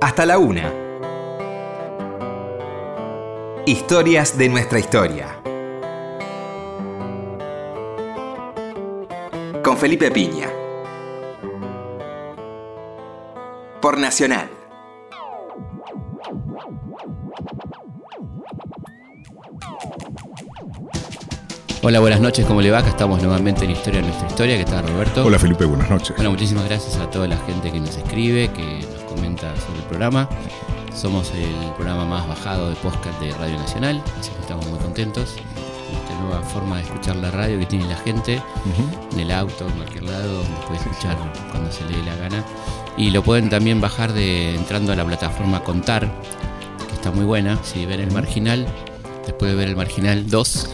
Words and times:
hasta 0.00 0.24
la 0.24 0.38
una. 0.38 0.72
Historias 3.66 4.36
de 4.38 4.48
nuestra 4.48 4.78
historia. 4.78 5.36
Con 9.62 9.76
Felipe 9.76 10.10
Piña. 10.10 10.48
Por 13.82 13.98
Nacional. 13.98 14.48
Hola, 21.82 21.98
buenas 22.00 22.20
noches, 22.20 22.44
¿cómo 22.44 22.60
le 22.60 22.70
va? 22.70 22.78
Acá 22.78 22.90
estamos 22.90 23.22
nuevamente 23.22 23.64
en 23.64 23.70
Historia 23.70 24.00
de 24.00 24.08
nuestra 24.08 24.28
historia. 24.28 24.58
¿Qué 24.58 24.64
tal, 24.64 24.86
Roberto? 24.86 25.24
Hola 25.24 25.38
Felipe, 25.38 25.64
buenas 25.64 25.88
noches. 25.88 26.14
Bueno, 26.16 26.30
muchísimas 26.30 26.66
gracias 26.66 26.96
a 26.96 27.08
toda 27.10 27.26
la 27.26 27.38
gente 27.38 27.72
que 27.72 27.80
nos 27.80 27.96
escribe, 27.96 28.50
que 28.52 28.80
sobre 29.60 29.78
el 29.78 29.84
programa. 29.84 30.28
Somos 30.94 31.30
el 31.34 31.72
programa 31.76 32.04
más 32.04 32.26
bajado 32.28 32.68
de 32.70 32.76
podcast 32.76 33.18
de 33.20 33.32
Radio 33.32 33.56
Nacional, 33.58 34.02
así 34.18 34.30
que 34.32 34.40
estamos 34.40 34.66
muy 34.66 34.78
contentos 34.78 35.34
con 35.34 35.96
esta 36.02 36.20
nueva 36.20 36.42
forma 36.42 36.76
de 36.76 36.82
escuchar 36.82 37.16
la 37.16 37.30
radio 37.30 37.58
que 37.58 37.66
tiene 37.66 37.86
la 37.88 37.96
gente, 37.96 38.42
en 39.12 39.20
el 39.20 39.30
auto, 39.30 39.66
en 39.66 39.72
cualquier 39.74 40.02
lado, 40.04 40.42
donde 40.42 40.60
puede 40.66 40.80
escuchar 40.80 41.16
cuando 41.50 41.70
se 41.72 41.84
le 41.88 41.96
dé 41.96 42.02
la 42.04 42.16
gana. 42.16 42.44
Y 42.96 43.10
lo 43.10 43.22
pueden 43.22 43.48
también 43.48 43.80
bajar 43.80 44.12
de 44.12 44.54
entrando 44.54 44.92
a 44.92 44.96
la 44.96 45.04
plataforma 45.04 45.62
Contar, 45.62 46.10
que 46.88 46.94
está 46.94 47.10
muy 47.12 47.24
buena. 47.24 47.58
Si 47.64 47.86
ven 47.86 48.00
el 48.00 48.10
marginal, 48.10 48.66
después 49.26 49.50
de 49.52 49.56
ver 49.56 49.68
el 49.68 49.76
marginal 49.76 50.28
2, 50.28 50.70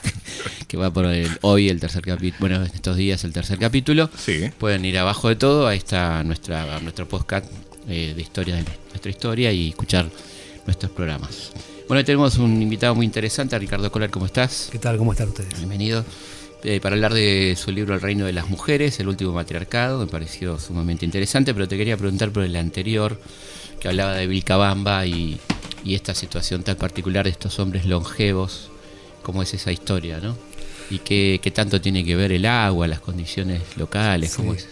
que 0.68 0.76
va 0.76 0.90
por 0.90 1.06
el- 1.06 1.38
hoy 1.42 1.68
el 1.68 1.80
tercer 1.80 2.02
capítulo, 2.02 2.40
bueno, 2.40 2.56
en 2.56 2.62
estos 2.64 2.96
días 2.96 3.22
el 3.24 3.32
tercer 3.32 3.58
capítulo. 3.58 4.10
Sí. 4.16 4.50
Pueden 4.58 4.84
ir 4.84 4.98
abajo 4.98 5.28
de 5.28 5.36
todo, 5.36 5.66
ahí 5.68 5.78
está 5.78 6.22
nuestra, 6.24 6.80
nuestro 6.80 7.08
podcast 7.08 7.46
eh, 7.88 8.12
de 8.14 8.22
historia 8.22 8.56
de 8.56 8.64
nuestra 8.90 9.10
historia 9.10 9.52
y 9.52 9.70
escuchar 9.70 10.08
nuestros 10.66 10.90
programas. 10.92 11.52
Bueno, 11.88 11.98
hoy 11.98 12.04
tenemos 12.04 12.36
un 12.38 12.62
invitado 12.62 12.94
muy 12.94 13.04
interesante, 13.04 13.58
Ricardo 13.58 13.90
Colar, 13.92 14.10
¿cómo 14.10 14.26
estás? 14.26 14.68
¿Qué 14.72 14.78
tal? 14.78 14.96
¿Cómo 14.96 15.12
están 15.12 15.28
ustedes? 15.28 15.56
Bienvenido. 15.58 16.04
Eh, 16.62 16.80
para 16.80 16.94
hablar 16.94 17.12
de 17.12 17.54
su 17.58 17.70
libro 17.72 17.94
El 17.94 18.00
reino 18.00 18.24
de 18.24 18.32
las 18.32 18.48
mujeres, 18.48 18.98
el 18.98 19.08
último 19.08 19.32
matriarcado, 19.32 19.98
me 19.98 20.06
pareció 20.06 20.58
sumamente 20.58 21.04
interesante, 21.04 21.52
pero 21.52 21.68
te 21.68 21.76
quería 21.76 21.98
preguntar 21.98 22.30
por 22.30 22.42
el 22.42 22.56
anterior, 22.56 23.20
que 23.80 23.88
hablaba 23.88 24.14
de 24.14 24.26
Vilcabamba 24.26 25.04
y, 25.04 25.38
y 25.84 25.94
esta 25.94 26.14
situación 26.14 26.62
tan 26.62 26.76
particular 26.76 27.24
de 27.26 27.32
estos 27.32 27.58
hombres 27.58 27.84
longevos, 27.84 28.70
cómo 29.22 29.42
es 29.42 29.52
esa 29.52 29.72
historia, 29.72 30.20
¿no? 30.22 30.38
Y 30.88 31.00
qué, 31.00 31.38
qué 31.42 31.50
tanto 31.50 31.82
tiene 31.82 32.02
que 32.02 32.16
ver 32.16 32.32
el 32.32 32.46
agua, 32.46 32.86
las 32.86 33.00
condiciones 33.00 33.60
locales, 33.76 34.30
Sí. 34.30 34.36
cómo 34.38 34.54
es. 34.54 34.66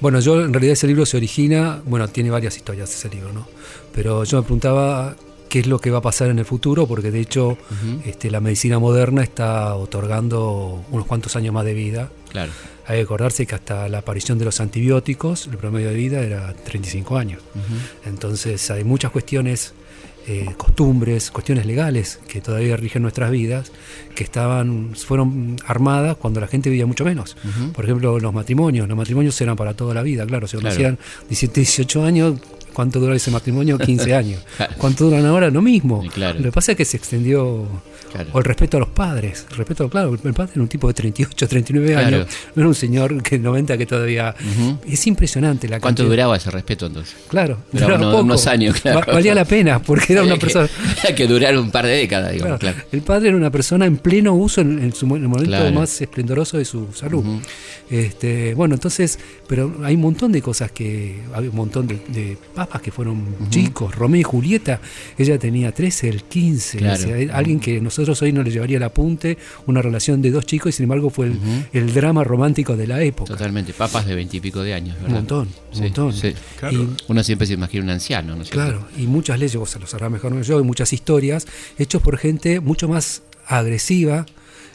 Bueno, 0.00 0.20
yo 0.20 0.42
en 0.42 0.52
realidad 0.52 0.72
ese 0.72 0.86
libro 0.86 1.04
se 1.06 1.16
origina, 1.16 1.82
bueno, 1.84 2.08
tiene 2.08 2.30
varias 2.30 2.56
historias 2.56 2.90
ese 2.94 3.08
libro, 3.10 3.32
¿no? 3.32 3.46
Pero 3.94 4.24
yo 4.24 4.38
me 4.38 4.42
preguntaba 4.42 5.14
qué 5.50 5.58
es 5.60 5.66
lo 5.66 5.78
que 5.78 5.90
va 5.90 5.98
a 5.98 6.02
pasar 6.02 6.30
en 6.30 6.38
el 6.38 6.44
futuro, 6.44 6.86
porque 6.86 7.10
de 7.10 7.20
hecho 7.20 7.48
Ujú. 7.48 8.02
este, 8.06 8.30
la 8.30 8.40
medicina 8.40 8.78
moderna 8.78 9.22
está 9.22 9.74
otorgando 9.74 10.84
unos 10.90 11.06
cuantos 11.06 11.36
años 11.36 11.52
más 11.52 11.64
de 11.64 11.74
vida. 11.74 12.10
Claro. 12.30 12.52
Hay 12.86 12.96
que 12.98 13.02
acordarse 13.02 13.46
que 13.46 13.54
hasta 13.54 13.88
la 13.88 13.98
aparición 13.98 14.38
de 14.38 14.44
los 14.46 14.60
antibióticos, 14.60 15.46
el 15.48 15.58
promedio 15.58 15.88
de 15.88 15.94
vida 15.94 16.20
era 16.20 16.54
35 16.54 17.18
años. 17.18 17.42
Ujú. 17.54 18.08
Entonces 18.08 18.70
hay 18.70 18.84
muchas 18.84 19.10
cuestiones, 19.10 19.74
eh, 20.26 20.54
costumbres, 20.56 21.30
cuestiones 21.30 21.66
legales 21.66 22.20
que 22.28 22.40
todavía 22.40 22.76
rigen 22.76 23.02
nuestras 23.02 23.30
vidas, 23.30 23.72
que 24.14 24.22
estaban, 24.24 24.94
fueron 24.94 25.56
armadas 25.66 26.16
cuando 26.16 26.40
la 26.40 26.46
gente 26.46 26.70
vivía 26.70 26.86
mucho 26.86 27.04
menos. 27.04 27.36
Por 27.74 27.84
ejemplo, 27.84 28.18
los 28.20 28.32
matrimonios. 28.32 28.86
Los 28.88 28.96
matrimonios 28.96 29.40
eran 29.40 29.56
para 29.56 29.74
toda 29.74 29.94
la 29.94 30.02
vida, 30.02 30.26
claro. 30.26 30.46
Se 30.46 30.58
Claro. 30.58 30.74
conocían 30.74 30.98
17, 31.28 31.60
18 31.60 32.04
años. 32.04 32.34
¿Cuánto 32.80 32.98
dura 32.98 33.14
ese 33.14 33.30
matrimonio? 33.30 33.76
15 33.78 34.14
años. 34.22 34.40
¿Cuánto 34.78 35.04
duran 35.04 35.26
ahora? 35.26 35.50
Lo 35.50 35.60
mismo. 35.60 36.02
Claro. 36.14 36.38
Lo 36.38 36.44
que 36.46 36.52
pasa 36.52 36.72
es 36.72 36.78
que 36.78 36.86
se 36.86 36.96
extendió. 36.96 37.66
Claro. 38.10 38.30
O 38.32 38.38
el 38.38 38.44
respeto 38.44 38.78
a 38.78 38.80
los 38.80 38.88
padres. 38.88 39.46
El 39.50 39.56
respeto, 39.58 39.88
claro, 39.90 40.12
el 40.24 40.32
padre 40.34 40.52
era 40.54 40.62
un 40.62 40.68
tipo 40.68 40.88
de 40.88 40.94
38, 40.94 41.46
39 41.46 41.92
Claro. 41.92 42.06
años. 42.06 42.26
No 42.54 42.62
era 42.62 42.68
un 42.68 42.74
señor 42.74 43.22
que 43.22 43.38
90 43.38 43.76
que 43.78 43.84
todavía. 43.86 44.34
Es 44.88 45.06
impresionante 45.06 45.68
la 45.68 45.78
¿Cuánto 45.78 46.02
cantidad- 46.02 46.08
duraba 46.16 46.36
ese 46.36 46.50
respeto 46.50 46.86
entonces? 46.86 47.14
Claro, 47.28 47.58
Duraba 47.70 47.92
duraba 47.92 47.98
uno- 48.08 48.10
poco. 48.12 48.24
unos 48.24 48.46
años, 48.46 48.80
claro. 48.80 49.00
Va- 49.06 49.12
valía 49.12 49.34
la 49.34 49.44
pena, 49.44 49.80
porque 49.82 50.14
era 50.14 50.22
una 50.22 50.34
que- 50.38 50.40
persona. 50.40 50.68
que 51.16 51.26
durar 51.26 51.56
un 51.58 51.70
par 51.70 51.84
de 51.86 51.92
décadas, 51.92 52.32
digamos, 52.32 52.58
Claro. 52.58 52.78
El 52.90 53.02
padre 53.02 53.28
era 53.28 53.36
una 53.36 53.50
persona 53.50 53.84
en 53.86 53.98
pleno 53.98 54.32
uso 54.34 54.62
en, 54.62 54.78
en 54.82 54.92
su 54.94 55.04
en 55.14 55.22
el 55.22 55.28
momento 55.28 55.70
más 55.72 56.00
esplendoroso 56.00 56.56
de 56.58 56.64
su 56.64 56.88
salud. 56.94 57.22
Este, 57.90 58.54
bueno, 58.54 58.74
entonces, 58.74 59.18
pero 59.46 59.76
hay 59.84 59.94
un 59.94 60.00
montón 60.00 60.32
de 60.32 60.42
cosas 60.42 60.72
que. 60.72 61.20
Había 61.34 61.50
un 61.50 61.56
montón 61.56 61.86
de, 61.86 62.00
de 62.08 62.36
que 62.78 62.92
fueron 62.92 63.24
chicos. 63.50 63.94
Romeo 63.96 64.20
y 64.20 64.22
Julieta, 64.22 64.80
ella 65.18 65.38
tenía 65.38 65.72
13, 65.72 66.08
el 66.08 66.22
15. 66.24 66.78
Claro. 66.78 66.94
o 66.94 66.96
sea, 67.06 67.16
era 67.16 67.36
alguien 67.36 67.58
que 67.58 67.80
nosotros 67.80 68.20
hoy 68.22 68.32
no 68.32 68.42
le 68.42 68.50
llevaría 68.50 68.76
el 68.76 68.82
apunte, 68.84 69.38
una 69.66 69.82
relación 69.82 70.22
de 70.22 70.30
dos 70.30 70.46
chicos, 70.46 70.68
y 70.70 70.72
sin 70.76 70.84
embargo 70.84 71.10
fue 71.10 71.32
el, 71.72 71.92
drama 71.94 72.22
romántico 72.22 72.76
de 72.76 72.86
la 72.86 73.02
época. 73.02 73.32
Totalmente, 73.32 73.72
papas 73.72 74.06
de 74.06 74.14
veintipico 74.14 74.62
de 74.62 74.74
años, 74.74 74.94
Un 74.98 75.02
¿verdad? 75.02 75.16
montón, 75.16 75.48
un 75.48 75.74
Sí, 75.76 75.82
montón. 75.82 76.12
sí. 76.12 76.32
Claro. 76.58 76.82
Y- 76.82 76.88
Uno 77.08 77.24
siempre 77.24 77.46
se 77.46 77.54
imagina 77.54 77.82
un 77.84 77.90
anciano, 77.90 78.36
¿no 78.36 78.42
es 78.42 78.50
cierto? 78.50 78.70
Claro, 78.70 78.88
y 78.98 79.06
muchas 79.06 79.38
leyes, 79.38 79.56
vos 79.56 79.76
lo 79.80 79.86
sabrás 79.86 80.10
mejor 80.10 80.36
que 80.36 80.42
yo, 80.44 80.60
y 80.60 80.62
muchas 80.62 80.92
historias 80.92 81.46
hechos 81.78 82.02
por 82.02 82.18
gente 82.18 82.60
mucho 82.60 82.86
más 82.88 83.22
agresiva 83.46 84.26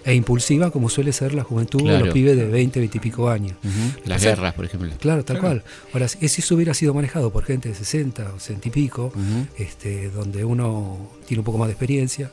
e 0.05 0.13
impulsiva 0.13 0.69
como 0.71 0.87
suele 0.87 1.11
ser 1.11 1.33
la 1.33 1.43
juventud 1.43 1.79
de 1.79 1.85
Claro. 1.89 2.05
los 2.05 2.13
pibes 2.13 2.37
de 2.37 2.45
20, 2.45 2.79
20 2.79 2.97
y 2.97 3.01
pico 3.01 3.27
años. 3.29 3.57
Las 4.05 4.21
O 4.21 4.23
sea, 4.23 4.35
guerras, 4.35 4.53
por 4.53 4.65
ejemplo. 4.65 4.91
Claro, 4.99 5.25
tal 5.25 5.39
cual. 5.39 5.63
Ahora, 5.93 6.07
si 6.07 6.23
eso 6.25 6.55
hubiera 6.55 6.73
sido 6.75 6.93
manejado 6.93 7.31
por 7.33 7.43
gente 7.43 7.69
de 7.69 7.75
60 7.75 8.33
o 8.35 8.39
60 8.39 8.67
y 8.67 8.71
pico, 8.71 9.11
este, 9.57 10.09
donde 10.11 10.45
uno 10.45 11.09
tiene 11.27 11.39
un 11.39 11.45
poco 11.45 11.57
más 11.57 11.67
de 11.67 11.73
experiencia, 11.73 12.29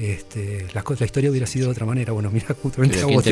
este, 0.00 0.66
la, 0.72 0.82
la 0.98 1.04
historia 1.06 1.30
hubiera 1.30 1.46
sido 1.46 1.66
de 1.66 1.72
otra 1.72 1.84
manera. 1.86 2.12
Bueno, 2.12 2.30
mira, 2.30 2.46
justamente 2.62 3.00
a 3.00 3.06
vos. 3.06 3.24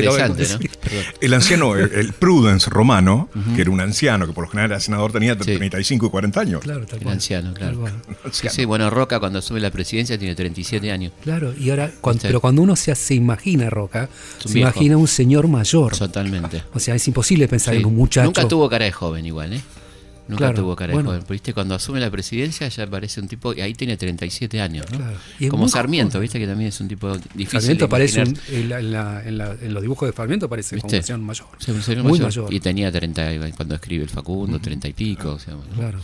El 1.21 1.33
anciano, 1.33 1.75
el, 1.75 1.91
el 1.93 2.13
Prudence 2.13 2.69
romano, 2.69 3.29
que 3.55 3.61
era 3.61 3.71
un 3.71 3.81
anciano 3.81 4.27
que 4.27 4.33
por 4.33 4.45
lo 4.45 4.49
general 4.51 4.71
era 4.71 4.79
senador, 4.79 5.11
tenía 5.11 5.35
Sí. 5.39 5.55
35 5.55 6.05
y 6.05 6.09
40 6.09 6.39
años. 6.41 6.61
Claro, 6.61 6.85
tal 6.85 6.97
El 6.99 7.03
cual. 7.03 7.13
anciano, 7.15 7.53
Tal 7.53 7.73
claro. 7.75 7.79
cual. 7.79 7.93
Sí, 8.31 8.47
sí, 8.49 8.65
bueno, 8.65 8.89
Roca 8.89 9.19
cuando 9.19 9.39
asume 9.39 9.59
la 9.59 9.71
presidencia 9.71 10.17
tiene 10.17 10.35
37 10.35 10.91
años. 10.91 11.11
Claro, 11.23 11.53
y 11.57 11.69
ahora, 11.69 11.91
cuan- 12.01 12.15
Viste. 12.15 12.27
pero 12.27 12.39
cuando 12.41 12.61
uno 12.61 12.75
se, 12.75 12.93
se 12.95 13.15
imagina 13.15 13.69
Roca, 13.69 14.09
se 14.39 14.53
viejo. 14.53 14.59
imagina 14.69 14.97
un 14.97 15.07
señor 15.07 15.47
mayor. 15.47 15.97
Totalmente. 15.97 16.63
O 16.73 16.79
sea, 16.79 16.95
es 16.95 17.07
imposible 17.07 17.47
pensar 17.47 17.73
Sí. 17.73 17.79
en 17.79 17.85
un 17.87 17.95
muchacho. 17.95 18.25
Nunca 18.25 18.47
tuvo 18.47 18.69
cara 18.69 18.85
de 18.85 18.91
joven 18.91 19.25
igual, 19.25 19.53
¿eh? 19.53 19.61
Nunca 20.29 20.45
Claro, 20.45 20.61
tuvo 20.61 20.75
cara 20.75 20.93
bueno. 20.93 21.09
de 21.11 21.15
joven. 21.17 21.25
Pero, 21.27 21.33
¿Viste? 21.33 21.53
Cuando 21.53 21.75
asume 21.75 21.99
la 21.99 22.09
presidencia 22.09 22.67
ya 22.69 22.87
parece 22.87 23.19
un 23.19 23.27
tipo, 23.27 23.53
y 23.53 23.61
ahí 23.61 23.73
tiene 23.73 23.97
37 23.97 24.61
años, 24.61 24.85
¿no? 24.91 24.97
Claro. 24.97 25.17
Y 25.39 25.45
es 25.45 25.49
Como 25.51 25.67
Sarmiento, 25.67 26.11
joven. 26.13 26.21
¿viste? 26.21 26.39
Que 26.39 26.47
también 26.47 26.69
es 26.69 26.79
un 26.79 26.87
tipo 26.87 27.11
difícil 27.33 27.59
Sarmiento 27.61 27.85
de 27.85 27.89
parece, 27.89 28.19
imaginar. 28.21 28.43
un- 28.49 28.55
en, 28.55 28.69
la- 28.93 29.23
en 29.25 29.37
la- 29.37 29.55
en 29.59 29.73
los 29.73 29.81
dibujos 29.81 30.07
de 30.09 30.15
Sarmiento 30.15 30.47
parece 30.47 30.77
como 30.77 30.83
¿Viste? 30.83 30.97
un 30.97 31.03
señor 31.03 31.19
mayor. 31.21 31.47
Sí, 31.57 31.71
un 31.71 31.81
señor 31.81 32.03
Muy 32.03 32.19
mayor. 32.19 32.25
mayor. 32.43 32.53
Y 32.53 32.59
tenía 32.59 32.91
30, 32.91 33.33
y 33.47 33.51
cuando 33.53 33.75
escribe 33.75 34.03
el 34.03 34.09
Facundo, 34.09 34.59
30 34.59 34.87
y 34.87 34.93
pico. 34.93 35.31
o 35.33 35.39
sea, 35.39 35.55
bueno. 35.55 35.71
Claro. 35.75 35.99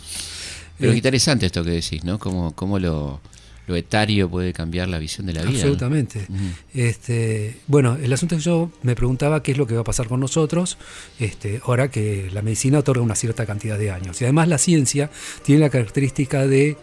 Pero 0.77 0.91
Eh, 0.91 0.95
interesante 0.97 1.45
esto 1.45 1.63
que 1.63 1.69
decís, 1.71 2.03
¿no? 2.03 2.19
Cómo, 2.19 2.53
cómo 2.53 2.79
lo, 2.79 3.21
lo 3.67 3.75
etario 3.75 4.29
puede 4.29 4.53
cambiar 4.53 4.87
la 4.87 4.99
visión 4.99 5.25
de 5.25 5.33
la 5.33 5.41
vida. 5.41 5.51
Absolutamente. 5.51 6.27
Este, 6.73 7.57
bueno, 7.67 7.97
el 8.01 8.11
asunto 8.13 8.35
es 8.35 8.43
que 8.43 8.45
yo 8.45 8.71
me 8.83 8.95
preguntaba 8.95 9.41
qué 9.41 9.53
es 9.53 9.57
lo 9.57 9.65
que 9.65 9.75
va 9.75 9.81
a 9.81 9.83
pasar 9.83 10.07
con 10.07 10.19
nosotros 10.19 10.77
este, 11.19 11.61
ahora 11.63 11.89
que 11.89 12.29
la 12.31 12.41
medicina 12.41 12.79
otorga 12.79 13.01
una 13.01 13.15
cierta 13.15 13.45
cantidad 13.45 13.77
de 13.77 13.91
años. 13.91 14.21
Y 14.21 14.25
además 14.25 14.47
la 14.47 14.57
ciencia 14.57 15.09
tiene 15.43 15.61
la 15.61 15.69
característica 15.69 16.45
de 16.47 16.77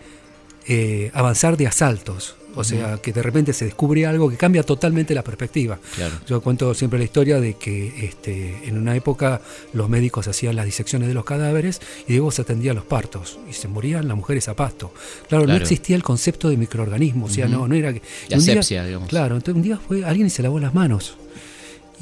eh, 0.67 1.11
avanzar 1.15 1.57
de 1.57 1.67
asaltos. 1.67 2.37
O 2.55 2.65
sea, 2.65 2.99
que 2.99 3.13
de 3.13 3.23
repente 3.23 3.53
se 3.53 3.65
descubre 3.65 4.05
algo 4.07 4.29
que 4.29 4.37
cambia 4.37 4.63
totalmente 4.63 5.15
la 5.15 5.23
perspectiva. 5.25 5.79
Claro. 5.97 6.15
Yo 6.27 6.41
cuento 6.41 6.75
siempre 6.75 6.99
la 6.99 7.05
historia 7.05 7.41
de 7.41 7.55
que 7.55 8.07
este, 8.07 8.69
en 8.69 8.77
una 8.79 8.95
época 8.95 9.41
los 9.73 9.89
médicos 9.89 10.29
hacían 10.29 10.57
las 10.57 10.67
disecciones 10.67 11.09
de 11.09 11.15
los 11.15 11.25
cadáveres 11.25 11.81
y 12.07 12.13
luego 12.15 12.31
se 12.31 12.43
atendían 12.43 12.77
los 12.77 12.85
partos 12.85 13.39
y 13.49 13.53
se 13.55 13.69
morían 13.69 14.07
las 14.09 14.17
mujeres 14.17 14.49
a 14.49 14.55
pasto. 14.57 14.93
Claro, 15.29 15.47
no 15.47 15.55
existía 15.55 15.97
el 15.97 16.03
concepto 16.03 16.49
de 16.49 16.57
microorganismo, 16.57 17.27
o 17.27 17.31
sea, 17.31 17.49
no, 17.49 17.67
no 17.69 17.75
era 17.75 17.93
que... 17.93 18.03
Día- 18.29 18.37
asepsia, 18.39 18.85
digamos. 18.85 19.09
Claro, 19.09 19.37
entonces 19.37 19.57
un 19.57 19.63
día 19.63 19.79
fue 19.79 20.05
alguien 20.05 20.27
y 20.27 20.31
se 20.31 20.43
lavó 20.43 20.59
las 20.61 20.75
manos. 20.75 21.17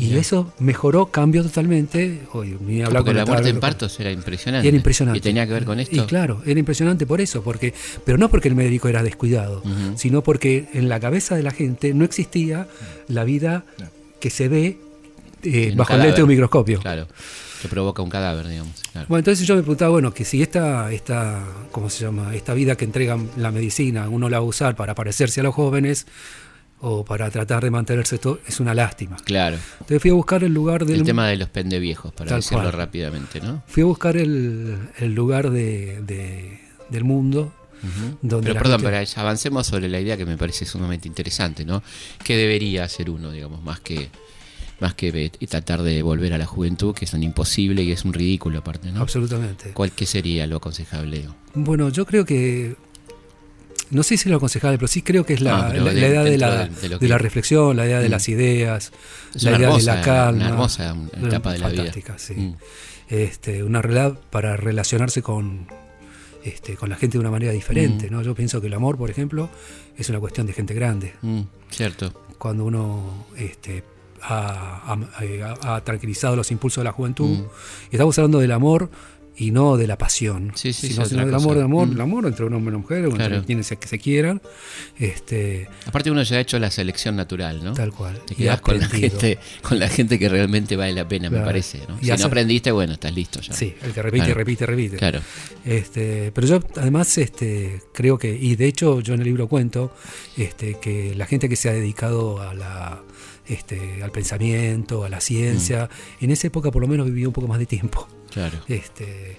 Y 0.01 0.07
Bien. 0.07 0.19
eso 0.19 0.53
mejoró, 0.59 1.07
cambió 1.07 1.43
totalmente. 1.43 2.23
Hoy, 2.33 2.57
ni 2.61 2.81
hablar 2.81 3.03
Porque 3.03 3.11
con 3.11 3.17
la 3.19 3.27
muerte 3.27 3.51
en 3.51 3.61
partos 3.61 4.01
era 4.01 4.11
impresionante. 4.11 4.67
y 4.67 4.69
era 4.69 4.77
impresionante. 4.77 5.19
Y 5.19 5.21
tenía 5.21 5.47
que 5.47 5.53
ver 5.53 5.65
con 5.67 5.79
esto. 5.79 5.95
Y 5.95 6.01
claro, 6.07 6.43
era 6.47 6.59
impresionante 6.59 7.07
por 7.07 7.21
eso, 7.21 7.43
porque, 7.43 7.75
pero 8.05 8.17
no 8.17 8.31
porque 8.31 8.49
el 8.49 8.55
médico 8.55 8.89
era 8.89 9.03
descuidado, 9.03 9.63
sino 9.97 10.23
porque 10.23 10.69
en 10.73 10.89
la 10.89 10.99
cabeza 10.99 11.37
de 11.37 11.43
la 11.43 11.51
gente 11.51 11.93
no 11.93 12.05
existía 12.05 12.67
la 13.09 13.25
vida 13.25 13.65
que 14.21 14.31
se 14.31 14.49
ve 14.49 14.79
eh, 15.43 15.73
bajo 15.77 15.95
el 15.95 16.01
lente 16.01 16.17
de 16.17 16.23
un 16.23 16.29
microscopio. 16.31 16.81
Claro. 16.81 17.07
Que 17.61 17.69
provoca 17.69 18.01
un 18.01 18.09
cadáver, 18.09 18.49
digamos. 18.49 18.73
Claro. 18.93 19.07
Bueno, 19.11 19.19
entonces 19.19 19.47
yo 19.47 19.55
me 19.55 19.61
preguntaba, 19.61 19.91
bueno, 19.91 20.15
que 20.15 20.25
si 20.25 20.41
esta, 20.41 20.91
esta, 20.93 21.45
¿cómo 21.71 21.91
se 21.91 22.05
llama? 22.05 22.35
Esta 22.35 22.55
vida 22.55 22.75
que 22.75 22.87
entrega 22.87 23.19
la 23.37 23.51
medicina, 23.51 24.09
uno 24.09 24.31
la 24.31 24.39
va 24.39 24.45
a 24.47 24.49
usar 24.49 24.77
para 24.77 24.95
parecerse 24.95 25.41
a 25.41 25.43
los 25.43 25.55
jóvenes 25.55 26.07
o 26.83 27.05
para 27.05 27.31
tratar 27.31 27.63
de 27.63 27.71
mantenerse 27.71 28.19
todo, 28.19 28.41
es 28.47 28.59
una 28.61 28.73
lástima. 28.75 29.17
Claro. 29.25 29.57
Entonces 29.81 30.01
fui 30.01 30.11
a 30.11 30.15
buscar 30.15 30.43
el 30.45 30.55
lugar 30.55 30.85
del 30.87 31.01
El 31.01 31.05
tema 31.05 31.27
de 31.29 31.37
los 31.37 31.49
pendeviejos, 31.49 32.13
para 32.13 32.37
decirlo 32.37 32.63
cual. 32.65 32.73
rápidamente, 32.73 33.41
¿no? 33.41 33.63
Fui 33.67 33.83
a 33.83 33.87
buscar 33.87 34.17
el, 34.17 34.79
el 34.99 35.15
lugar 35.15 35.51
de, 35.51 36.01
de- 36.03 36.59
del 36.89 37.05
mundo. 37.05 37.53
Donde 38.21 38.49
Pero 38.49 38.61
perdón, 38.63 38.81
gente- 38.81 38.93
pero 39.07 39.23
avancemos 39.23 39.67
sobre 39.67 39.89
la 39.89 39.99
idea 40.01 40.17
que 40.19 40.27
me 40.27 40.37
parece 40.37 40.67
sumamente 40.67 41.09
interesante, 41.09 41.65
¿no? 41.65 41.83
¿Qué 42.23 42.37
debería 42.37 42.85
hacer 42.85 43.09
uno, 43.09 43.31
digamos, 43.31 43.63
más 43.63 43.81
que 43.81 44.11
más 44.81 44.95
que 44.95 45.31
tratar 45.49 45.83
de 45.83 46.03
volver 46.03 46.33
a 46.33 46.39
la 46.39 46.47
juventud, 46.47 46.95
que 46.95 47.05
es 47.05 47.13
un 47.13 47.23
imposible 47.23 47.83
y 47.83 47.93
es 47.93 48.05
un 48.07 48.13
ridículo 48.15 48.59
aparte, 48.61 48.91
¿no? 48.93 49.01
Absolutamente. 49.03 49.73
¿Cuál 49.73 49.93
qué 49.93 50.07
sería 50.07 50.47
lo 50.47 50.57
aconsejable? 50.57 51.25
Bueno, 51.55 51.89
yo 51.91 52.05
creo 52.07 52.25
que. 52.25 52.77
No 53.91 54.03
sé 54.03 54.17
si 54.17 54.23
es 54.23 54.27
lo 54.27 54.37
aconsejable, 54.37 54.79
pero 54.79 54.89
sí 54.89 55.03
creo 55.03 55.25
que 55.27 55.35
es 55.35 55.41
la, 55.41 55.51
No, 55.51 55.85
la- 55.85 55.93
de- 55.93 56.01
la 56.01 56.09
idea 56.09 56.23
de 56.25 56.39
la, 56.39 56.67
de- 56.69 56.75
de 56.81 56.89
lo 56.89 56.95
de 56.97 57.01
que- 57.01 57.09
la 57.09 57.19
reflexión, 57.19 57.77
la 57.77 57.87
idea 57.87 57.99
de 58.01 58.09
Mm. 58.09 58.13
las 58.13 58.29
ideas, 58.29 58.93
Es 59.35 59.43
la 59.43 59.51
idea 59.57 59.67
hermosa, 59.69 59.91
de 59.93 59.99
la 59.99 60.05
calma. 60.05 60.31
una 60.45 60.49
hermosa 60.49 60.97
etapa 61.23 61.53
de 61.53 61.59
la 61.59 61.69
vida. 61.69 61.77
Fantástica, 61.83 62.19
sí. 62.19 62.35
Mm. 62.35 62.57
Este, 63.09 63.65
una 63.65 63.83
realidad 63.83 64.19
para 64.31 64.57
relacionarse 64.57 65.23
con, 65.23 65.67
este, 66.45 66.77
con 66.77 66.89
la 66.89 66.97
gente 66.97 67.19
de 67.19 67.21
una 67.21 67.31
manera 67.33 67.53
diferente. 67.53 68.09
Mm. 68.09 68.13
¿no? 68.13 68.23
Yo 68.23 68.35
pienso 68.35 68.61
que 68.61 68.69
el 68.69 68.75
amor, 68.75 68.97
por 68.97 69.11
ejemplo, 69.11 69.49
es 69.99 70.09
una 70.09 70.21
cuestión 70.21 70.47
de 70.47 70.53
gente 70.53 70.73
grande. 70.75 71.15
Cierto. 71.71 72.13
Cuando 72.39 72.65
uno 72.65 73.27
este, 73.37 73.83
ha, 74.23 74.95
ha- 74.95 75.75
ha 75.77 75.81
tranquilizado 75.85 76.37
los 76.37 76.51
impulsos 76.53 76.83
de 76.83 76.85
la 76.85 76.93
juventud, 76.93 77.45
y 77.91 77.95
estamos 77.97 78.17
hablando 78.19 78.39
del 78.39 78.53
amor 78.53 78.91
y 79.41 79.51
no 79.53 79.77
de 79.77 79.87
la 79.87 79.97
pasión, 79.97 80.53
Sí, 80.55 80.73
sí, 80.73 80.89
sino, 80.89 81.05
sino 81.07 81.25
del 81.25 81.35
amor, 81.35 81.55
del 81.57 81.65
amor, 81.65 81.89
Mm. 81.89 81.93
el 81.93 82.01
amor 82.01 82.27
entre 82.27 82.45
un 82.45 82.53
hombre 82.55 82.73
y 82.73 82.75
una 82.75 82.79
mujer, 82.83 83.09
Claro. 83.09 83.35
entre 83.37 83.47
quienes 83.47 83.67
se, 83.67 83.77
que 83.79 83.89
se 83.89 83.99
quieran, 83.99 84.43
este, 84.99 85.69
Aparte 85.87 86.11
uno 86.11 86.23
ya 86.23 86.37
ha 86.37 86.41
hecho 86.41 86.59
la 86.59 86.71
selección 86.71 87.17
natural, 87.17 87.65
¿no? 87.65 87.73
tal 87.73 87.93
cual. 87.93 88.21
Te 88.27 88.35
y 88.35 88.37
quedas 88.37 88.61
con 88.61 88.79
la 88.79 88.87
gente, 88.89 89.39
con 89.63 89.79
la 89.79 89.89
gente 89.89 90.19
que 90.19 90.29
realmente 90.29 90.77
vale 90.77 90.93
la 90.93 91.09
pena, 91.09 91.31
me 91.31 91.41
parece, 91.41 91.81
¿no? 91.89 91.97
Y 92.01 92.05
Si 92.07 92.11
hace- 92.11 92.23
no 92.23 92.27
aprendiste, 92.29 92.71
bueno, 92.71 92.93
estás 92.93 93.15
listo 93.15 93.41
ya. 93.41 93.53
Sí, 93.55 93.75
el 93.83 93.93
que 93.93 94.03
repite, 94.03 94.25
Claro. 94.27 94.39
repite, 94.39 94.67
repite. 94.67 94.97
Claro. 94.97 95.21
Este, 95.65 96.33
pero 96.33 96.47
yo 96.47 96.61
además 96.77 97.17
este, 97.19 97.83
creo 97.95 98.19
que, 98.19 98.35
y 98.35 98.57
de 98.57 98.67
hecho 98.67 99.01
yo 99.01 99.15
en 99.15 99.21
el 99.21 99.27
libro 99.27 99.49
cuento, 99.49 99.93
este, 100.37 100.79
que 100.81 101.15
la 101.15 101.27
gente 101.27 101.49
que 101.49 101.57
se 101.57 101.69
ha 101.69 101.73
dedicado 101.73 102.41
a 102.43 102.55
la, 102.55 103.03
este, 103.47 104.03
al 104.03 104.11
pensamiento, 104.13 105.05
a 105.05 105.09
la 105.09 105.21
ciencia, 105.21 105.89
Mm. 106.21 106.25
en 106.25 106.31
esa 106.31 106.47
época 106.47 106.71
por 106.71 106.83
lo 106.83 106.89
menos 106.89 107.07
vivía 107.07 107.27
un 107.27 107.33
poco 107.33 107.49
más 107.49 107.59
de 107.59 107.67
tiempo. 107.67 108.07
Claro. 108.31 108.59
Este, 108.69 109.39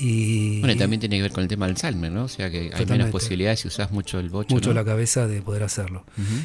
y 0.00 0.60
Bueno, 0.60 0.74
y 0.74 0.78
también 0.78 1.00
tiene 1.00 1.16
que 1.16 1.22
ver 1.22 1.32
con 1.32 1.42
el 1.42 1.48
tema 1.48 1.66
del 1.66 1.74
Alzheimer, 1.74 2.12
¿no? 2.12 2.24
O 2.24 2.28
sea 2.28 2.50
que 2.50 2.70
hay 2.72 2.86
menos 2.86 3.10
posibilidades 3.10 3.60
si 3.60 3.68
usas 3.68 3.90
mucho 3.90 4.20
el 4.20 4.28
bocho. 4.30 4.54
mucho 4.54 4.68
¿no? 4.70 4.74
la 4.76 4.84
cabeza 4.84 5.26
de 5.26 5.42
poder 5.42 5.64
hacerlo. 5.64 6.04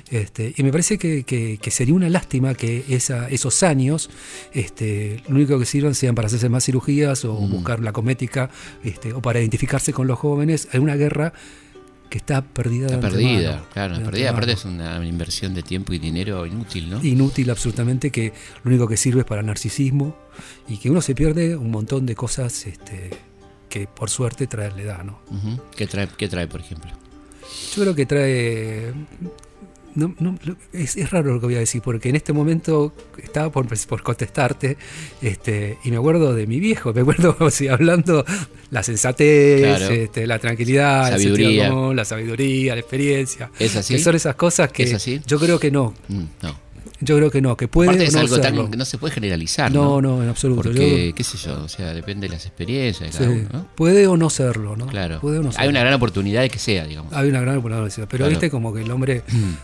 Este, 0.10 0.54
y 0.58 0.64
me 0.64 0.72
parece 0.72 0.98
que, 0.98 1.24
que- 1.24 1.60
que 1.62 1.70
sería 1.72 1.94
una 1.94 2.10
lástima 2.10 2.56
que 2.56 2.84
esa, 2.90 3.30
esos 3.30 3.62
años 3.62 4.10
este, 4.54 5.22
lo 5.28 5.36
único 5.36 5.60
que 5.60 5.66
sirvan 5.66 5.94
sean 5.96 6.16
para 6.16 6.28
hacerse 6.28 6.50
más 6.50 6.66
cirugías 6.66 7.26
o 7.26 7.40
Mm. 7.40 7.52
buscar 7.52 7.80
la 7.80 7.92
comética 7.94 8.50
este, 8.84 9.14
o 9.14 9.22
para 9.22 9.40
identificarse 9.40 9.94
con 9.94 10.08
los 10.08 10.18
jóvenes 10.18 10.68
en 10.74 10.82
una 10.82 10.96
guerra 10.96 11.34
que 12.10 12.18
está 12.18 12.44
perdida. 12.44 12.88
Está 12.88 13.00
perdida, 13.02 13.64
claro, 13.74 13.98
de 13.98 14.06
perdida. 14.06 14.30
Aparte 14.32 14.52
es 14.54 14.66
una 14.66 15.04
inversión 15.06 15.54
de 15.56 15.64
tiempo 15.64 15.94
y 15.94 16.00
dinero 16.00 16.46
inútil, 16.46 16.90
¿no? 16.90 17.04
Inútil 17.04 17.50
absolutamente 17.50 18.12
que 18.12 18.34
lo 18.64 18.70
único 18.70 18.88
que 18.88 18.98
sirve 18.98 19.22
es 19.22 19.26
para 19.26 19.42
narcisismo 19.44 20.16
y 20.68 20.78
que 20.78 20.90
uno 20.90 21.02
se 21.02 21.16
pierde 21.16 21.56
un 21.56 21.72
montón 21.72 22.06
de 22.06 22.16
cosas 22.16 22.66
este, 22.68 23.10
que 23.70 23.88
por 23.88 24.10
suerte 24.10 24.48
trae 24.48 24.72
la 24.72 24.82
edad, 24.82 25.04
¿no? 25.04 25.20
¿Qué, 25.76 25.88
trae, 25.88 26.08
¿Qué 26.18 26.28
trae, 26.28 26.48
por 26.48 26.60
ejemplo? 26.62 26.92
Yo 27.76 27.82
creo 27.84 27.96
que 27.96 28.06
trae. 28.06 28.94
no- 29.96 30.16
no, 30.20 30.38
lo- 30.44 30.56
es, 30.72 30.96
es 30.98 31.12
raro 31.12 31.34
lo 31.36 31.40
que 31.40 31.46
voy 31.46 31.56
a 31.56 31.60
decir, 31.60 31.82
porque 31.84 32.10
en 32.10 32.16
este 32.16 32.34
momento 32.34 32.96
estaba 33.22 33.52
por, 33.52 33.68
por 33.88 34.02
contestarte, 34.02 34.76
este, 35.22 35.78
y 35.84 35.92
me 35.92 35.98
acuerdo 35.98 36.34
de 36.34 36.48
mi 36.48 36.60
viejo, 36.60 36.94
me 36.94 37.02
acuerdo 37.02 37.36
o 37.40 37.50
sea, 37.52 37.74
hablando 37.74 38.26
la 38.72 38.82
sensatez, 38.82 39.62
Claro. 39.78 39.94
este, 39.94 40.26
la 40.26 40.40
tranquilidad, 40.40 41.14
el 41.14 41.20
sentido 41.20 41.36
Sabiduría. 41.36 41.70
común, 41.70 41.96
la 41.96 42.06
sabiduría, 42.06 42.74
la 42.74 42.82
experiencia. 42.82 43.52
¿Es 43.60 43.76
así? 43.76 43.94
Que 43.96 44.00
son 44.02 44.16
esas 44.16 44.34
cosas 44.36 44.72
que 44.72 44.84
¿Es 44.84 44.94
así? 44.96 45.22
yo 45.28 45.40
creo 45.40 45.60
que 45.60 45.70
no, 45.70 45.94
Mm, 46.08 46.24
no. 46.42 46.60
Yo 47.04 47.18
creo 47.18 47.30
que 47.32 47.42
no, 47.42 47.56
que 47.58 47.68
puede 47.68 47.90
Aparte 47.90 48.06
es 48.06 48.14
no 48.14 48.20
algo 48.22 48.40
tan 48.40 48.70
que 48.72 48.78
no 48.78 48.86
se 48.86 48.98
puede 48.98 49.14
generalizar, 49.14 49.72
no, 49.72 50.02
¿no? 50.02 50.18
no, 50.18 50.24
en 50.24 50.30
absoluto. 50.30 50.64
Porque, 50.64 51.10
yo- 51.10 51.16
qué 51.16 51.24
sé 51.24 51.38
yo, 51.38 51.64
o 51.64 51.68
sea, 51.70 51.94
depende 51.94 52.28
de 52.28 52.34
las 52.34 52.46
experiencias 52.46 53.12
de 53.12 53.18
sí, 53.18 53.24
cada 53.24 53.30
uno, 53.32 53.50
¿no? 53.52 53.68
puede 53.76 54.08
o 54.08 54.18
no 54.18 54.30
serlo, 54.30 54.76
¿no? 54.76 54.88
Claro. 54.88 55.20
Puede 55.20 55.40
o 55.40 55.44
no 55.44 55.52
Hay 55.58 55.68
una 55.70 55.80
gran 55.82 55.94
oportunidad 55.94 56.42
de 56.42 56.50
que 56.50 56.60
sea, 56.60 56.86
digamos. 56.86 57.14
Hay 57.14 57.30
una 57.30 57.42
gran 57.42 57.58
oportunidad, 57.58 57.92
pero 57.96 58.08
Claro. 58.10 58.30
viste 58.30 58.50
como 58.50 58.74
que 58.74 58.82
el 58.82 58.92
hombre 58.92 59.24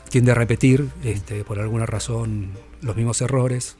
tiende 0.10 0.32
a 0.32 0.36
repetir 0.36 0.88
este, 1.04 1.44
por 1.44 1.60
alguna 1.60 1.86
razón 1.86 2.52
los 2.82 2.96
mismos 2.96 3.22
errores. 3.22 3.76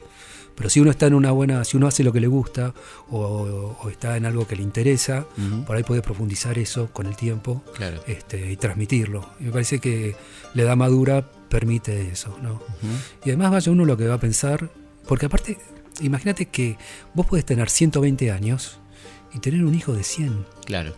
Pero 0.56 0.68
si 0.68 0.78
uno 0.80 0.90
está 0.90 1.06
en 1.06 1.14
una 1.14 1.30
buena, 1.30 1.64
si 1.64 1.78
uno 1.78 1.86
hace 1.86 2.04
lo 2.04 2.12
que 2.12 2.20
le 2.20 2.26
gusta 2.26 2.74
o, 3.08 3.76
o 3.82 3.88
está 3.88 4.16
en 4.18 4.26
algo 4.26 4.46
que 4.46 4.56
le 4.56 4.62
interesa, 4.62 5.24
por 5.66 5.74
ahí 5.76 5.82
puede 5.84 6.02
profundizar 6.02 6.58
eso 6.58 6.90
con 6.92 7.06
el 7.06 7.16
tiempo 7.16 7.64
Claro. 7.76 8.02
este, 8.06 8.52
y 8.52 8.56
transmitirlo. 8.56 9.26
Y 9.40 9.44
me 9.44 9.52
parece 9.52 9.78
que 9.78 10.16
la 10.52 10.62
edad 10.62 10.76
madura 10.76 11.30
permite 11.50 12.10
eso, 12.12 12.34
¿no? 12.42 12.62
Y 13.24 13.28
además 13.30 13.50
vaya 13.50 13.70
uno 13.72 13.84
lo 13.84 13.96
que 13.98 14.06
va 14.06 14.14
a 14.14 14.20
pensar, 14.20 14.70
porque 15.06 15.26
aparte, 15.26 15.58
imagínate 16.00 16.46
que 16.46 16.78
vos 17.12 17.26
podés 17.26 17.44
tener 17.44 17.68
120 17.68 18.30
años 18.30 18.78
y 19.34 19.38
tener 19.40 19.62
un 19.64 19.74
hijo 19.74 19.92
de 19.92 20.02
100. 20.04 20.46
Claro. 20.64 20.94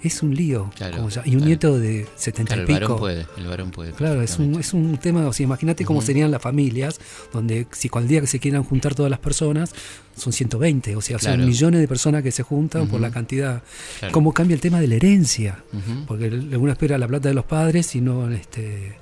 Es 0.00 0.22
un 0.22 0.32
lío. 0.32 0.70
Claro, 0.76 0.98
como 0.98 1.08
ya- 1.08 1.22
y 1.24 1.30
un 1.30 1.38
claro. 1.38 1.46
nieto 1.46 1.78
de 1.80 2.06
70 2.14 2.54
Claro, 2.54 2.68
y 2.70 2.72
el 2.72 2.78
pico. 2.78 2.92
varón 2.94 2.98
puede, 3.00 3.26
el 3.36 3.46
varón 3.48 3.70
puede. 3.72 3.90
Claro, 3.92 4.22
es 4.22 4.38
un, 4.38 4.54
es 4.60 4.72
un 4.72 4.96
tema, 4.98 5.26
o 5.26 5.32
sea, 5.32 5.42
imagínate 5.42 5.84
cómo 5.84 6.00
serían 6.02 6.30
las 6.30 6.40
familias, 6.40 7.00
donde 7.32 7.66
si 7.72 7.90
el 7.92 8.06
día 8.06 8.20
que 8.20 8.28
se 8.28 8.38
quieran 8.38 8.62
juntar 8.62 8.94
todas 8.94 9.10
las 9.10 9.18
personas, 9.18 9.74
son 10.16 10.32
120, 10.32 10.94
o 10.94 11.00
sea, 11.00 11.18
son 11.18 11.44
millones 11.44 11.80
de 11.80 11.88
personas 11.88 12.22
que 12.22 12.30
se 12.30 12.44
juntan 12.44 12.86
por 12.86 13.00
la 13.00 13.10
cantidad. 13.10 13.60
Claro. 13.98 14.12
¿Cómo 14.12 14.32
cambia 14.32 14.54
el 14.54 14.60
tema 14.60 14.78
de 14.78 14.86
la 14.86 14.94
herencia? 14.94 15.64
Porque 16.06 16.28
uno 16.28 16.70
espera 16.70 16.96
la 16.96 17.08
plata 17.08 17.28
de 17.28 17.34
los 17.34 17.44
padres 17.46 17.92
y 17.96 18.00
no... 18.00 18.30
Este... 18.30 18.98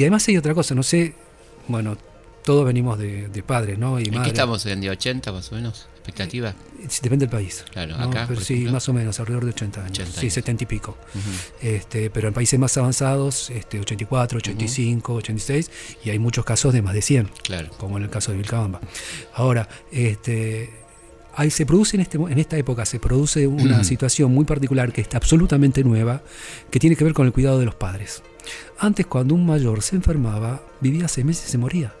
Y 0.00 0.04
además 0.04 0.26
hay 0.28 0.38
otra 0.38 0.54
cosa, 0.54 0.74
no 0.74 0.82
sé, 0.82 1.12
bueno, 1.68 1.98
todos 2.42 2.64
venimos 2.64 2.98
de, 2.98 3.28
de 3.28 3.42
padres, 3.42 3.78
¿no? 3.78 3.98
Y 4.00 4.04
¿En 4.04 4.10
qué 4.12 4.16
madres. 4.16 4.32
estamos? 4.32 4.64
¿En 4.64 4.80
día 4.80 4.92
80 4.92 5.30
más 5.30 5.52
o 5.52 5.56
menos? 5.56 5.88
¿Expectativa? 5.96 6.54
Sí, 6.88 7.00
Depende 7.02 7.26
del 7.26 7.30
país. 7.30 7.66
Claro, 7.70 7.98
¿no? 7.98 8.04
acá, 8.04 8.24
Pero 8.26 8.40
sí, 8.40 8.54
ejemplo. 8.54 8.72
más 8.72 8.88
o 8.88 8.94
menos, 8.94 9.20
alrededor 9.20 9.44
de 9.44 9.50
80 9.50 9.80
años. 9.84 9.90
80 9.98 10.12
sí, 10.12 10.20
años. 10.20 10.32
70 10.32 10.64
y 10.64 10.66
pico. 10.66 10.96
Ujú. 11.14 11.30
Este, 11.68 12.08
pero 12.08 12.28
en 12.28 12.32
países 12.32 12.58
más 12.58 12.74
avanzados, 12.78 13.50
este, 13.50 13.78
84, 13.78 14.38
85, 14.38 15.12
86, 15.16 15.70
y 16.02 16.08
hay 16.08 16.18
muchos 16.18 16.46
casos 16.46 16.72
de 16.72 16.80
más 16.80 16.94
de 16.94 17.02
100, 17.02 17.28
Claro. 17.42 17.68
como 17.76 17.98
en 17.98 18.04
el 18.04 18.08
caso 18.08 18.30
de 18.32 18.38
Vilcabamba. 18.38 18.80
Ahora, 19.34 19.68
este, 19.92 20.70
ahí 21.34 21.50
se 21.50 21.64
produce 21.66 21.96
en, 21.96 22.02
este, 22.02 22.18
en 22.18 22.38
esta 22.38 22.56
época, 22.56 22.84
se 22.84 22.98
produce 23.00 23.46
una 23.46 23.78
Mm. 23.78 23.84
situación 23.84 24.32
muy 24.34 24.44
particular 24.44 24.92
que 24.92 25.00
está 25.00 25.16
absolutamente 25.18 25.82
nueva, 25.84 26.22
que 26.70 26.78
tiene 26.80 26.96
que 26.96 27.04
ver 27.04 27.14
con 27.14 27.26
el 27.26 27.32
cuidado 27.32 27.58
de 27.58 27.64
los 27.66 27.74
padres. 27.74 28.22
Antes, 28.78 29.06
cuando 29.06 29.34
un 29.34 29.46
mayor 29.46 29.82
se 29.82 29.96
enfermaba, 29.96 30.62
vivía 30.80 31.06
seis 31.08 31.24
meses 31.26 31.48
y 31.48 31.50
se 31.52 31.58
moría. 31.58 31.94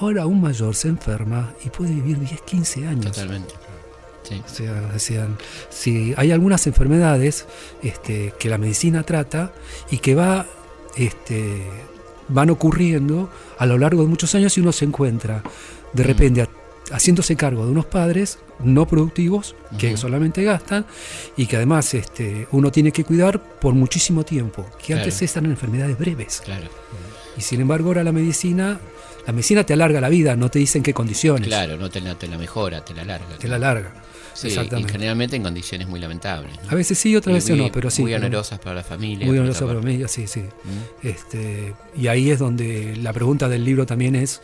Ahora 0.00 0.26
un 0.26 0.40
mayor 0.40 0.74
se 0.74 0.88
enferma 0.88 1.52
y 1.64 1.70
puede 1.70 1.94
vivir 1.94 2.18
10, 2.18 2.40
15 2.42 2.86
años. 2.86 3.06
Totalmente. 3.12 3.54
Sí. 4.24 4.42
O 4.44 4.48
sea, 4.48 4.72
decían, 4.92 5.36
si 5.70 6.12
hay 6.16 6.32
algunas 6.32 6.66
enfermedades 6.66 7.46
este, 7.82 8.34
que 8.38 8.48
la 8.48 8.58
medicina 8.58 9.04
trata 9.04 9.52
y 9.90 9.98
que 9.98 10.14
va, 10.16 10.46
este, 10.96 11.62
van 12.28 12.50
ocurriendo 12.50 13.30
a 13.58 13.66
lo 13.66 13.78
largo 13.78 14.02
de 14.02 14.08
muchos 14.08 14.34
años 14.34 14.56
y 14.58 14.60
uno 14.60 14.72
se 14.72 14.84
encuentra 14.84 15.42
de 15.92 16.02
Mm. 16.02 16.06
repente 16.06 16.48
haciéndose 16.92 17.36
cargo 17.36 17.64
de 17.64 17.72
unos 17.72 17.86
padres 17.86 18.38
no 18.60 18.86
productivos 18.86 19.54
que 19.78 19.96
solamente 19.96 20.42
gastan 20.42 20.86
y 21.36 21.46
que 21.46 21.56
además 21.56 21.92
este, 21.94 22.46
uno 22.52 22.70
tiene 22.72 22.92
que 22.92 23.04
cuidar 23.04 23.40
por 23.42 23.74
muchísimo 23.74 24.24
tiempo, 24.24 24.64
que 24.78 24.86
Claro. 24.94 25.02
antes 25.02 25.36
eran 25.36 25.46
enfermedades 25.50 25.98
breves. 25.98 26.40
Claro. 26.44 26.68
Y 27.36 27.42
sin 27.42 27.60
embargo 27.60 27.88
ahora 27.88 28.02
la 28.04 28.12
medicina, 28.12 28.80
la 29.26 29.32
medicina 29.32 29.64
te 29.64 29.74
alarga 29.74 30.00
la 30.00 30.08
vida, 30.08 30.36
no 30.36 30.50
te 30.50 30.58
dice 30.58 30.78
en 30.78 30.84
qué 30.84 30.94
condiciones, 30.94 31.46
Claro, 31.48 31.76
no 31.76 31.90
te 31.90 32.00
la, 32.00 32.14
te 32.14 32.28
la 32.28 32.38
mejora, 32.38 32.84
te 32.84 32.94
la 32.94 33.04
larga. 33.04 33.36
te 33.38 33.46
la 33.48 33.56
alarga. 33.56 33.92
Sí, 34.36 34.48
y 34.48 34.50
exactamente. 34.50 34.92
generalmente 34.92 35.34
en 35.36 35.42
condiciones 35.42 35.88
muy 35.88 35.98
lamentables. 35.98 36.52
¿no? 36.62 36.70
A 36.70 36.74
veces 36.74 36.98
sí, 36.98 37.16
otras 37.16 37.34
veces 37.34 37.56
no, 37.56 37.72
pero 37.72 37.90
sí. 37.90 38.02
Muy 38.02 38.12
onerosas 38.14 38.58
para 38.58 38.76
la 38.76 38.82
familia. 38.82 39.26
Muy 39.26 39.38
otra 39.38 39.52
para 39.66 39.80
parte. 39.80 39.86
mí, 39.96 40.04
sí, 40.08 40.26
sí. 40.26 40.40
Mm. 40.40 41.06
Este, 41.06 41.74
y 41.96 42.08
ahí 42.08 42.30
es 42.30 42.38
donde 42.38 42.96
la 42.96 43.12
pregunta 43.14 43.48
del 43.48 43.64
libro 43.64 43.86
también 43.86 44.14
es, 44.14 44.42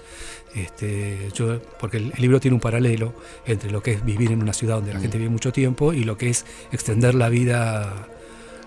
este, 0.54 1.28
yo, 1.34 1.60
porque 1.78 1.98
el, 1.98 2.12
libro 2.16 2.40
tiene 2.40 2.54
un 2.54 2.60
paralelo 2.60 3.12
entre 3.46 3.70
lo 3.70 3.82
que 3.82 3.92
es 3.92 4.04
vivir 4.04 4.32
en 4.32 4.42
una 4.42 4.54
ciudad 4.54 4.76
donde 4.76 4.92
la 4.94 4.98
Mm. 4.98 5.02
gente 5.02 5.18
vive 5.18 5.30
mucho 5.30 5.52
tiempo 5.52 5.92
y 5.92 6.04
lo 6.04 6.16
que 6.16 6.30
es 6.30 6.46
extender 6.72 7.14
la 7.14 7.28
vida, 7.28 8.08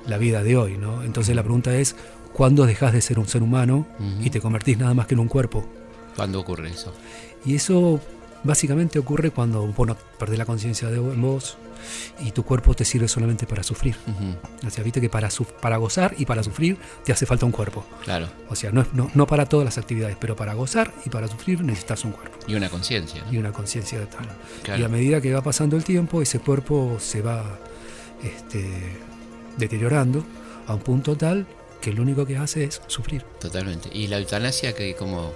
la 0.07 0.17
vida 0.19 0.43
de 0.43 0.57
hoy, 0.57 0.77
¿no? 0.77 1.03
Entonces 1.03 1.35
la 1.35 1.41
pregunta 1.41 1.75
es, 1.75 1.95
¿cuándo 2.33 2.67
dejas 2.67 2.93
de 2.93 3.01
ser 3.01 3.17
un 3.17 3.27
ser 3.27 3.41
humano 3.41 3.87
y 4.21 4.29
te 4.29 4.39
convertís 4.41 4.77
nada 4.77 4.93
más 4.93 5.07
que 5.07 5.15
en 5.15 5.21
un 5.21 5.27
cuerpo? 5.27 5.67
¿Cuándo 6.15 6.39
ocurre 6.39 6.69
eso? 6.69 6.93
Y 7.45 7.55
eso 7.55 7.99
básicamente 8.45 8.99
ocurre 8.99 9.31
cuando 9.31 9.65
vos 9.67 9.87
no 9.87 9.97
perdés 10.17 10.37
la 10.37 10.45
conciencia 10.45 10.89
de 10.89 10.99
vos 10.99 11.57
y 12.19 12.31
tu 12.31 12.43
cuerpo 12.43 12.73
te 12.73 12.85
sirve 12.85 13.07
solamente 13.07 13.45
para 13.45 13.61
sufrir. 13.61 13.95
Ujú. 14.07 14.67
O 14.67 14.69
sea, 14.71 14.83
viste 14.83 15.01
que 15.01 15.09
para, 15.09 15.29
su- 15.29 15.45
para 15.45 15.77
gozar 15.77 16.15
y 16.17 16.25
para 16.25 16.41
sufrir 16.41 16.77
te 17.03 17.11
hace 17.11 17.25
falta 17.25 17.45
un 17.45 17.51
cuerpo. 17.51 17.85
Claro. 18.03 18.27
O 18.49 18.55
sea, 18.55 18.71
no, 18.71 18.81
es- 18.81 18.93
no, 18.93 19.11
no 19.13 19.27
para 19.27 19.45
todas 19.47 19.65
las 19.65 19.77
actividades, 19.77 20.15
pero 20.19 20.35
para 20.35 20.53
gozar 20.53 20.91
y 21.05 21.09
para 21.09 21.27
sufrir 21.27 21.61
necesitas 21.63 22.03
un 22.05 22.11
cuerpo 22.13 22.37
Y 22.47 22.55
una 22.55 22.69
conciencia. 22.69 23.23
¿no? 23.25 23.33
y 23.33 23.37
una 23.37 23.51
conciencia 23.51 23.99
de 23.99 24.05
tal. 24.07 24.25
Claro. 24.63 24.81
Y 24.81 24.85
a 24.85 24.87
medida 24.89 25.21
que 25.21 25.33
va 25.33 25.41
pasando 25.43 25.75
el 25.75 25.83
tiempo, 25.83 26.21
ese 26.21 26.39
cuerpo 26.39 26.97
se 26.99 27.21
va 27.21 27.43
este, 28.23 28.65
deteriorando 29.57 30.23
a 30.67 30.73
un 30.73 30.81
punto 30.81 31.15
tal 31.15 31.45
que 31.81 31.93
lo 31.93 32.01
único 32.01 32.25
que 32.25 32.37
hace 32.37 32.63
es 32.63 32.81
sufrir. 32.87 33.21
Totalmente. 33.39 33.89
¿Y 33.93 34.07
la 34.07 34.17
eutanasia 34.17 34.73
que 34.73 34.95
como 34.95 35.33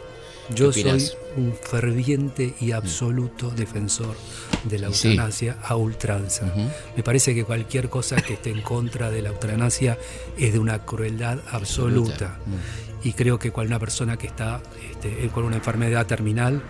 Yo 0.55 0.71
¿Qué 0.71 0.81
soy 0.81 1.11
un 1.37 1.53
ferviente 1.53 2.55
y 2.59 2.71
absoluto 2.71 3.51
defensor 3.51 4.15
de 4.63 4.79
la 4.79 4.91
sí. 4.91 5.09
eutanasia 5.09 5.57
a 5.63 5.75
ultranza. 5.75 6.51
Me 6.95 7.03
parece 7.03 7.35
que 7.35 7.43
cualquier 7.43 7.89
cosa 7.89 8.17
que 8.17 8.33
esté 8.33 8.49
en 8.51 8.61
contra 8.61 9.11
de 9.11 9.21
la 9.21 9.29
eutanasia 9.29 9.97
es 10.37 10.53
de 10.53 10.59
una 10.59 10.85
crueldad 10.85 11.39
absoluta. 11.51 12.39
Mm. 12.45 13.07
Y 13.07 13.13
creo 13.13 13.39
que 13.39 13.51
cual 13.51 13.67
una 13.67 13.79
persona 13.79 14.17
que 14.17 14.27
está 14.27 14.61
este, 14.91 15.27
con 15.29 15.45
una 15.45 15.57
enfermedad 15.57 16.05
terminal, 16.05 16.61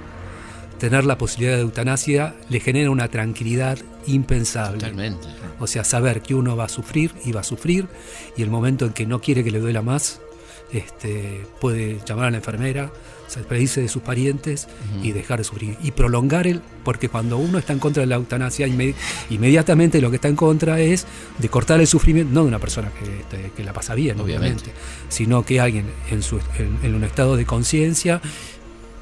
tener 0.77 1.05
la 1.05 1.17
posibilidad 1.17 1.55
de 1.55 1.63
eutanasia 1.63 2.35
le 2.49 2.59
genera 2.59 2.91
una 2.91 3.07
tranquilidad 3.07 3.77
impensable. 4.07 4.79
Totalmente. 4.79 5.27
O 5.59 5.67
sea, 5.67 5.83
saber 5.83 6.21
que 6.21 6.35
uno 6.35 6.55
va 6.55 6.65
a 6.65 6.69
sufrir 6.69 7.11
y 7.25 7.31
va 7.31 7.41
a 7.41 7.43
sufrir, 7.43 7.87
y 8.37 8.43
el 8.43 8.49
momento 8.49 8.85
en 8.85 8.93
que 8.93 9.05
no 9.05 9.19
quiere 9.19 9.43
que 9.43 9.51
le 9.51 9.59
duela 9.59 9.81
más, 9.81 10.21
este, 10.71 11.45
puede 11.59 11.99
llamar 12.05 12.25
a 12.27 12.31
la 12.31 12.37
enfermera, 12.37 12.91
despedirse 13.35 13.81
de 13.81 13.87
sus 13.87 14.01
parientes 14.01 14.67
y 15.03 15.11
dejar 15.11 15.37
de 15.37 15.43
sufrir. 15.43 15.77
Y 15.83 15.91
prolongar 15.91 16.47
el, 16.47 16.61
porque 16.83 17.09
cuando 17.09 17.37
uno 17.37 17.59
está 17.59 17.73
en 17.73 17.79
contra 17.79 18.01
de 18.01 18.07
la 18.07 18.15
eutanasia, 18.15 18.67
inme- 18.67 18.95
inmediatamente 19.29 20.01
lo 20.01 20.09
que 20.09 20.15
está 20.15 20.27
en 20.29 20.35
contra 20.35 20.79
es 20.79 21.05
de 21.37 21.47
cortar 21.49 21.79
el 21.79 21.85
sufrimiento, 21.87 22.33
no 22.33 22.41
de 22.41 22.47
una 22.47 22.59
persona 22.59 22.89
que, 22.89 23.19
este, 23.19 23.51
que 23.55 23.63
la 23.63 23.71
pasa 23.73 23.93
bien, 23.93 24.19
Obviamente. 24.19 24.63
obviamente, 24.71 24.71
sino 25.09 25.45
que 25.45 25.59
alguien 25.59 25.85
en, 26.09 26.23
su, 26.23 26.37
en, 26.57 26.79
en 26.83 26.95
un 26.95 27.03
estado 27.03 27.35
de 27.35 27.45
conciencia 27.45 28.19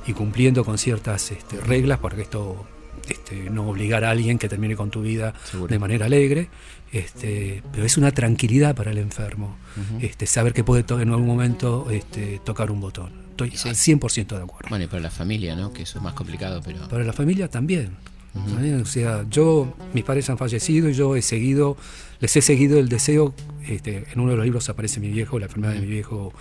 y 0.06 0.14
cumpliendo 0.14 0.66
con 0.66 0.78
ciertas 0.78 1.32
este, 1.32 1.60
reglas, 1.62 2.00
porque 2.00 2.22
esto 2.24 2.66
este, 3.10 3.50
no 3.50 3.70
obligar 3.70 4.04
a 4.04 4.10
alguien 4.12 4.38
que 4.38 4.50
termine 4.50 4.76
con 4.76 4.90
tu 4.90 5.02
vida 5.02 5.34
Seguro. 5.50 5.70
de 5.72 5.80
manera 5.80 6.06
alegre, 6.08 6.50
este, 6.92 7.62
pero 7.72 7.86
es 7.86 7.98
una 7.98 8.12
tranquilidad 8.12 8.76
para 8.76 8.92
el 8.92 8.98
enfermo, 8.98 9.58
este, 10.02 10.26
saber 10.28 10.54
que 10.54 10.64
puede 10.64 10.84
en 11.02 11.10
algún 11.10 11.28
momento 11.28 11.88
este, 11.92 12.40
tocar 12.44 12.72
un 12.72 12.82
botón. 12.82 13.12
Estoy 13.32 13.52
Sí. 13.56 13.70
al 13.70 13.76
100% 13.76 14.36
de 14.38 14.44
acuerdo. 14.44 14.70
Bueno, 14.70 14.86
y 14.86 14.88
para 14.88 15.02
la 15.02 15.12
familia, 15.12 15.56
¿no? 15.56 15.72
Que 15.74 15.84
eso 15.84 16.00
es 16.00 16.04
más 16.04 16.14
complicado, 16.14 16.62
pero... 16.66 16.88
Para 16.88 17.04
la 17.04 17.14
familia 17.14 17.48
también. 17.50 17.92
También, 18.34 18.82
O 18.82 18.86
sea, 18.86 19.26
yo, 19.30 19.74
mis 19.94 20.04
padres 20.04 20.30
han 20.30 20.38
fallecido 20.38 20.90
y 20.90 20.94
yo 20.94 21.16
he 21.16 21.22
seguido, 21.24 21.76
les 22.20 22.36
he 22.36 22.42
seguido 22.42 22.78
el 22.80 22.88
deseo. 22.88 23.34
Este, 23.68 24.06
en 24.14 24.20
uno 24.20 24.32
de 24.32 24.38
los 24.38 24.46
libros 24.46 24.70
aparece 24.70 25.00
mi 25.00 25.10
viejo, 25.10 25.40
la 25.40 25.46
enfermedad 25.46 25.74
de 25.74 25.80
mi 25.82 25.88
viejo, 25.88 26.34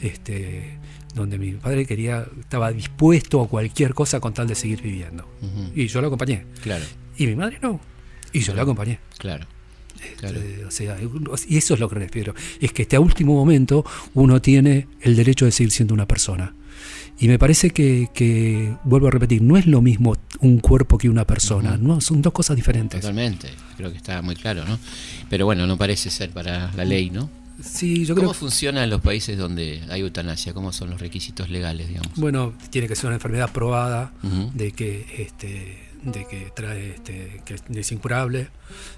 este, 0.00 0.78
donde 1.14 1.38
mi 1.38 1.52
padre 1.52 1.84
quería, 1.86 2.26
estaba 2.40 2.72
dispuesto 2.72 3.42
a 3.42 3.48
cualquier 3.48 3.92
cosa 3.94 4.18
con 4.20 4.32
tal 4.34 4.46
de 4.46 4.54
seguir 4.54 4.80
viviendo. 4.82 5.28
Y 5.74 5.86
yo 5.88 6.00
lo 6.00 6.06
acompañé. 6.06 6.46
Claro, 6.62 6.84
Y 7.18 7.26
mi 7.26 7.36
madre 7.36 7.58
no. 7.62 7.80
Y 8.32 8.40
yo 8.40 8.54
la 8.54 8.62
acompañé. 8.62 8.98
claro. 9.18 9.46
Claro. 10.18 10.40
Eh, 10.40 10.64
o 10.66 10.70
sea, 10.70 10.96
y 11.48 11.56
eso 11.56 11.74
es 11.74 11.80
lo 11.80 11.88
que 11.88 11.96
refiero. 11.96 12.34
Es 12.60 12.72
que 12.72 12.82
este 12.82 12.98
último 12.98 13.34
momento 13.34 13.84
uno 14.14 14.40
tiene 14.40 14.88
el 15.00 15.16
derecho 15.16 15.44
de 15.44 15.52
seguir 15.52 15.70
siendo 15.70 15.94
una 15.94 16.06
persona. 16.06 16.54
Y 17.18 17.28
me 17.28 17.38
parece 17.38 17.70
que, 17.70 18.08
que, 18.12 18.74
vuelvo 18.84 19.06
a 19.06 19.10
repetir, 19.10 19.42
no 19.42 19.56
es 19.56 19.66
lo 19.66 19.80
mismo 19.80 20.16
un 20.40 20.58
cuerpo 20.58 20.98
que 20.98 21.08
una 21.08 21.24
persona. 21.24 21.76
No, 21.76 22.00
son 22.00 22.20
dos 22.20 22.32
cosas 22.32 22.56
diferentes. 22.56 23.00
Totalmente. 23.00 23.48
Creo 23.76 23.92
que 23.92 23.96
está 23.96 24.22
muy 24.22 24.34
claro, 24.34 24.64
¿no? 24.64 24.78
Pero 25.30 25.44
bueno, 25.44 25.66
no 25.66 25.76
parece 25.76 26.10
ser 26.10 26.30
para 26.30 26.72
la 26.74 26.84
ley, 26.84 27.10
¿no? 27.10 27.30
Sí, 27.62 28.04
yo 28.04 28.14
¿Cómo 28.14 28.28
creo. 28.28 28.34
funciona 28.34 28.82
en 28.82 28.90
los 28.90 29.00
países 29.00 29.38
donde 29.38 29.82
hay 29.88 30.00
eutanasia? 30.00 30.52
¿Cómo 30.52 30.72
son 30.72 30.90
los 30.90 31.00
requisitos 31.00 31.48
legales, 31.50 31.88
digamos? 31.88 32.12
Bueno, 32.16 32.54
tiene 32.70 32.88
que 32.88 32.96
ser 32.96 33.06
una 33.06 33.16
enfermedad 33.16 33.52
probada 33.52 34.12
de 34.54 34.72
que 34.72 35.06
este 35.18 35.91
de 36.02 36.26
que 36.26 36.52
trae 36.54 36.94
este 36.94 37.40
que 37.44 37.54
es 37.80 37.92
incurable 37.92 38.48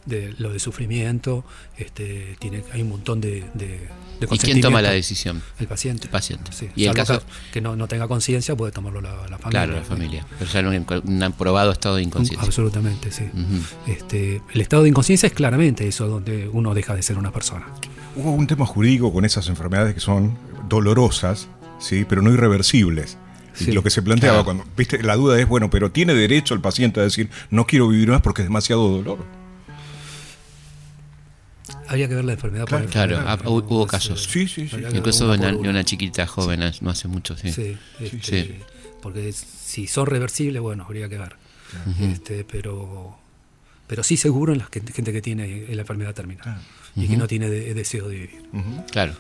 de 0.07 0.35
lo 0.39 0.53
de 0.53 0.59
sufrimiento 0.59 1.45
este 1.77 2.37
tiene 2.39 2.63
hay 2.73 2.83
un 2.83 2.89
montón 2.89 3.21
de, 3.21 3.45
de, 3.55 3.89
de 4.21 4.29
¿Y 4.31 4.39
quién 4.39 4.61
toma 4.61 4.81
la 4.83 4.91
decisión? 4.91 5.43
el 5.59 5.67
paciente 5.67 6.05
El 6.05 6.11
paciente. 6.11 6.53
Sí, 6.53 6.69
Y 6.77 6.87
el 6.87 6.95
caso, 6.95 7.23
que, 7.53 7.61
no, 7.61 7.77
no 7.77 7.89
tenga 7.89 8.09
conciencia 8.09 8.57
puede 8.57 8.73
tomarlo 8.73 9.01
la, 9.01 9.15
la 9.29 9.39
familia 9.39 9.51
claro, 9.51 9.73
la 9.75 9.83
familia. 9.83 10.27
Pero 10.39 10.51
ya 10.51 10.61
en 10.61 10.67
un, 10.67 11.23
un 11.25 11.33
probado 11.33 11.73
estado 11.73 11.97
de 11.97 12.03
inconsciencia. 12.03 12.47
absolutamente 12.47 13.11
sí 13.11 13.25
este 13.87 14.41
el 14.53 14.61
estado 14.61 14.83
de 14.85 14.89
inconsciencia 14.89 15.27
es 15.27 15.33
claramente 15.33 15.87
eso 15.87 16.09
donde 16.09 16.49
uno 16.49 16.75
deja 16.75 16.95
de 16.95 17.03
ser 17.03 17.19
una 17.19 17.33
persona 17.33 17.67
Hubo 18.17 18.31
un 18.31 18.47
tema 18.47 18.65
jurídico 18.65 19.13
con 19.13 19.25
esas 19.25 19.49
enfermedades 19.49 19.93
que 19.93 20.01
son 20.01 20.39
dolorosas, 20.69 21.49
¿sí? 21.81 22.05
pero 22.09 22.23
no 22.23 22.31
irreversibles. 22.31 23.19
Sí. 23.55 23.73
lo 23.73 23.83
que 23.83 23.91
se 23.91 24.03
planteaba 24.03 24.43
Claro. 24.43 24.45
cuando, 24.59 24.75
viste, 24.77 25.03
la 25.03 25.15
duda 25.17 25.39
es, 25.41 25.47
bueno, 25.49 25.71
pero 25.71 25.91
¿tiene 25.93 26.13
derecho 26.15 26.55
el 26.55 26.61
paciente 26.61 27.01
a 27.01 27.05
decir, 27.05 27.31
no 27.51 27.67
quiero 27.67 27.89
vivir 27.89 28.09
más 28.09 28.21
porque 28.21 28.43
es 28.43 28.49
demasiado 28.49 28.89
dolor? 28.89 29.25
habría 31.89 32.09
que 32.09 32.15
ver 32.15 32.25
la 32.25 32.33
enfermedad 32.33 32.65
Claro, 32.67 32.87
Claro, 32.89 33.13
enfermedad, 33.17 33.41
ah, 33.45 33.49
hubo, 33.49 33.59
hubo 33.59 33.85
este, 33.85 33.91
casos. 33.97 34.25
Sí, 34.25 34.49
sí, 34.49 34.69
sí. 34.69 34.77
Incluso 34.95 35.31
una, 35.31 35.55
una 35.55 35.85
chiquita 35.85 36.27
joven 36.27 36.61
no 36.81 36.91
hace 36.91 37.09
mucho, 37.09 37.37
sí. 37.37 37.53
Sí, 37.53 37.77
este, 38.01 38.21
Sí. 38.23 38.55
porque 39.03 39.33
si 39.33 39.87
son 39.87 40.07
reversibles, 40.07 40.61
bueno, 40.63 40.85
habría 40.85 41.09
que 41.09 41.19
ver. 41.19 41.37
este, 42.01 42.45
pero, 42.45 43.19
pero 43.87 44.03
sí 44.03 44.17
seguro 44.17 44.53
en 44.53 44.59
la 44.61 44.65
gente 44.67 45.13
que 45.13 45.21
tiene 45.23 45.67
la 45.75 45.81
enfermedad 45.83 46.15
terminal 46.15 46.61
y 46.97 47.07
que 47.09 47.17
no 47.17 47.27
tiene 47.27 47.49
de- 47.51 47.75
deseo 47.75 48.09
de 48.09 48.15
vivir. 48.15 48.43
Claro. 48.91 49.15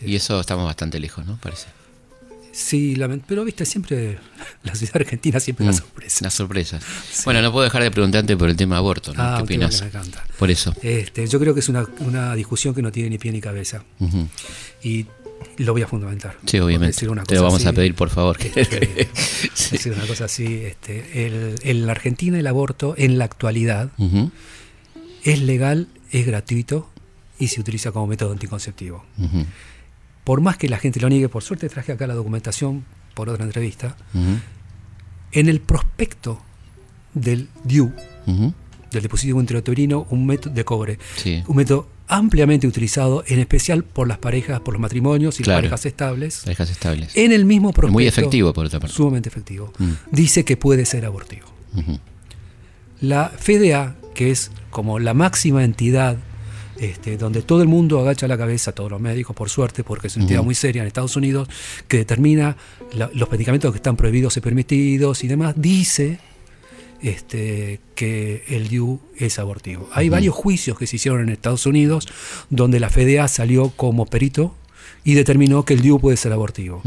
Y 0.00 0.16
eso 0.16 0.40
estamos 0.40 0.64
bastante 0.64 0.98
lejos, 1.00 1.24
¿no? 1.26 1.36
Parece. 1.38 1.68
Sí, 2.52 2.94
pero 3.26 3.44
viste, 3.44 3.64
siempre 3.64 4.18
la 4.62 4.74
ciudad 4.74 4.96
argentina 4.96 5.40
siempre 5.40 5.64
la 5.66 5.72
Mm, 5.72 5.76
sorpresa. 5.76 6.24
Las 6.24 6.34
sorpresas. 6.34 6.84
Bueno, 7.24 7.40
no 7.42 7.50
puedo 7.50 7.64
dejar 7.64 7.82
de 7.82 7.90
preguntarte 7.90 8.36
por 8.36 8.48
el 8.50 8.56
tema 8.56 8.76
aborto, 8.76 9.14
¿no? 9.14 9.22
Ah, 9.22 9.34
¿Qué 9.38 9.44
opinas? 9.44 9.76
que 9.76 9.82
me 9.84 9.88
encanta. 9.88 10.24
Por 10.38 10.50
eso. 10.50 10.74
Este, 10.82 11.26
yo 11.26 11.40
creo 11.40 11.54
que 11.54 11.60
es 11.60 11.68
una, 11.70 11.86
una 12.00 12.34
discusión 12.34 12.74
que 12.74 12.82
no 12.82 12.92
tiene 12.92 13.08
ni 13.10 13.18
pie 13.18 13.32
ni 13.32 13.40
cabeza. 13.40 13.82
Y 14.82 15.06
lo 15.58 15.72
voy 15.72 15.82
a 15.82 15.86
fundamentar. 15.88 16.36
Sí, 16.46 16.58
obviamente. 16.60 16.92
decir 16.94 17.08
una 17.08 17.24
Te 17.24 17.34
lo 17.36 17.40
cosa 17.42 17.52
vamos 17.52 17.66
a 17.66 17.72
pedir, 17.72 17.94
por 17.94 18.10
favor. 18.10 18.36
que- 18.38 18.52
este, 18.60 19.08
Sí. 19.54 19.70
decir 19.72 19.92
una 19.94 20.06
cosa 20.06 20.26
así. 20.26 20.44
Este, 20.64 21.26
el- 21.26 21.54
en 21.62 21.86
la 21.86 21.92
Argentina 21.92 22.38
el 22.38 22.46
aborto 22.46 22.94
en 22.98 23.16
la 23.18 23.24
actualidad 23.24 23.90
es 25.24 25.40
legal, 25.40 25.88
es 26.10 26.26
gratuito 26.26 26.88
y 27.38 27.48
se 27.48 27.60
utiliza 27.60 27.92
como 27.92 28.06
método 28.08 28.32
anticonceptivo. 28.32 29.04
ujú, 29.18 29.46
Por 30.24 30.40
más 30.40 30.56
que 30.56 30.68
la 30.68 30.78
gente 30.78 31.00
lo 31.00 31.08
niegue, 31.08 31.28
por 31.28 31.42
suerte 31.42 31.68
traje 31.68 31.92
acá 31.92 32.06
la 32.06 32.14
documentación 32.14 32.84
por 33.14 33.28
otra 33.28 33.44
entrevista, 33.44 33.96
en 35.32 35.48
el 35.48 35.60
prospecto 35.60 36.40
del 37.14 37.48
DIU, 37.64 37.92
del 38.26 39.02
dispositivo 39.02 39.40
intrauterino, 39.40 40.06
un 40.10 40.26
método 40.26 40.54
de 40.54 40.64
cobre, 40.64 40.98
Sí, 41.16 41.42
un 41.46 41.56
método 41.56 41.88
ampliamente 42.08 42.66
utilizado, 42.66 43.24
en 43.26 43.38
especial 43.38 43.84
por 43.84 44.06
las 44.06 44.18
parejas, 44.18 44.60
por 44.60 44.74
los 44.74 44.80
matrimonios 44.80 45.40
y 45.40 45.42
Claro. 45.44 45.56
las 45.56 45.62
parejas 45.70 45.86
estables, 45.86 46.40
parejas 46.44 46.70
estables. 46.70 47.16
en 47.16 47.32
el 47.32 47.44
mismo 47.46 47.72
prospecto, 47.72 47.92
Muy 47.94 48.06
efectivo, 48.06 48.52
por 48.52 48.66
otra 48.66 48.80
parte. 48.80 48.94
sumamente 48.94 49.28
efectivo, 49.30 49.72
Mm. 49.78 49.90
dice 50.10 50.44
que 50.44 50.56
puede 50.56 50.84
ser 50.84 51.04
abortivo. 51.06 51.46
La 53.00 53.32
FDA, 53.36 53.96
que 54.14 54.30
es 54.30 54.50
como 54.70 54.98
la 54.98 55.14
máxima 55.14 55.64
entidad 55.64 56.16
este, 56.78 57.16
donde 57.16 57.42
todo 57.42 57.62
el 57.62 57.68
mundo 57.68 58.00
agacha 58.00 58.26
la 58.28 58.36
cabeza, 58.38 58.72
todos 58.72 58.90
los 58.90 59.00
médicos, 59.00 59.36
por 59.36 59.48
suerte, 59.50 59.84
porque 59.84 60.06
es 60.08 60.16
una 60.16 60.24
entidad 60.24 60.42
muy 60.42 60.54
seria 60.54 60.82
en 60.82 60.88
Estados 60.88 61.16
Unidos, 61.16 61.48
que 61.88 61.98
determina 61.98 62.56
la- 62.94 63.10
los 63.14 63.30
medicamentos 63.30 63.70
que 63.72 63.76
están 63.76 63.96
prohibidos 63.96 64.36
y 64.36 64.40
permitidos 64.40 65.22
y 65.24 65.28
demás, 65.28 65.54
dice 65.56 66.18
este, 67.00 67.80
que 67.96 68.44
el 68.48 68.68
DIU 68.68 69.00
es 69.18 69.38
abortivo. 69.38 69.88
Hay 69.92 70.08
varios 70.08 70.34
juicios 70.34 70.78
que 70.78 70.86
se 70.86 70.96
hicieron 70.96 71.20
en 71.20 71.30
Estados 71.30 71.66
Unidos 71.66 72.06
donde 72.48 72.78
la 72.80 72.88
FDA 72.90 73.26
salió 73.28 73.70
como 73.70 74.06
perito 74.06 74.54
y 75.04 75.14
determinó 75.14 75.64
que 75.64 75.74
el 75.74 75.82
DIU 75.82 75.98
puede 75.98 76.16
ser 76.16 76.32
abortivo. 76.32 76.80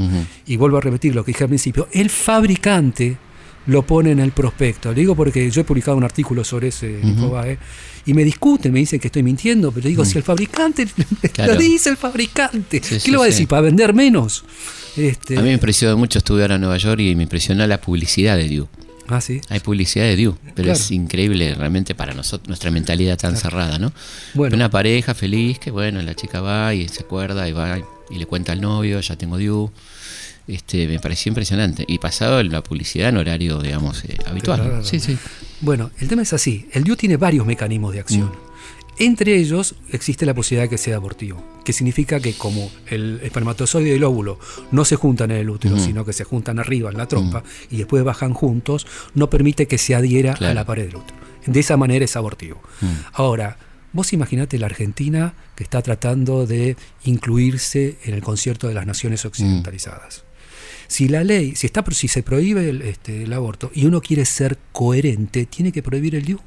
Y 0.45 0.55
vuelvo 0.57 0.77
a 0.77 0.81
repetir 0.81 1.13
lo 1.15 1.25
que 1.25 1.31
dije 1.33 1.43
al 1.43 1.49
principio, 1.49 1.87
el 1.91 2.09
fabricante 2.09 3.17
lo 3.67 3.81
pone 3.81 4.11
en 4.11 4.19
el 4.19 4.31
prospecto. 4.31 4.89
Le 4.93 5.01
digo 5.01 5.15
porque 5.15 5.49
yo 5.51 5.61
he 5.61 5.63
publicado 5.65 5.97
un 5.97 6.03
artículo 6.03 6.43
sobre 6.43 6.67
ese. 6.69 6.99
Infobae 7.03 7.57
y 8.05 8.13
me 8.13 8.23
discuten, 8.23 8.71
me 8.71 8.79
dicen 8.79 8.99
que 8.99 9.07
estoy 9.07 9.23
mintiendo, 9.23 9.71
pero 9.71 9.87
digo, 9.89 10.05
si 10.05 10.17
el 10.17 10.23
fabricante 10.23 10.87
Claro. 11.33 11.53
lo 11.53 11.59
dice 11.59 11.89
el 11.89 11.97
fabricante, 11.97 12.81
Sí, 12.83 12.95
¿qué 12.95 12.99
sí, 12.99 13.11
lo 13.11 13.19
va 13.19 13.25
a 13.25 13.27
sí. 13.27 13.31
decir? 13.33 13.47
¿Para 13.47 13.61
vender 13.63 13.93
menos? 13.93 14.43
Este, 14.95 15.37
A 15.37 15.41
mí 15.41 15.47
me 15.47 15.53
impresionó 15.53 15.97
mucho, 15.97 16.19
estuve 16.19 16.41
ahora 16.43 16.55
en 16.55 16.61
Nueva 16.61 16.77
York 16.77 16.99
y 17.01 17.15
me 17.15 17.23
impresionó 17.23 17.65
la 17.67 17.81
publicidad 17.81 18.37
de 18.37 18.47
Diu. 18.47 18.67
ah, 19.07 19.19
sí. 19.21 19.41
Hay 19.49 19.59
publicidad 19.59 20.05
de 20.05 20.15
Diu, 20.15 20.37
pero 20.55 20.67
Claro. 20.67 20.71
es 20.73 20.91
increíble 20.91 21.53
realmente 21.55 21.95
para 21.95 22.13
nosotros, 22.13 22.47
nuestra 22.47 22.71
mentalidad 22.71 23.17
tan 23.17 23.35
cerrada, 23.37 23.77
¿no? 23.79 23.91
Bueno, 24.35 24.55
Una 24.55 24.69
pareja 24.69 25.13
feliz 25.13 25.59
que, 25.59 25.71
bueno, 25.71 26.01
la 26.01 26.15
chica 26.15 26.41
va 26.41 26.73
y 26.73 26.87
se 26.87 27.01
acuerda 27.03 27.47
y 27.49 27.51
va 27.51 27.79
y 28.09 28.15
le 28.19 28.25
cuenta 28.27 28.51
al 28.51 28.61
novio, 28.61 28.99
ya 29.01 29.15
tengo 29.15 29.37
Diu. 29.37 29.71
Este, 30.47 30.87
me 30.87 30.99
pareció 30.99 31.31
impresionante. 31.31 31.83
Y 31.87 31.97
pasado 31.97 32.41
la 32.43 32.61
publicidad 32.61 33.09
en 33.09 33.17
horario, 33.17 33.59
digamos, 33.63 34.03
eh, 34.05 34.15
habitual. 34.27 34.61
Claro. 34.61 34.83
Sí, 34.85 34.99
sí. 34.99 35.17
Bueno, 35.61 35.91
el 35.99 36.07
tema 36.07 36.21
es 36.21 36.33
así. 36.33 36.67
El 36.71 36.83
DIU 36.83 36.95
tiene 36.95 37.17
varios 37.17 37.45
mecanismos 37.45 37.93
de 37.93 37.99
acción. 38.01 38.31
Entre 38.97 39.35
ellos 39.35 39.75
existe 39.91 40.25
la 40.25 40.33
posibilidad 40.33 40.63
de 40.65 40.69
que 40.69 40.77
sea 40.77 40.95
abortivo, 40.95 41.43
que 41.65 41.73
significa 41.73 42.21
que 42.21 42.33
como 42.33 42.71
el 42.87 43.19
espermatozoide 43.23 43.89
y 43.89 43.93
el 43.93 44.03
óvulo 44.05 44.39
no 44.71 44.85
se 44.85 44.95
juntan 44.95 45.31
en 45.31 45.37
el 45.37 45.49
útero, 45.49 45.77
sino 45.77 46.05
que 46.05 46.13
se 46.13 46.23
juntan 46.23 46.59
arriba 46.59 46.91
en 46.91 46.97
la 46.97 47.05
trompa 47.07 47.43
y 47.69 47.75
después 47.77 48.03
bajan 48.05 48.33
juntos, 48.33 48.87
no 49.13 49.29
permite 49.29 49.67
que 49.67 49.77
se 49.77 49.95
adhiera 49.95 50.33
Claro. 50.35 50.51
a 50.51 50.53
la 50.55 50.65
pared 50.65 50.85
del 50.85 50.95
útero. 50.95 51.17
De 51.45 51.59
esa 51.59 51.75
manera 51.75 52.05
es 52.05 52.15
abortivo. 52.15 52.61
Ahora, 53.13 53.57
Vos 53.91 54.11
imaginate 54.11 54.59
la 54.59 54.65
Argentina 54.65 55.35
que 55.55 55.63
está 55.63 55.81
tratando 55.81 56.45
de 56.45 56.75
incluirse 57.05 57.97
en 58.03 58.13
el 58.13 58.21
concierto 58.21 58.67
de 58.67 58.73
las 58.73 58.85
naciones 58.85 59.23
occidentalizadas. 59.23 60.25
Si 60.87 61.07
la 61.07 61.23
ley, 61.23 61.55
si 61.55 61.67
está 61.67 61.83
si 61.91 62.07
se 62.07 62.23
prohíbe 62.23 62.69
el, 62.69 62.81
este, 62.81 63.23
el 63.23 63.33
aborto 63.33 63.71
y 63.73 63.85
uno 63.85 64.01
quiere 64.01 64.25
ser 64.25 64.57
coherente, 64.71 65.45
tiene 65.45 65.71
que 65.71 65.81
prohibir 65.83 66.15
el 66.15 66.25
DIU. 66.25 66.39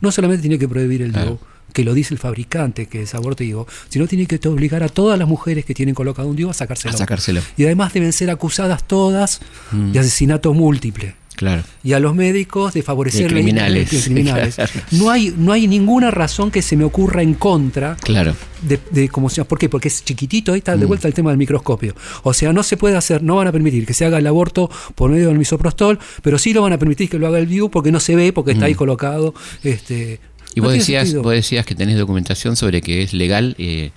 No 0.00 0.12
solamente 0.12 0.42
tiene 0.42 0.58
que 0.58 0.68
prohibir 0.68 1.02
el 1.02 1.12
Claro. 1.12 1.30
DIU, 1.30 1.38
que 1.72 1.84
lo 1.84 1.94
dice 1.94 2.14
el 2.14 2.18
fabricante, 2.18 2.86
que 2.86 3.02
es 3.02 3.14
abortivo, 3.14 3.66
sino 3.88 4.06
tiene 4.06 4.26
que 4.26 4.40
obligar 4.48 4.82
a 4.82 4.88
todas 4.88 5.18
las 5.18 5.28
mujeres 5.28 5.64
que 5.64 5.74
tienen 5.74 5.94
colocado 5.94 6.28
un 6.28 6.36
DIU 6.36 6.50
a 6.50 6.54
sacárselo. 6.54 6.94
A 6.94 6.98
sacárselo. 6.98 7.40
Y 7.56 7.64
además 7.64 7.92
deben 7.92 8.12
ser 8.12 8.30
acusadas 8.30 8.86
todas 8.86 9.40
de 9.72 9.98
asesinato 9.98 10.52
múltiple. 10.54 11.19
Claro. 11.40 11.62
Y 11.82 11.94
a 11.94 12.00
los 12.00 12.14
médicos 12.14 12.74
de 12.74 12.82
favorecer 12.82 13.22
De 13.22 13.28
criminales. 13.28 13.90
de 13.90 13.98
criminales. 14.02 14.54
Claro. 14.56 14.70
No 14.92 15.08
hay, 15.10 15.34
no 15.38 15.52
hay 15.52 15.66
ninguna 15.66 16.10
razón 16.10 16.50
que 16.50 16.60
se 16.60 16.76
me 16.76 16.84
ocurra 16.84 17.22
en 17.22 17.32
contra 17.32 17.96
Claro. 17.96 18.36
de, 18.60 18.78
de 18.90 19.08
cómo 19.08 19.30
se 19.30 19.36
llama. 19.36 19.48
¿Por 19.48 19.58
qué? 19.58 19.70
Porque 19.70 19.88
es 19.88 20.04
chiquitito, 20.04 20.52
ahí 20.52 20.58
está 20.58 20.76
de 20.76 20.84
Mm. 20.84 20.88
vuelta 20.88 21.08
el 21.08 21.14
tema 21.14 21.30
del 21.30 21.38
microscopio. 21.38 21.94
O 22.24 22.34
sea, 22.34 22.52
no 22.52 22.62
se 22.62 22.76
puede 22.76 22.94
hacer, 22.98 23.22
no 23.22 23.36
van 23.36 23.46
a 23.48 23.52
permitir 23.52 23.86
que 23.86 23.94
se 23.94 24.04
haga 24.04 24.18
el 24.18 24.26
aborto 24.26 24.70
por 24.94 25.10
medio 25.10 25.28
del 25.28 25.38
misoprostol, 25.38 25.98
pero 26.22 26.38
sí 26.38 26.52
lo 26.52 26.60
van 26.60 26.74
a 26.74 26.78
permitir 26.78 27.08
que 27.08 27.18
lo 27.18 27.26
haga 27.26 27.38
el 27.38 27.46
VIU 27.46 27.70
porque 27.70 27.90
no 27.90 28.00
se 28.00 28.14
ve, 28.16 28.34
porque 28.34 28.52
está 28.52 28.66
ahí 28.66 28.74
colocado. 28.74 29.32
Este, 29.64 30.20
Mm. 30.20 30.52
Y 30.56 30.60
no 30.60 30.64
vos 30.64 30.72
decías, 30.72 31.04
sentido. 31.04 31.22
vos 31.22 31.32
decías 31.32 31.64
que 31.64 31.76
tenés 31.76 31.96
documentación 31.96 32.56
sobre 32.56 32.82
que 32.82 33.02
es 33.04 33.12
legal. 33.14 33.54
eh, 33.56 33.92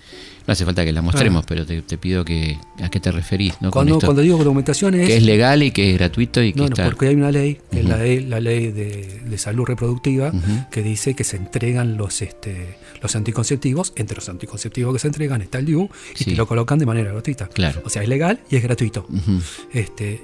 no 0.45 0.51
hace 0.51 0.65
falta 0.65 0.83
que 0.83 0.91
la 0.91 1.01
mostremos, 1.01 1.43
Ah. 1.43 1.45
pero 1.47 1.65
te, 1.65 1.81
te 1.81 1.97
pido 1.97 2.25
que 2.25 2.57
a 2.81 2.89
qué 2.89 2.99
te 2.99 3.11
referís, 3.11 3.53
¿no? 3.61 3.71
Cuando, 3.71 3.95
esto. 3.95 4.07
cuando 4.07 4.21
digo 4.21 4.37
documentación 4.37 4.93
es. 4.95 5.07
que 5.07 5.17
es 5.17 5.23
legal 5.23 5.63
y 5.63 5.71
que 5.71 5.91
es 5.91 5.97
gratuito 5.97 6.41
y 6.43 6.53
que 6.53 6.59
no, 6.59 6.67
no, 6.69 6.75
porque 6.83 7.07
hay 7.07 7.15
una 7.15 7.31
ley, 7.31 7.59
que 7.71 7.79
es 7.79 7.85
la 7.85 7.97
ley, 7.97 8.19
la 8.25 8.39
ley 8.39 8.71
de, 8.71 9.21
de 9.25 9.37
salud 9.37 9.65
reproductiva, 9.65 10.31
que 10.71 10.81
dice 10.83 11.13
que 11.15 11.23
se 11.23 11.37
entregan 11.37 11.97
los 11.97 12.21
este 12.21 12.77
los 13.01 13.15
anticonceptivos, 13.15 13.93
entre 13.97 14.15
los 14.15 14.29
anticonceptivos 14.29 14.93
que 14.93 14.99
se 14.99 15.07
entregan 15.07 15.41
está 15.41 15.59
el 15.59 15.65
DIU, 15.65 15.89
y 16.15 16.17
Sí. 16.17 16.25
te 16.31 16.35
lo 16.35 16.47
colocan 16.47 16.79
de 16.79 16.85
manera 16.85 17.11
gratuita. 17.11 17.47
Claro. 17.47 17.81
O 17.85 17.89
sea, 17.89 18.01
es 18.01 18.07
legal 18.09 18.39
y 18.49 18.55
es 18.55 18.63
gratuito. 18.63 19.05
Ujú, 19.09 19.39
Este, 19.73 20.21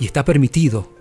y 0.00 0.06
está 0.06 0.24
permitido. 0.24 0.98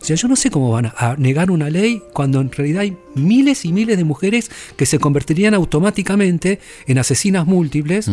O 0.00 0.04
sea, 0.04 0.16
yo 0.16 0.26
no 0.26 0.34
sé 0.34 0.50
cómo 0.50 0.72
van 0.72 0.86
a, 0.86 1.14
negar 1.16 1.50
una 1.52 1.70
ley 1.70 2.02
cuando 2.12 2.40
en 2.40 2.50
realidad 2.50 2.80
hay 2.82 2.96
miles 3.14 3.64
y 3.64 3.72
miles 3.72 3.96
de 3.96 4.02
mujeres 4.04 4.50
que 4.76 4.84
se 4.84 4.98
convertirían 4.98 5.54
automáticamente 5.54 6.58
en 6.86 6.98
asesinas 6.98 7.46
múltiples, 7.46 8.10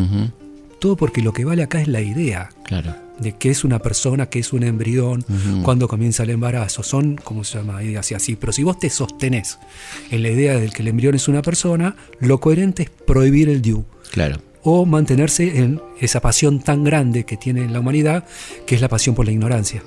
todo 0.80 0.96
porque 0.96 1.22
lo 1.22 1.34
que 1.34 1.44
vale 1.46 1.64
acá 1.64 1.82
es 1.82 1.88
la 1.88 2.02
idea 2.02 2.50
Claro. 2.66 2.96
de 3.20 3.36
que 3.38 3.50
es 3.50 3.64
una 3.64 3.80
persona, 3.80 4.28
que 4.28 4.38
es 4.40 4.54
un 4.54 4.62
embrión, 4.64 5.26
Ujú. 5.28 5.64
cuando 5.64 5.88
comienza 5.88 6.22
el 6.24 6.30
embarazo. 6.30 6.84
Son, 6.84 7.16
¿cómo 7.24 7.44
se 7.44 7.58
llama? 7.58 7.84
Ideas 7.84 8.12
así. 8.12 8.36
Pero 8.36 8.54
si 8.54 8.62
vos 8.64 8.78
te 8.80 8.90
sostenés 8.92 9.58
en 10.12 10.22
la 10.24 10.30
idea 10.30 10.56
de 10.60 10.70
que 10.70 10.84
el 10.84 10.90
embrión 10.90 11.16
es 11.16 11.28
una 11.28 11.42
persona, 11.42 11.96
lo 12.20 12.40
coherente 12.40 12.84
es 12.84 12.90
prohibir 12.90 13.50
el 13.50 13.62
DIU. 13.64 13.84
Claro. 14.12 14.40
O 14.64 14.86
mantenerse 14.86 15.60
en 15.60 15.82
esa 16.00 16.20
pasión 16.20 16.60
tan 16.60 16.84
grande 16.84 17.24
que 17.24 17.38
tiene 17.38 17.68
la 17.68 17.80
humanidad, 17.80 18.26
que 18.66 18.76
es 18.76 18.82
la 18.82 18.90
pasión 18.90 19.16
por 19.16 19.26
la 19.26 19.32
ignorancia. 19.32 19.82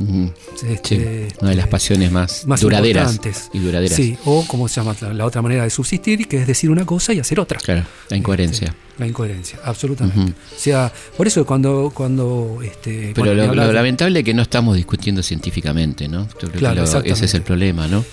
Este, 0.68 1.28
Sí, 1.28 1.36
una 1.40 1.50
de 1.50 1.56
las 1.56 1.68
pasiones 1.68 2.10
más, 2.10 2.46
más 2.46 2.60
duraderas 2.60 3.20
y 3.52 3.58
duraderas. 3.60 3.94
Sí, 3.96 4.16
o 4.24 4.44
como 4.46 4.68
se 4.68 4.80
llama 4.80 4.96
la, 5.00 5.12
la 5.12 5.24
otra 5.26 5.42
manera 5.42 5.64
de 5.64 5.70
subsistir, 5.70 6.26
que 6.26 6.38
es 6.38 6.46
decir 6.46 6.70
una 6.70 6.84
cosa 6.84 7.12
y 7.12 7.20
hacer 7.20 7.38
otra. 7.40 7.58
Claro, 7.58 7.84
la 8.08 8.16
incoherencia. 8.16 8.68
Este, 8.68 8.93
la 8.98 9.06
incoherencia, 9.06 9.58
absolutamente. 9.64 10.32
O 10.32 10.58
sea, 10.58 10.92
por 11.16 11.26
eso 11.26 11.44
cuando, 11.44 11.90
cuando 11.94 12.60
este, 12.62 13.12
Pero 13.14 13.26
bueno, 13.34 13.42
lo, 13.44 13.50
hablar 13.50 13.74
lamentable 13.74 14.20
es 14.20 14.24
que 14.24 14.34
no 14.34 14.42
estamos 14.42 14.76
discutiendo 14.76 15.22
científicamente, 15.22 16.06
¿no? 16.08 16.28
Yo 16.28 16.38
creo 16.38 16.52
que 16.52 16.58
Claro, 16.58 16.84
lo- 16.84 17.00
ese 17.02 17.24
es 17.24 17.34
el 17.34 17.42
problema, 17.42 17.88
¿no? 17.88 18.04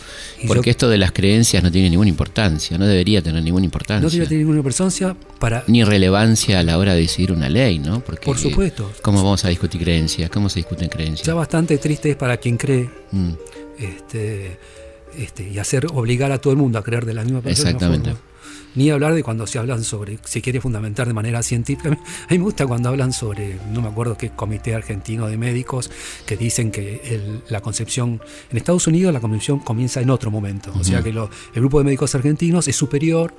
Y 0.42 0.48
Porque 0.48 0.70
yo- 0.70 0.72
esto 0.72 0.90
de 0.90 0.98
las 0.98 1.12
creencias 1.12 1.62
no 1.62 1.72
tiene 1.72 1.90
ninguna 1.92 2.10
importancia, 2.10 2.78
no 2.80 2.88
debería 2.88 3.22
tener 3.22 3.44
ninguna 3.44 3.66
importancia. 3.66 4.04
no 4.04 4.10
tiene, 4.10 4.26
tiene 4.26 4.44
ninguna 4.44 4.64
presencia 4.64 5.16
para 5.40 5.64
Ni 5.68 5.84
relevancia 5.84 6.60
a 6.60 6.64
la 6.64 6.80
hora 6.80 6.96
de 6.96 7.02
decidir 7.02 7.32
una 7.32 7.48
ley, 7.50 7.78
¿no? 7.78 8.00
Porque, 8.00 8.26
Por 8.26 8.40
supuesto. 8.40 8.92
¿Cómo 9.04 9.24
vamos 9.24 9.46
a 9.46 9.50
discutir 9.50 9.82
creencias? 9.82 10.30
¿Cómo 10.32 10.50
se 10.50 10.60
discuten 10.60 10.90
creencias? 10.90 11.28
ya 11.28 11.36
bastante 11.36 11.78
triste 11.78 12.10
es 12.10 12.16
para 12.16 12.38
quien 12.38 12.58
cree 12.58 12.90
Mm, 13.12 13.34
este, 13.78 14.58
este, 15.18 15.48
y 15.50 15.60
hacer 15.60 15.86
obligar 15.94 16.32
a 16.32 16.40
todo 16.40 16.54
el 16.54 16.58
mundo 16.58 16.80
a 16.80 16.84
creer 16.84 17.06
de 17.06 17.14
la 17.14 17.24
misma 17.24 17.42
persona. 17.42 17.70
Exactamente. 17.70 18.16
Ni 18.76 18.90
hablar 18.90 19.14
de 19.14 19.22
cuando 19.24 19.46
se 19.48 19.60
hablan 19.60 19.84
sobre, 19.84 20.18
se 20.24 20.42
quiere 20.42 20.62
fundamentar 20.62 21.08
de 21.08 21.14
manera 21.14 21.44
científica. 21.44 21.90
A 22.30 22.32
mí 22.32 22.38
me 22.38 22.44
gusta 22.44 22.66
cuando 22.66 22.90
hablan 22.90 23.12
sobre, 23.14 23.58
no 23.74 23.82
me 23.82 23.90
acuerdo 23.90 24.16
qué 24.18 24.30
comité 24.30 24.74
argentino 24.76 25.28
de 25.28 25.38
médicos, 25.38 25.92
que 26.26 26.38
dicen 26.38 26.72
que 26.72 27.02
el- 27.06 27.42
la 27.50 27.62
concepción, 27.62 28.22
en 28.50 28.58
Estados 28.58 28.88
Unidos 28.88 29.14
la 29.14 29.20
concepción 29.20 29.60
comienza 29.60 30.00
en 30.02 30.10
otro 30.10 30.32
momento. 30.32 30.72
O 30.80 30.84
sea 30.84 31.02
que 31.04 31.12
lo- 31.12 31.30
el 31.54 31.62
grupo 31.62 31.80
de 31.80 31.84
médicos 31.86 32.16
argentinos 32.16 32.68
es 32.68 32.76
superior 32.76 33.34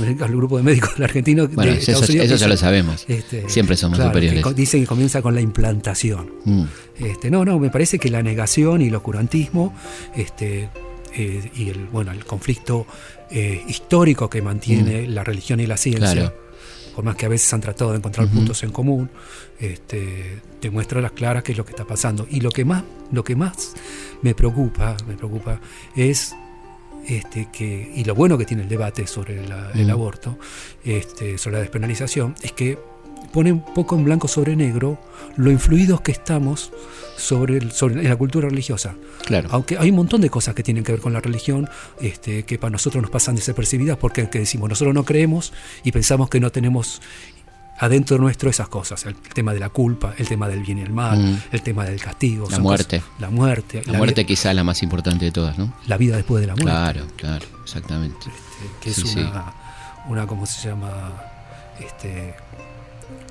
al, 0.00 0.22
al 0.22 0.30
grupo 0.36 0.56
de 0.56 0.62
médicos 0.64 0.90
argentinos 1.00 1.54
Bueno, 1.54 1.72
de 1.72 1.78
eso, 1.78 1.92
Estados 1.92 2.08
Unidos. 2.10 2.26
eso 2.26 2.36
ya 2.36 2.48
lo 2.48 2.56
sabemos. 2.56 3.04
este, 3.08 3.48
Siempre 3.48 3.76
somos 3.76 3.98
claro, 3.98 4.10
superiores. 4.10 4.56
dicen 4.56 4.80
que 4.80 4.86
comienza 4.86 5.22
con 5.22 5.34
la 5.34 5.40
implantación. 5.40 6.32
Mm, 6.44 6.64
Este, 6.98 7.30
no, 7.30 7.44
no, 7.44 7.58
me 7.58 7.70
parece 7.70 7.98
que 7.98 8.08
la 8.10 8.22
negación 8.22 8.80
y 8.82 8.88
el 8.88 8.94
oscurantismo 8.94 9.74
este, 10.16 10.68
eh, 11.16 11.50
y 11.56 11.68
el, 11.70 11.86
bueno, 11.86 12.12
el 12.12 12.24
conflicto 12.24 12.86
eh, 13.30 13.62
histórico 13.68 14.28
que 14.28 14.42
mantiene 14.42 15.06
la 15.06 15.24
religión 15.24 15.60
y 15.60 15.66
la 15.66 15.76
ciencia, 15.76 16.10
Mm. 16.10 16.14
Claro. 16.14 16.34
por 16.94 17.04
más 17.04 17.16
que 17.16 17.26
a 17.26 17.28
veces 17.28 17.52
han 17.52 17.60
tratado 17.60 17.90
de 17.92 17.98
encontrar 17.98 18.28
puntos 18.28 18.62
en 18.62 18.70
común, 18.70 19.10
este, 19.58 20.40
demuestra 20.60 20.98
a 20.98 21.02
las 21.02 21.12
claras 21.12 21.42
qué 21.42 21.52
es 21.52 21.58
lo 21.58 21.64
que 21.64 21.70
está 21.72 21.84
pasando. 21.84 22.26
Y 22.30 22.40
lo 22.40 22.50
que 22.50 22.64
más, 22.64 22.84
lo 23.12 23.24
que 23.24 23.34
más 23.36 23.74
me 24.22 24.34
preocupa, 24.34 24.96
me 25.06 25.14
preocupa 25.16 25.60
es 25.96 26.34
este, 27.08 27.48
que, 27.52 27.92
y 27.94 28.04
lo 28.04 28.14
bueno 28.14 28.38
que 28.38 28.44
tiene 28.46 28.62
el 28.62 28.68
debate 28.68 29.06
sobre 29.06 29.46
la- 29.46 29.70
el 29.74 29.86
Mm. 29.88 29.90
aborto, 29.90 30.38
este, 30.84 31.36
sobre 31.36 31.56
la 31.56 31.60
despenalización, 31.62 32.34
es 32.42 32.52
que 32.52 32.78
pone 33.32 33.52
un 33.52 33.60
poco 33.60 33.96
en 33.96 34.04
blanco 34.04 34.28
sobre 34.28 34.56
negro 34.56 34.98
lo 35.36 35.50
influidos 35.50 36.00
que 36.00 36.12
estamos 36.12 36.70
sobre, 37.16 37.58
el- 37.58 37.72
sobre 37.72 38.02
la 38.02 38.16
cultura 38.16 38.48
religiosa. 38.48 38.94
claro. 39.24 39.48
Aunque 39.52 39.78
hay 39.78 39.90
un 39.90 39.96
montón 39.96 40.20
de 40.20 40.30
cosas 40.30 40.54
que 40.54 40.62
tienen 40.62 40.84
que 40.84 40.92
ver 40.92 41.00
con 41.00 41.12
la 41.12 41.20
religión, 41.20 41.68
este, 42.00 42.44
que 42.44 42.58
para 42.58 42.70
nosotros 42.70 43.02
nos 43.02 43.10
pasan 43.10 43.34
desapercibidas 43.36 43.96
porque 43.98 44.28
que 44.28 44.38
decimos 44.40 44.68
nosotros 44.68 44.94
no 44.94 45.04
creemos 45.04 45.52
y 45.84 45.92
pensamos 45.92 46.28
que 46.28 46.40
no 46.40 46.50
tenemos 46.50 47.00
adentro 47.78 48.18
nuestro 48.18 48.48
esas 48.50 48.68
cosas, 48.68 49.04
el 49.06 49.16
tema 49.16 49.52
de 49.52 49.58
la 49.58 49.68
culpa, 49.68 50.14
el 50.16 50.28
tema 50.28 50.48
del 50.48 50.60
bien 50.62 50.78
y 50.78 50.82
el 50.82 50.92
mal, 50.92 51.18
Mm. 51.18 51.38
el 51.50 51.62
tema 51.62 51.84
del 51.84 52.00
castigo, 52.00 52.46
La 52.50 52.60
muerte. 52.60 53.00
cosas- 53.00 53.20
la 53.20 53.30
muerte, 53.30 53.82
La 53.86 53.98
muerte 53.98 54.24
quizá 54.24 54.54
la 54.54 54.62
más 54.62 54.80
importante 54.84 55.24
de 55.24 55.32
todas, 55.32 55.58
¿no? 55.58 55.72
la 55.88 55.96
vida 55.96 56.14
después 56.16 56.40
de 56.40 56.46
la 56.46 56.54
muerte. 56.54 56.70
Claro, 56.70 57.06
claro, 57.16 57.46
exactamente. 57.64 58.26
este, 58.26 58.70
que 58.80 58.90
es 58.90 58.96
sí. 58.96 59.18
una, 59.18 59.52
una, 60.08 60.26
¿cómo 60.26 60.46
se 60.46 60.68
llama? 60.68 61.14
Este, 61.80 62.34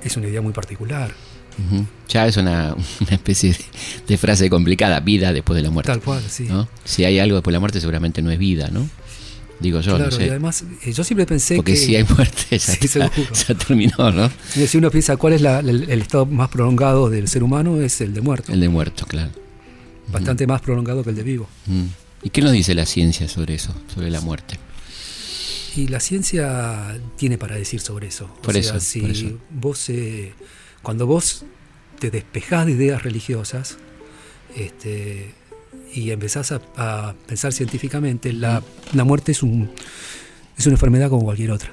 es 0.02 0.16
una 0.16 0.28
idea 0.28 0.40
muy 0.42 0.52
particular. 0.52 1.12
Ya 2.08 2.26
es 2.26 2.36
una, 2.36 2.74
una 3.00 3.10
especie 3.10 3.52
de, 3.52 3.58
de 4.08 4.16
frase 4.18 4.50
complicada, 4.50 5.00
vida 5.00 5.32
después 5.32 5.56
de 5.56 5.62
la 5.62 5.70
muerte. 5.70 5.92
Tal 5.92 6.00
cual, 6.00 6.22
sí. 6.28 6.44
¿no? 6.48 6.68
Si 6.84 7.04
hay 7.04 7.18
algo 7.20 7.36
después 7.36 7.52
de 7.52 7.56
la 7.56 7.60
muerte 7.60 7.80
seguramente 7.80 8.22
no 8.22 8.30
es 8.30 8.38
vida, 8.38 8.68
¿no? 8.72 8.88
Digo 9.60 9.80
yo, 9.80 9.94
claro, 9.94 10.10
no 10.10 10.16
y 10.16 10.18
sé. 10.24 10.30
además, 10.30 10.64
eh, 10.84 10.92
yo 10.92 11.04
siempre 11.04 11.26
pensé 11.26 11.54
Porque 11.54 11.72
que. 11.74 11.78
si 11.78 11.94
hay 11.94 12.02
muerte 12.04 12.46
ya, 12.50 12.58
Sí, 12.58 12.72
está, 12.86 13.08
seguro. 13.08 13.32
ya 13.48 13.54
terminó, 13.54 14.10
¿no? 14.10 14.30
Si 14.48 14.76
uno 14.78 14.90
piensa 14.90 15.16
cuál 15.16 15.34
es 15.34 15.42
la- 15.42 15.60
el, 15.60 15.88
el 15.88 16.02
estado 16.02 16.26
más 16.26 16.48
prolongado 16.48 17.08
del 17.08 17.28
ser 17.28 17.44
humano, 17.44 17.80
es 17.80 18.00
el 18.00 18.12
de 18.14 18.20
muerto. 18.20 18.52
El 18.52 18.58
de 18.60 18.68
muerto, 18.68 19.06
claro. 19.06 19.30
Bastante 20.10 20.46
más 20.48 20.60
prolongado 20.60 21.04
que 21.04 21.10
el 21.10 21.16
de 21.16 21.22
vivo. 21.22 21.48
Mm. 21.66 21.84
¿Y 22.24 22.30
qué 22.30 22.42
nos 22.42 22.50
dice 22.52 22.74
la 22.74 22.84
ciencia 22.84 23.28
sobre 23.28 23.54
eso, 23.54 23.72
sobre 23.94 24.10
la 24.10 24.20
muerte? 24.20 24.58
Y 25.76 25.88
la 25.88 25.98
ciencia 26.00 26.98
tiene 27.16 27.36
para 27.38 27.56
decir 27.56 27.80
sobre 27.80 28.06
eso. 28.08 28.26
O 28.38 28.42
Por 28.42 28.52
sea, 28.54 28.60
eso, 28.60 28.80
si 28.80 29.00
por 29.00 29.10
eso. 29.10 29.38
vos, 29.50 29.88
eh, 29.90 30.32
cuando 30.82 31.06
vos 31.06 31.44
te 31.98 32.10
despejás 32.10 32.66
de 32.66 32.72
ideas 32.72 33.02
religiosas 33.02 33.78
este, 34.56 35.32
y 35.92 36.10
empezás 36.10 36.52
a, 36.52 36.60
a 36.76 37.14
pensar 37.26 37.52
científicamente, 37.52 38.32
la, 38.32 38.62
la 38.92 39.04
muerte 39.04 39.32
es 39.32 39.42
un 39.42 39.70
es 40.56 40.66
una 40.66 40.74
enfermedad 40.74 41.10
como 41.10 41.24
cualquier 41.24 41.50
otra. 41.50 41.72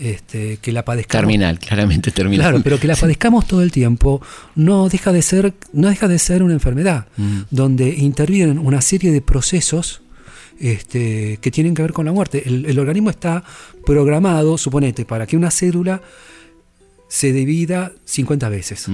Este, 0.00 0.56
que 0.56 0.72
la 0.72 0.84
padezcamos. 0.84 1.20
Terminal, 1.22 1.60
claramente 1.60 2.10
terminal. 2.10 2.48
Claro, 2.48 2.60
pero 2.64 2.80
que 2.80 2.88
la 2.88 2.96
padezcamos 3.00 3.46
todo 3.46 3.62
el 3.62 3.70
tiempo 3.70 4.20
no 4.56 4.88
deja 4.88 5.12
de 5.12 5.22
ser, 5.22 5.54
no 5.72 5.88
deja 5.88 6.08
de 6.08 6.18
ser 6.18 6.42
una 6.42 6.54
enfermedad, 6.54 7.06
Mm. 7.16 7.42
donde 7.50 7.90
intervienen 7.90 8.58
una 8.58 8.80
serie 8.80 9.12
de 9.12 9.20
procesos 9.20 10.02
este, 10.62 11.38
que 11.42 11.50
tienen 11.50 11.74
que 11.74 11.82
ver 11.82 11.92
con 11.92 12.06
la 12.06 12.12
muerte. 12.12 12.42
El, 12.46 12.64
el 12.66 12.78
organismo 12.78 13.10
está 13.10 13.42
programado, 13.84 14.56
suponete, 14.56 15.04
para 15.04 15.26
que 15.26 15.36
una 15.36 15.50
célula 15.50 16.00
se 17.08 17.32
divida 17.32 17.92
50 18.04 18.48
veces. 18.48 18.86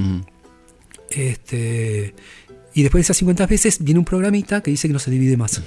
Este, 1.10 2.14
y 2.74 2.82
después 2.82 3.00
de 3.00 3.02
esas 3.02 3.16
50 3.18 3.46
veces 3.46 3.84
viene 3.84 3.98
un 3.98 4.04
programita 4.04 4.62
que 4.62 4.70
dice 4.70 4.88
que 4.88 4.92
no 4.94 4.98
se 4.98 5.10
divide 5.10 5.36
más. 5.36 5.62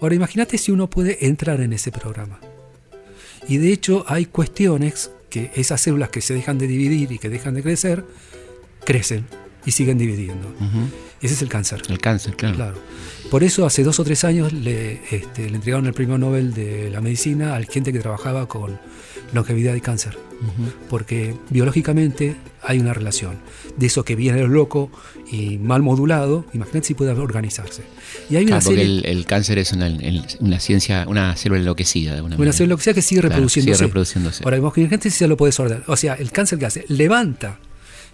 Ahora 0.00 0.14
imagínate 0.14 0.58
si 0.58 0.70
uno 0.70 0.88
puede 0.88 1.26
entrar 1.26 1.60
en 1.60 1.72
ese 1.72 1.90
programa. 1.90 2.38
Y 3.48 3.56
de 3.56 3.72
hecho 3.72 4.04
hay 4.06 4.26
cuestiones 4.26 5.10
que 5.30 5.50
esas 5.56 5.80
células 5.80 6.10
que 6.10 6.20
se 6.20 6.34
dejan 6.34 6.58
de 6.58 6.66
dividir 6.66 7.10
y 7.10 7.18
que 7.18 7.28
dejan 7.28 7.54
de 7.54 7.62
crecer, 7.62 8.04
crecen. 8.84 9.26
y 9.66 9.72
siguen 9.72 9.98
dividiendo. 9.98 10.54
Ese 11.20 11.34
es 11.34 11.42
el 11.42 11.48
cáncer. 11.48 11.82
El 11.88 11.98
cáncer, 11.98 12.36
claro. 12.36 12.54
Claro. 12.56 12.78
Por 13.30 13.44
eso 13.44 13.66
hace 13.66 13.82
dos 13.84 14.00
o 14.00 14.04
tres 14.04 14.24
años 14.24 14.52
le, 14.52 15.00
este, 15.10 15.50
le 15.50 15.56
entregaron 15.56 15.86
el 15.86 15.92
premio 15.92 16.16
Nobel 16.16 16.54
de 16.54 16.90
la 16.90 17.00
medicina 17.02 17.54
al 17.54 17.66
gente 17.66 17.92
que 17.92 17.98
trabajaba 17.98 18.48
con 18.48 18.78
longevidad 19.34 19.74
y 19.74 19.80
cáncer. 19.82 20.18
Porque 20.88 21.34
biológicamente 21.50 22.36
hay 22.62 22.78
una 22.78 22.94
relación. 22.94 23.36
De 23.76 23.86
eso 23.86 24.04
que 24.04 24.14
viene 24.14 24.40
el 24.40 24.46
loco 24.50 24.90
y 25.30 25.58
mal 25.58 25.82
modulado, 25.82 26.46
imagínate 26.54 26.86
si 26.86 26.94
puede 26.94 27.10
organizarse. 27.10 27.82
Y 28.30 28.36
hay 28.36 28.44
una 28.44 28.52
Claro, 28.60 28.64
porque 28.66 28.78
serie, 28.80 28.98
el, 29.00 29.04
el 29.18 29.26
cáncer 29.26 29.58
es 29.58 29.72
una, 29.72 29.88
el- 29.88 30.24
una 30.40 30.60
ciencia, 30.60 31.04
una 31.08 31.34
célula 31.36 31.60
enloquecida 31.60 32.12
de 32.12 32.16
alguna 32.18 32.36
una 32.36 32.38
manera. 32.44 32.56
célula 32.56 32.76
que 32.76 32.82
sea 32.82 32.94
que 32.94 33.02
sigue 33.02 33.20
Claro, 33.20 33.34
reproduciéndose. 33.34 33.76
sigue 33.78 33.86
reproduciéndose. 33.88 34.44
Ahora, 34.44 34.56
imagínate 34.58 35.10
si 35.10 35.18
se 35.18 35.28
lo 35.28 35.36
puedes 35.36 35.58
ordenar. 35.60 35.84
O 35.88 35.96
sea, 35.96 36.14
el 36.14 36.30
cáncer 36.30 36.58
que 36.60 36.66
hace, 36.66 36.84
levanta 36.88 37.58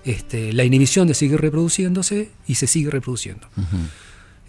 este, 0.05 0.53
la 0.55 0.65
inhibición 0.65 1.07
de 1.07 1.15
seguir 1.15 1.41
reproduciéndose 1.41 2.31
y 2.49 2.55
se 2.57 2.67
sigue 2.67 2.91
reproduciendo. 2.91 3.47
Ujú. 3.57 3.77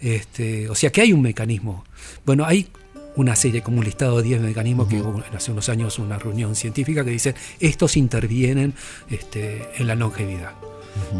Este, 0.00 0.68
o 0.68 0.74
sea 0.74 0.90
que 0.90 1.00
hay 1.00 1.12
un 1.12 1.22
mecanismo. 1.22 1.84
Bueno, 2.24 2.44
hay 2.44 2.68
una 3.16 3.34
serie, 3.34 3.62
como 3.62 3.78
un 3.78 3.84
listado 3.84 4.18
de 4.18 4.24
10 4.24 4.42
mecanismos 4.42 4.88
que 4.88 5.00
hubo 5.00 5.22
hace 5.34 5.50
unos 5.50 5.68
años 5.68 5.98
una 5.98 6.18
reunión 6.18 6.54
científica 6.54 7.04
que 7.04 7.10
dice 7.10 7.34
estos 7.60 7.96
intervienen 7.96 8.74
este, 9.10 9.68
en 9.76 9.86
la 9.86 9.94
longevidad. 9.94 10.52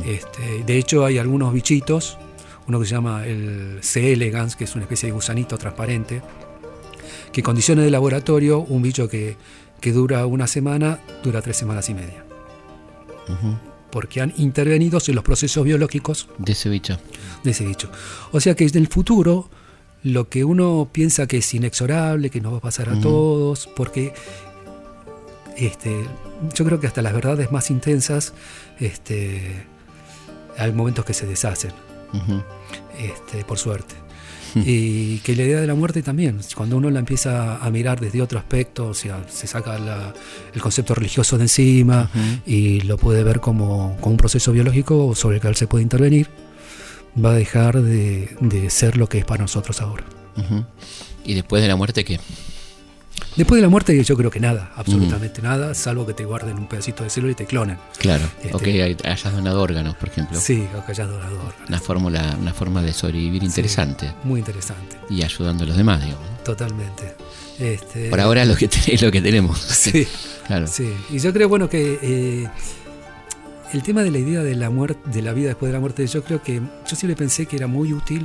Este, 0.07 0.65
de 0.65 0.79
hecho, 0.79 1.05
hay 1.05 1.19
algunos 1.19 1.53
bichitos, 1.53 2.19
uno 2.67 2.81
que 2.81 2.87
se 2.87 2.93
llama 2.93 3.27
el 3.27 3.79
C. 3.83 4.13
elegans, 4.13 4.57
que 4.57 4.65
es 4.65 4.75
una 4.75 4.85
especie 4.85 5.09
de 5.09 5.13
gusanito 5.13 5.59
transparente, 5.59 6.23
que 7.33 7.41
en 7.41 7.45
condiciones 7.45 7.85
de 7.85 7.91
laboratorio, 7.91 8.61
un 8.61 8.83
bicho 8.83 9.09
que, 9.09 9.37
que 9.81 9.93
dura 9.93 10.27
una 10.27 10.47
semana, 10.47 11.01
dura 11.23 11.43
tres 11.43 11.57
semanas 11.57 11.89
y 11.89 11.95
media. 11.95 12.25
Ujú. 13.29 13.57
Porque 13.91 14.21
han 14.21 14.35
intervenido 14.37 14.99
en 15.07 15.15
los 15.15 15.25
procesos 15.25 15.65
biológicos 15.65 16.29
De 16.39 16.53
ese 16.53 16.69
bicho. 16.69 16.99
de 17.45 17.51
ese 17.53 17.65
dicho. 17.65 17.91
O 18.33 18.41
sea 18.41 18.55
que 18.55 18.65
en 18.65 18.77
el 18.77 18.89
futuro 18.89 19.49
lo 20.03 20.29
que 20.29 20.45
uno 20.45 20.89
piensa 20.93 21.27
que 21.27 21.39
es 21.39 21.55
inexorable, 21.55 22.31
que 22.31 22.41
nos 22.41 22.53
va 22.53 22.59
a 22.59 22.61
pasar 22.61 22.89
a 22.91 23.01
todos, 23.01 23.69
porque 23.75 24.13
este, 25.57 26.05
yo 26.55 26.65
creo 26.65 26.79
que 26.79 26.87
hasta 26.87 27.03
las 27.03 27.13
verdades 27.13 27.51
más 27.51 27.71
intensas, 27.71 28.33
este, 28.79 29.67
hay 30.57 30.73
momentos 30.73 31.05
que 31.05 31.15
se 31.15 31.27
deshacen, 31.27 31.73
este, 32.99 33.45
por 33.45 33.59
suerte. 33.59 33.95
Y 34.65 35.19
que 35.19 35.35
la 35.37 35.43
idea 35.43 35.61
de 35.61 35.67
la 35.67 35.75
muerte 35.75 36.03
también, 36.03 36.39
cuando 36.57 36.77
uno 36.77 36.89
la 36.91 37.01
empieza 37.01 37.57
a 37.57 37.71
mirar 37.71 38.01
desde 38.01 38.23
otro 38.23 38.39
aspecto, 38.39 38.87
o 38.89 38.95
sea, 38.95 39.25
se 39.29 39.47
saca 39.47 39.79
la- 39.79 40.15
el 40.55 40.61
concepto 40.63 40.95
religioso 40.95 41.37
de 41.37 41.45
encima 41.45 42.11
y 42.47 42.81
lo 42.83 42.97
puede 42.97 43.23
ver 43.25 43.41
como, 43.41 43.97
como 44.01 44.13
un 44.13 44.17
proceso 44.17 44.53
biológico 44.53 45.15
sobre 45.15 45.37
el 45.37 45.43
cual 45.43 45.57
se 45.57 45.67
puede 45.67 45.83
intervenir, 45.83 46.29
va 47.23 47.31
a 47.31 47.35
dejar 47.35 47.83
de, 47.83 48.37
de 48.41 48.71
ser 48.71 48.97
lo 48.97 49.09
que 49.09 49.19
es 49.19 49.25
para 49.25 49.43
nosotros 49.43 49.81
ahora. 49.81 50.05
Y 51.25 51.35
después 51.35 51.61
de 51.63 51.69
la 51.69 51.77
muerte, 51.77 52.05
¿qué? 52.05 52.21
Después 53.37 53.59
de 53.59 53.63
la 53.63 53.69
muerte 53.69 54.03
yo 54.03 54.17
creo 54.17 54.31
que 54.31 54.41
nada, 54.41 54.73
absolutamente 54.77 55.43
nada, 55.43 55.75
salvo 55.75 56.07
que 56.07 56.15
te 56.15 56.25
guarden 56.25 56.57
un 56.57 56.67
pedacito 56.67 57.05
de 57.05 57.11
célula 57.11 57.33
y 57.33 57.35
te 57.35 57.45
clonen. 57.45 57.77
Claro. 57.99 58.25
Este- 58.43 58.55
O 58.55 58.59
que 58.59 58.83
hay- 58.83 58.97
hayas 59.05 59.33
donado 59.33 59.61
órganos, 59.61 59.95
por 59.97 60.09
ejemplo. 60.09 60.41
Sí, 60.41 60.67
o 60.75 60.85
que 60.85 60.93
hayas 60.93 61.09
donado 61.09 61.35
órganos. 61.37 61.69
Una, 61.69 61.79
fórmula, 61.81 62.37
una 62.41 62.55
forma 62.55 62.81
de 62.83 62.93
sobrevivir 62.95 63.43
interesante. 63.43 64.13
Muy 64.25 64.41
interesante, 64.41 64.97
Y 65.11 65.23
ayudando 65.23 65.65
a 65.65 65.67
los 65.67 65.77
demás, 65.77 66.03
digamos. 66.03 66.25
totalmente. 66.45 67.15
Este, 67.59 68.09
Por 68.11 68.21
ahora 68.21 68.43
es 68.43 68.49
lo 68.49 68.57
que, 68.57 68.69
te- 68.69 68.95
es 68.95 69.03
lo 69.03 69.11
que 69.13 69.21
tenemos. 69.21 69.59
Sí, 69.71 70.07
Claro. 70.47 70.67
sí. 70.67 70.91
Y 71.11 71.19
yo 71.19 71.33
creo, 71.33 71.49
bueno, 71.51 71.69
que 71.69 71.99
eh, 72.01 72.49
el 73.73 73.83
tema 73.83 74.03
de 74.03 74.11
la 74.11 74.19
idea 74.19 74.43
de 74.43 74.55
la 74.55 74.71
muerte, 74.71 75.01
de 75.11 75.23
la 75.23 75.33
vida 75.33 75.49
después 75.49 75.69
de 75.69 75.75
la 75.75 75.81
muerte, 75.81 76.07
yo 76.07 76.23
creo 76.25 76.43
que 76.43 76.55
yo 76.61 76.97
siempre 76.97 77.17
pensé 77.17 77.47
que 77.47 77.57
era 77.57 77.67
muy 77.67 77.93
útil 77.93 78.25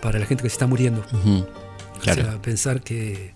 para 0.00 0.18
la 0.18 0.26
gente 0.26 0.42
que 0.42 0.48
se 0.48 0.54
está 0.54 0.66
muriendo. 0.66 1.04
Claro. 2.00 2.22
O 2.22 2.24
sea, 2.24 2.42
pensar 2.42 2.80
que, 2.80 3.32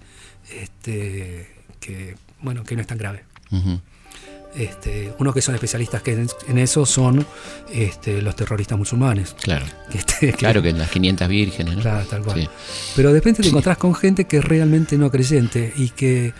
este, 0.50 1.48
que, 1.80 2.16
bueno, 2.40 2.64
que 2.64 2.74
no 2.74 2.80
es 2.82 2.86
tan 2.86 2.98
grave. 2.98 3.24
Ujú. 3.50 3.80
Este, 4.54 5.10
unos 5.18 5.32
que 5.32 5.40
son 5.40 5.54
especialistas 5.54 6.02
que 6.02 6.12
en, 6.12 6.28
en 6.46 6.58
eso 6.58 6.84
son 6.84 7.24
este, 7.72 8.20
los 8.20 8.36
terroristas 8.36 8.76
musulmanes. 8.76 9.34
Claro. 9.40 9.64
Que, 9.90 9.98
este, 9.98 10.18
que- 10.28 10.32
Claro 10.34 10.60
que 10.62 10.70
en 10.70 10.78
las 10.78 10.90
500 10.90 11.28
vírgenes, 11.28 11.76
¿no? 11.76 11.82
Claro, 11.82 12.06
tal 12.06 12.22
cual. 12.22 12.40
Sí. 12.40 12.48
Pero 12.96 13.08
de 13.12 13.14
repente 13.20 13.42
te 13.42 13.48
encontrás 13.48 13.78
con 13.78 13.94
gente 13.94 14.26
que 14.26 14.38
es 14.38 14.44
realmente 14.44 14.96
no 14.98 15.10
creyente 15.10 15.72
y 15.76 15.88
que 15.90 16.32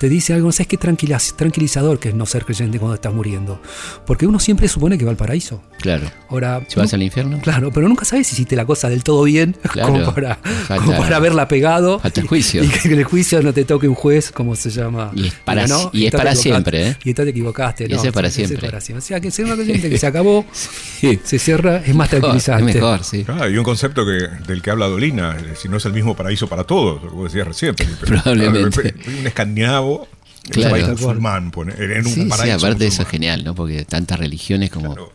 te 0.00 0.08
dice 0.08 0.32
algo, 0.32 0.46
no 0.46 0.52
sabes 0.52 0.66
qué 0.66 0.78
tranquiliz- 0.78 1.34
tranquilizador 1.36 1.98
que 1.98 2.08
es 2.08 2.14
no 2.14 2.24
ser 2.24 2.46
creyente 2.46 2.78
cuando 2.78 2.94
estás 2.94 3.12
muriendo. 3.12 3.60
Porque 4.06 4.26
uno 4.26 4.38
siempre 4.40 4.66
supone 4.66 4.96
que 4.96 5.04
va 5.04 5.10
al 5.10 5.18
paraíso. 5.18 5.62
Claro. 5.78 6.10
Ahora, 6.30 6.64
Si 6.68 6.80
vas 6.80 6.94
al 6.94 7.02
infierno, 7.02 7.38
Claro, 7.42 7.70
pero 7.70 7.86
nunca 7.86 8.06
sabes 8.06 8.26
si 8.26 8.32
hiciste 8.34 8.56
la 8.56 8.64
cosa 8.64 8.88
del 8.88 9.04
todo 9.04 9.22
bien, 9.24 9.54
Claro. 9.72 9.92
como, 9.92 10.14
para, 10.14 10.36
Falta- 10.36 10.84
como 10.86 10.96
para 10.96 11.16
haberla 11.16 11.46
pegado. 11.48 11.98
falta 11.98 12.18
el 12.22 12.26
juicio. 12.28 12.64
Y, 12.64 12.68
que 12.68 12.88
en 12.88 12.98
el 12.98 13.04
juicio 13.04 13.42
no 13.42 13.52
te 13.52 13.66
toque 13.66 13.86
un 13.88 13.94
juez, 13.94 14.32
como 14.32 14.56
se 14.56 14.70
llama. 14.70 15.10
Y 15.14 15.26
es 15.26 15.34
para 15.44 15.68
si- 15.68 15.74
y 15.92 16.00
es 16.00 16.04
esta 16.06 16.16
te 16.16 16.24
para 16.24 16.34
siempre, 16.34 16.88
¿eh? 16.88 16.96
Y 17.04 17.10
esta 17.10 17.24
te 17.24 17.30
equivocaste. 17.30 17.84
Y 17.84 17.88
no, 17.88 17.96
ese 17.96 18.06
es 18.08 18.12
para 18.14 18.28
ese 18.28 18.42
es 18.42 18.48
siempre. 18.48 18.68
para 18.70 18.80
siempre. 18.80 19.04
O 19.04 19.06
sea, 19.06 19.20
que 19.20 19.30
ser 19.30 19.44
una 19.44 19.56
creyente 19.56 19.90
que 19.90 19.98
se 19.98 20.06
acabó, 20.06 20.46
Sí. 20.52 21.20
se 21.24 21.38
cierra, 21.38 21.76
es 21.84 21.94
más 21.94 22.10
Mejor, 22.10 22.20
tranquilizante. 22.20 22.70
Es 22.70 22.74
mejor, 22.76 23.04
sí. 23.04 23.26
Ah, 23.28 23.48
y 23.48 23.58
un 23.58 23.64
concepto 23.64 24.06
que, 24.06 24.28
del 24.46 24.62
que 24.62 24.70
habla 24.70 24.86
Dolina, 24.88 25.36
es 25.36 25.46
decir, 25.46 25.70
no 25.70 25.76
es 25.76 25.84
el 25.84 25.92
mismo 25.92 26.16
paraíso 26.16 26.48
para 26.48 26.64
todos, 26.64 27.02
lo 27.02 27.10
que 27.10 27.14
vos 27.16 27.32
decías 27.32 27.46
recién. 27.46 27.74
pero- 27.76 28.22
Probablemente. 28.22 28.94
Un 29.20 29.26
escandinavo, 29.26 29.89
en 29.98 30.50
Claro. 30.52 30.88
musulmán, 30.88 31.52
en 31.78 31.98
un 31.98 32.04
Sí, 32.12 32.22
sí, 32.22 32.26
paraíso 32.28 32.56
aparte 32.56 32.86
eso 32.86 33.02
es 33.02 33.08
genial, 33.08 33.44
¿no? 33.44 33.54
Porque 33.54 33.84
tantas 33.84 34.18
religiones 34.18 34.70
como, 34.70 34.94
Claro. 34.94 35.12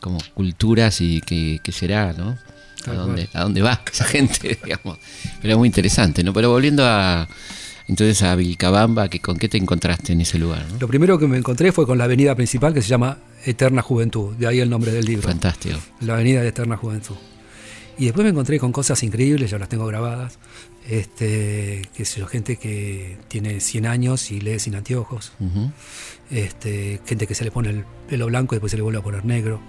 como 0.00 0.18
culturas 0.34 1.00
y 1.00 1.20
que, 1.20 1.60
que 1.62 1.72
será, 1.72 2.12
¿no? 2.12 2.38
¿A 2.86 2.92
dónde. 2.92 3.28
¿A 3.34 3.42
dónde 3.42 3.60
va 3.60 3.82
esa 3.92 4.04
gente, 4.04 4.56
digamos? 4.64 4.98
Pero 5.42 5.54
es 5.54 5.58
muy 5.58 5.66
interesante, 5.66 6.22
¿no? 6.22 6.32
Pero 6.32 6.50
volviendo 6.50 6.84
a 6.86 7.28
entonces 7.88 8.22
a 8.22 8.34
Vilcabamba, 8.36 9.08
que, 9.08 9.18
¿con 9.20 9.36
qué 9.38 9.48
te 9.48 9.56
encontraste 9.58 10.12
en 10.12 10.20
ese 10.20 10.38
lugar? 10.38 10.64
¿no? 10.72 10.78
Lo 10.78 10.88
primero 10.88 11.18
que 11.18 11.26
me 11.26 11.38
encontré 11.38 11.72
fue 11.72 11.86
con 11.86 11.96
la 11.98 12.04
avenida 12.04 12.34
principal 12.34 12.72
que 12.74 12.82
se 12.82 12.88
llama 12.88 13.16
Eterna 13.46 13.80
Juventud, 13.82 14.34
de 14.36 14.46
ahí 14.46 14.60
el 14.60 14.68
nombre 14.70 14.92
del 14.92 15.04
libro. 15.06 15.26
Fantástico. 15.26 15.78
La 16.02 16.14
avenida 16.14 16.42
de 16.42 16.48
Eterna 16.48 16.76
Juventud. 16.76 17.16
Y 17.98 18.04
después 18.04 18.24
me 18.24 18.30
encontré 18.30 18.58
con 18.60 18.70
cosas 18.72 19.02
increíbles, 19.02 19.50
ya 19.50 19.58
las 19.58 19.68
tengo 19.70 19.86
grabadas. 19.86 20.38
Este, 20.88 21.82
que 21.94 22.04
sé 22.06 22.20
yo, 22.20 22.26
gente 22.26 22.56
que 22.56 23.18
tiene 23.28 23.60
100 23.60 23.86
años 23.86 24.30
y 24.30 24.40
lee 24.40 24.58
sin 24.58 24.74
anteojos. 24.74 25.32
Este, 26.30 27.00
gente 27.06 27.26
que 27.26 27.34
se 27.34 27.44
le 27.44 27.50
pone 27.50 27.70
el 27.70 27.84
pelo 28.08 28.26
blanco 28.26 28.54
y 28.54 28.56
después 28.56 28.70
se 28.70 28.76
le 28.76 28.82
vuelve 28.82 28.98
a 28.98 29.02
poner 29.02 29.24
negro. 29.24 29.60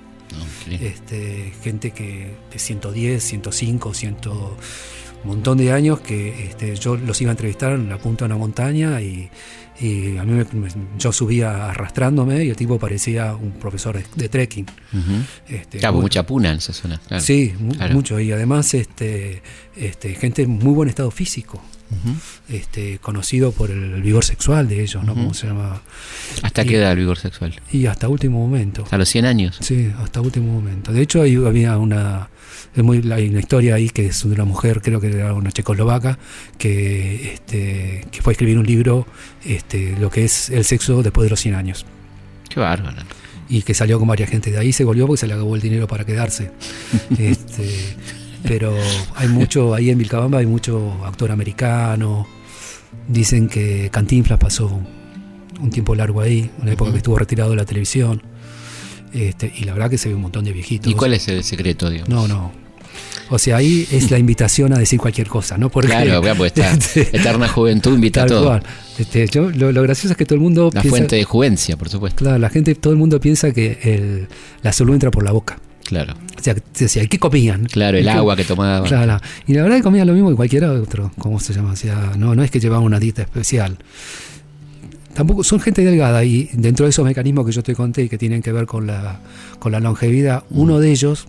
Este, 0.69 1.51
gente 1.62 1.91
que 1.91 2.36
de 2.51 2.60
110, 2.60 3.21
105, 3.21 3.93
100, 3.93 4.17
un 5.23 5.27
montón 5.27 5.58
de 5.58 5.71
años 5.71 5.99
que 5.99 6.45
este, 6.45 6.75
yo 6.75 6.95
los 6.95 7.19
iba 7.21 7.32
a 7.32 7.34
entrevistar 7.34 7.73
en 7.73 7.89
la 7.89 7.97
punta 7.97 8.25
de 8.25 8.27
una 8.27 8.38
montaña 8.38 9.01
y, 9.01 9.29
y 9.81 10.17
a 10.17 10.23
mí 10.23 10.33
me- 10.33 10.59
me- 10.59 10.69
yo 10.97 11.11
subía 11.11 11.69
arrastrándome 11.69 12.43
y 12.43 12.49
el 12.49 12.55
tipo 12.55 12.77
parecía 12.77 13.33
un 13.35 13.51
profesor 13.51 13.95
de, 13.97 14.05
de 14.15 14.29
trekking. 14.29 14.65
Este, 15.47 15.77
Claro, 15.79 15.93
bueno, 15.93 16.03
mucha 16.03 16.25
puna 16.25 16.51
en 16.51 16.57
esa 16.57 16.73
zona. 16.73 16.99
claro. 17.07 17.23
Sí, 17.23 17.53
Claro. 17.77 17.93
mucho. 17.95 18.19
Y 18.19 18.31
además 18.31 18.73
este, 18.73 19.41
este, 19.75 20.15
gente 20.15 20.41
en 20.43 20.51
muy 20.51 20.73
buen 20.73 20.89
estado 20.89 21.11
físico. 21.11 21.61
Este, 22.49 22.99
conocido 22.99 23.51
por 23.51 23.71
el 23.71 24.01
vigor 24.03 24.23
sexual 24.23 24.67
de 24.67 24.81
ellos, 24.83 25.03
¿no? 25.03 25.13
¿Cómo 25.15 25.33
se 25.33 25.47
llama? 25.47 25.81
¿Hasta 26.43 26.63
Y- 26.63 26.67
qué 26.67 26.77
edad 26.77 26.91
el 26.91 26.99
vigor 26.99 27.17
sexual? 27.17 27.55
Y 27.71 27.87
hasta 27.87 28.07
último 28.07 28.39
momento. 28.39 28.85
¿A 28.91 28.97
los 28.97 29.09
100 29.09 29.25
años? 29.25 29.57
Sí, 29.61 29.91
hasta 29.97 30.21
último 30.21 30.53
momento. 30.53 30.91
De 30.93 31.01
hecho, 31.01 31.21
ahí 31.21 31.35
había 31.35 31.77
una, 31.79 32.29
es 32.75 32.83
muy, 32.83 33.01
hay 33.11 33.29
una 33.29 33.39
historia 33.39 33.75
ahí 33.75 33.89
que 33.89 34.07
es 34.07 34.23
de 34.23 34.33
una 34.33 34.45
mujer, 34.45 34.81
creo 34.81 34.99
que 34.99 35.07
era 35.07 35.33
una 35.33 35.51
checoslovaca, 35.51 36.17
que, 36.57 37.33
este, 37.33 38.05
que 38.11 38.21
fue 38.21 38.31
a 38.31 38.33
escribir 38.33 38.57
un 38.57 38.65
libro, 38.65 39.05
este, 39.45 39.95
lo 39.99 40.09
que 40.09 40.25
es 40.25 40.49
el 40.49 40.65
sexo 40.65 41.01
después 41.03 41.25
de 41.25 41.29
los 41.29 41.39
100 41.39 41.55
años. 41.55 41.85
Qué 42.49 42.59
bárbaro. 42.59 42.97
Y 43.49 43.63
que 43.63 43.73
salió 43.73 43.97
con 43.99 44.07
varias 44.07 44.29
gente 44.29 44.51
de 44.51 44.59
ahí, 44.59 44.71
se 44.71 44.83
volvió 44.83 45.07
porque 45.07 45.21
se 45.21 45.27
le 45.27 45.33
acabó 45.33 45.55
el 45.55 45.61
dinero 45.61 45.87
para 45.87 46.05
quedarse. 46.05 46.51
este, 47.17 47.95
pero 48.43 48.75
hay 49.15 49.27
mucho, 49.27 49.73
ahí 49.73 49.89
en 49.89 49.97
Vilcabamba 49.97 50.39
hay 50.39 50.45
mucho 50.45 51.03
actor 51.05 51.31
americano. 51.31 52.27
Dicen 53.07 53.47
que 53.49 53.89
Cantinflas 53.91 54.39
pasó 54.39 54.79
un 55.59 55.69
tiempo 55.71 55.93
largo 55.95 56.21
ahí, 56.21 56.49
una 56.61 56.71
época 56.71 56.85
Ujú. 56.89 56.91
que 56.93 56.97
estuvo 56.97 57.17
retirado 57.17 57.49
de 57.49 57.55
la 57.57 57.65
televisión. 57.65 58.21
Este, 59.13 59.51
y 59.57 59.63
la 59.65 59.73
verdad 59.73 59.89
que 59.89 59.97
se 59.97 60.09
ve 60.09 60.15
un 60.15 60.21
montón 60.21 60.45
de 60.45 60.53
viejitos. 60.53 60.91
¿Y 60.91 60.95
cuál 60.95 61.13
es 61.13 61.27
el 61.27 61.43
secreto, 61.43 61.89
digamos? 61.89 62.09
No, 62.09 62.27
no. 62.27 62.51
O 63.31 63.37
sea, 63.37 63.57
ahí 63.57 63.87
es 63.91 64.09
la 64.09 64.17
invitación 64.17 64.73
a 64.73 64.77
decir 64.79 64.99
cualquier 64.99 65.27
cosa, 65.27 65.57
¿no? 65.57 65.69
Porque, 65.69 65.89
Claro, 65.89 66.21
claro, 66.21 66.37
porque 66.37 66.47
está 66.61 66.71
Este, 66.71 67.01
Eterna 67.15 67.47
Juventud 67.47 67.93
invita 67.93 68.23
a 68.23 68.25
todo. 68.25 68.59
Este, 68.97 69.27
yo, 69.27 69.51
lo, 69.51 69.71
lo 69.71 69.81
gracioso 69.83 70.13
es 70.13 70.17
que 70.17 70.25
todo 70.25 70.35
el 70.35 70.41
mundo 70.41 70.71
La 70.73 70.81
piensa, 70.81 70.97
fuente 70.97 71.15
de 71.15 71.23
juvencia, 71.23 71.77
por 71.77 71.89
supuesto. 71.89 72.23
claro, 72.25 72.39
la 72.39 72.49
gente, 72.49 72.73
todo 72.75 72.91
el 72.91 72.97
mundo 72.99 73.19
piensa 73.19 73.51
que 73.51 73.77
el, 73.83 74.27
la 74.63 74.73
salud 74.73 74.93
entra 74.93 75.11
por 75.11 75.23
la 75.23 75.31
boca. 75.31 75.59
Claro. 75.85 76.13
O 76.37 76.43
sea, 76.43 76.55
decía, 76.77 77.05
¿qué 77.07 77.17
comían? 77.19 77.65
Claro, 77.65 77.97
el 77.97 78.03
¿Y 78.03 78.07
qué- 78.07 78.11
agua 78.11 78.35
que 78.35 78.43
tomaba. 78.45 78.87
Claro, 78.87 79.19
y 79.47 79.53
la 79.53 79.63
verdad 79.63 79.77
que 79.77 79.83
comían 79.83 80.07
lo 80.07 80.13
mismo 80.13 80.29
que 80.29 80.35
cualquier 80.35 80.65
otro, 80.65 81.11
¿cómo 81.19 81.39
se 81.39 81.53
llama? 81.53 81.71
O 81.71 81.75
sea, 81.75 82.13
no, 82.17 82.35
no 82.35 82.43
es 82.43 82.49
que 82.51 82.59
llevaban 82.59 82.83
una 82.85 82.99
dieta 82.99 83.21
especial. 83.21 83.77
Tampoco 85.19 85.43
son 85.43 85.60
gente 85.60 85.84
delgada 85.84 86.23
y 86.23 86.49
dentro 86.53 86.86
de 86.86 86.91
esos 86.91 87.03
mecanismos 87.03 87.45
que 87.45 87.51
yo 87.51 87.62
te 87.62 87.75
conté 87.75 88.03
y 88.03 88.08
que 88.10 88.17
tienen 88.17 88.41
que 88.41 88.53
ver 88.53 88.65
con 88.67 88.88
la, 88.88 89.19
con 89.60 89.73
la 89.73 89.82
longevidad, 89.82 90.43
uno 90.49 90.79
de 90.79 90.91
ellos 90.91 91.27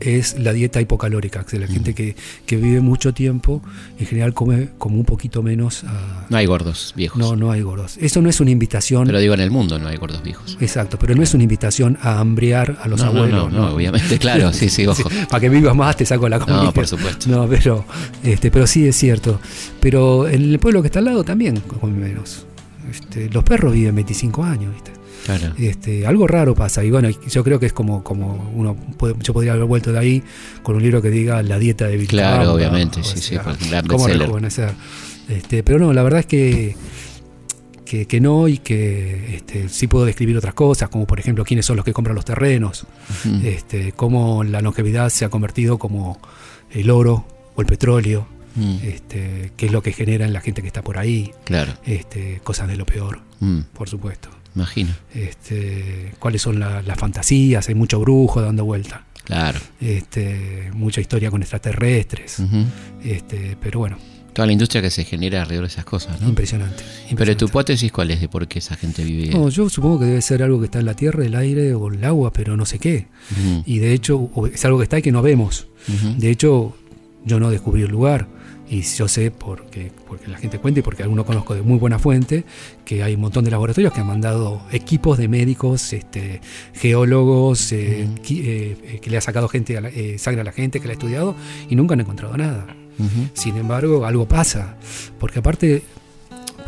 es 0.00 0.38
la 0.38 0.52
dieta 0.52 0.82
hipocalórica, 0.82 1.44
que 1.44 1.58
la 1.58 1.66
gente 1.66 1.94
que, 1.94 2.14
que 2.44 2.56
vive 2.58 2.80
mucho 2.82 3.14
tiempo 3.14 3.62
en 3.98 4.04
general 4.06 4.34
come 4.34 4.68
como 4.76 4.96
un 4.98 5.06
poquito 5.06 5.42
menos. 5.42 5.84
a- 5.84 6.26
No 6.28 6.36
hay 6.36 6.44
gordos 6.44 6.92
viejos. 6.94 7.18
no, 7.18 7.36
no 7.36 7.50
hay 7.50 7.62
gordos. 7.62 7.96
Eso 8.02 8.20
no 8.20 8.28
es 8.28 8.38
una 8.40 8.50
invitación. 8.50 9.06
Pero 9.06 9.18
digo, 9.18 9.32
en 9.32 9.40
el 9.40 9.50
mundo 9.50 9.78
no 9.78 9.88
hay 9.88 9.96
gordos 9.96 10.22
viejos. 10.22 10.58
Exacto, 10.60 10.98
pero 10.98 11.14
no 11.14 11.22
es 11.22 11.32
una 11.32 11.42
invitación 11.44 11.96
a 12.02 12.18
hambriar 12.20 12.78
a 12.82 12.88
los 12.88 13.00
no, 13.00 13.06
no, 13.12 13.18
abuelos. 13.18 13.50
no, 13.52 13.60
no, 13.68 13.74
obviamente, 13.74 14.18
claro, 14.18 14.52
sí, 14.52 14.68
sí, 14.70 14.86
ojo. 14.86 15.08
para 15.30 15.40
que 15.40 15.48
vivas 15.48 15.74
más 15.74 15.96
te 15.96 16.04
saco 16.04 16.28
la 16.28 16.38
comida. 16.38 16.64
No, 16.64 16.72
por 16.74 16.86
supuesto. 16.86 17.30
No, 17.30 17.46
pero, 17.48 17.84
este, 18.22 18.50
pero 18.50 18.66
sí 18.66 18.86
es 18.86 18.94
cierto. 18.96 19.40
Pero 19.80 20.28
en 20.28 20.42
el 20.52 20.58
pueblo 20.58 20.82
que 20.82 20.88
está 20.88 20.98
al 20.98 21.06
lado 21.06 21.24
también 21.24 21.60
come 21.60 21.92
menos. 21.98 22.44
Este, 22.90 23.28
los 23.30 23.44
perros 23.44 23.72
viven 23.72 23.94
25 23.94 24.42
años, 24.44 24.72
¿viste? 24.74 24.92
Claro. 25.24 25.52
Este, 25.58 26.06
algo 26.06 26.26
raro 26.26 26.54
pasa. 26.54 26.82
Y 26.82 26.90
bueno, 26.90 27.08
yo 27.10 27.44
creo 27.44 27.60
que 27.60 27.66
es 27.66 27.72
como, 27.72 28.02
como 28.02 28.50
uno 28.54 28.74
puede- 28.96 29.14
yo 29.22 29.32
podría 29.34 29.52
haber 29.52 29.66
vuelto 29.66 29.92
de 29.92 29.98
ahí 29.98 30.22
con 30.62 30.76
un 30.76 30.82
libro 30.82 31.02
que 31.02 31.10
diga 31.10 31.42
La 31.42 31.58
dieta 31.58 31.86
de 31.86 31.96
Vilcabamba. 31.98 32.36
Claro, 32.36 32.54
obviamente, 32.54 33.02
sí, 33.04 33.18
sí, 33.18 33.34
sea, 33.34 33.42
pues, 33.42 33.60
un 33.62 33.68
gran 33.70 33.86
cómo 33.86 34.04
rejuvenecer. 34.24 34.72
Este, 35.28 35.62
pero 35.62 35.78
no, 35.78 35.92
la 35.92 36.02
verdad 36.02 36.20
es 36.20 36.26
que, 36.26 36.74
que, 37.84 38.06
que 38.06 38.20
no 38.20 38.48
y 38.48 38.58
que 38.58 39.36
este, 39.36 39.68
sí 39.68 39.86
puedo 39.88 40.04
describir 40.04 40.36
otras 40.38 40.54
cosas, 40.54 40.88
como 40.88 41.06
por 41.06 41.18
ejemplo 41.20 41.44
quiénes 41.44 41.66
son 41.66 41.76
los 41.76 41.84
que 41.84 41.92
compran 41.92 42.14
los 42.16 42.24
terrenos, 42.24 42.86
este, 43.44 43.92
cómo 43.92 44.42
la 44.44 44.60
longevidad 44.60 45.08
se 45.10 45.24
ha 45.24 45.28
convertido 45.28 45.78
como 45.78 46.20
el 46.70 46.90
oro 46.90 47.24
o 47.56 47.60
el 47.60 47.66
petróleo, 47.66 48.26
Mm, 48.56 48.76
este, 48.82 49.52
qué 49.56 49.66
es 49.66 49.72
lo 49.72 49.82
que 49.82 49.92
genera 49.92 50.24
en 50.26 50.32
la 50.32 50.40
gente 50.40 50.60
que 50.62 50.66
está 50.68 50.82
por 50.82 50.98
ahí, 50.98 51.30
claro. 51.44 51.72
este, 51.86 52.40
cosas 52.42 52.68
de 52.68 52.76
lo 52.76 52.84
peor, 52.86 53.20
Mm, 53.40 53.60
por 53.74 53.88
supuesto. 53.88 54.28
imagino. 54.56 54.90
Este, 55.14 56.12
cuáles 56.18 56.42
son 56.42 56.58
la- 56.58 56.82
las 56.82 56.98
fantasías, 56.98 57.68
hay 57.68 57.74
mucho 57.74 58.00
brujo 58.00 58.42
dando 58.42 58.64
vuelta, 58.64 59.04
Claro. 59.24 59.60
este, 59.80 60.70
mucha 60.74 61.00
historia 61.00 61.30
con 61.30 61.40
extraterrestres, 61.42 62.42
este, 63.04 63.56
pero 63.60 63.78
bueno, 63.80 63.98
Toda 64.32 64.46
la 64.46 64.52
industria 64.52 64.80
que 64.80 64.90
se 64.90 65.04
genera 65.04 65.42
alrededor 65.42 65.66
de 65.66 65.72
esas 65.72 65.84
cosas, 65.84 66.20
¿no? 66.20 66.28
impresionante. 66.28 66.84
Pero 67.16 67.36
tu 67.36 67.46
hipótesis, 67.46 67.90
¿cuál 67.90 68.12
es 68.12 68.20
de 68.20 68.28
por 68.28 68.46
qué 68.46 68.60
esa 68.60 68.76
gente 68.76 69.02
vive? 69.02 69.30
No, 69.34 69.48
yo 69.48 69.68
supongo 69.68 69.98
que 69.98 70.04
debe 70.04 70.22
ser 70.22 70.44
algo 70.44 70.60
que 70.60 70.66
está 70.66 70.78
en 70.78 70.86
la 70.86 70.94
tierra, 70.94 71.24
el 71.26 71.34
aire 71.34 71.74
o 71.74 71.88
el 71.88 72.02
agua, 72.04 72.32
pero 72.32 72.56
no 72.56 72.64
sé 72.64 72.78
qué. 72.78 73.08
Y 73.66 73.80
de 73.80 73.92
hecho 73.92 74.30
es 74.54 74.64
algo 74.64 74.78
que 74.78 74.84
está 74.84 75.00
y 75.00 75.02
que 75.02 75.10
no 75.10 75.20
vemos. 75.20 75.66
De 76.16 76.30
hecho, 76.30 76.76
yo 77.24 77.40
no 77.40 77.50
descubrí 77.50 77.82
el 77.82 77.90
lugar 77.90 78.28
y 78.70 78.82
yo 78.82 79.08
sé 79.08 79.32
porque, 79.32 79.90
porque 80.06 80.28
la 80.28 80.38
gente 80.38 80.58
cuenta 80.60 80.78
y 80.78 80.82
porque 80.84 81.02
alguno 81.02 81.24
conozco 81.26 81.54
de 81.56 81.62
muy 81.62 81.76
buena 81.78 81.98
fuente 81.98 82.44
que 82.84 83.02
hay 83.02 83.16
un 83.16 83.20
montón 83.22 83.44
de 83.44 83.50
laboratorios 83.50 83.92
que 83.92 84.00
han 84.00 84.06
mandado 84.06 84.62
equipos 84.70 85.18
de 85.18 85.26
médicos, 85.26 85.92
este, 85.92 86.40
geólogos, 86.72 87.72
eh, 87.72 88.02
eh, 88.30 88.76
eh, 88.84 88.98
que 89.02 89.10
le 89.10 89.16
ha 89.16 89.20
sacado 89.20 89.48
gente 89.48 89.76
a 89.76 89.80
la- 89.80 89.88
eh, 89.88 90.18
sangre 90.18 90.42
a 90.42 90.44
la 90.44 90.52
gente 90.52 90.78
que 90.80 90.86
la 90.86 90.92
ha 90.92 90.94
estudiado 90.94 91.34
y 91.68 91.74
nunca 91.74 91.94
han 91.94 92.00
encontrado 92.00 92.36
nada. 92.36 92.76
Sin 93.34 93.56
embargo, 93.56 94.04
algo 94.06 94.28
pasa, 94.28 94.76
porque 95.18 95.38
aparte, 95.38 95.82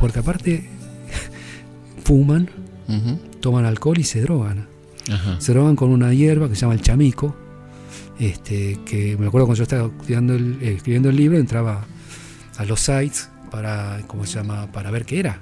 porque 0.01 0.19
aparte 0.21 0.65
fuman, 2.05 2.49
toman 3.41 3.65
alcohol 3.65 3.99
y 3.99 4.05
se 4.05 4.21
drogan 4.23 4.67
Ajá. 5.11 5.41
se 5.41 5.53
drogan 5.53 5.77
con 5.77 5.91
una 5.91 6.13
hierba 6.15 6.49
que 6.49 6.55
se 6.55 6.63
llama 6.63 6.75
el 6.75 6.81
chamico. 6.83 7.35
Este, 8.27 8.79
que 8.85 9.17
me 9.19 9.27
acuerdo 9.27 9.47
cuando 9.47 9.59
yo 9.59 9.63
estaba 9.65 9.87
estudiando 9.89 10.35
el- 10.35 10.59
eh, 10.63 10.75
escribiendo 10.77 11.09
el 11.11 11.17
libro, 11.17 11.39
entraba 11.39 11.85
a 12.57 12.65
los 12.65 12.81
sites 12.81 13.29
para, 13.51 14.01
¿cómo 14.07 14.25
se 14.27 14.35
llama? 14.37 14.71
para 14.71 14.91
ver 14.91 15.05
qué 15.05 15.19
era. 15.19 15.41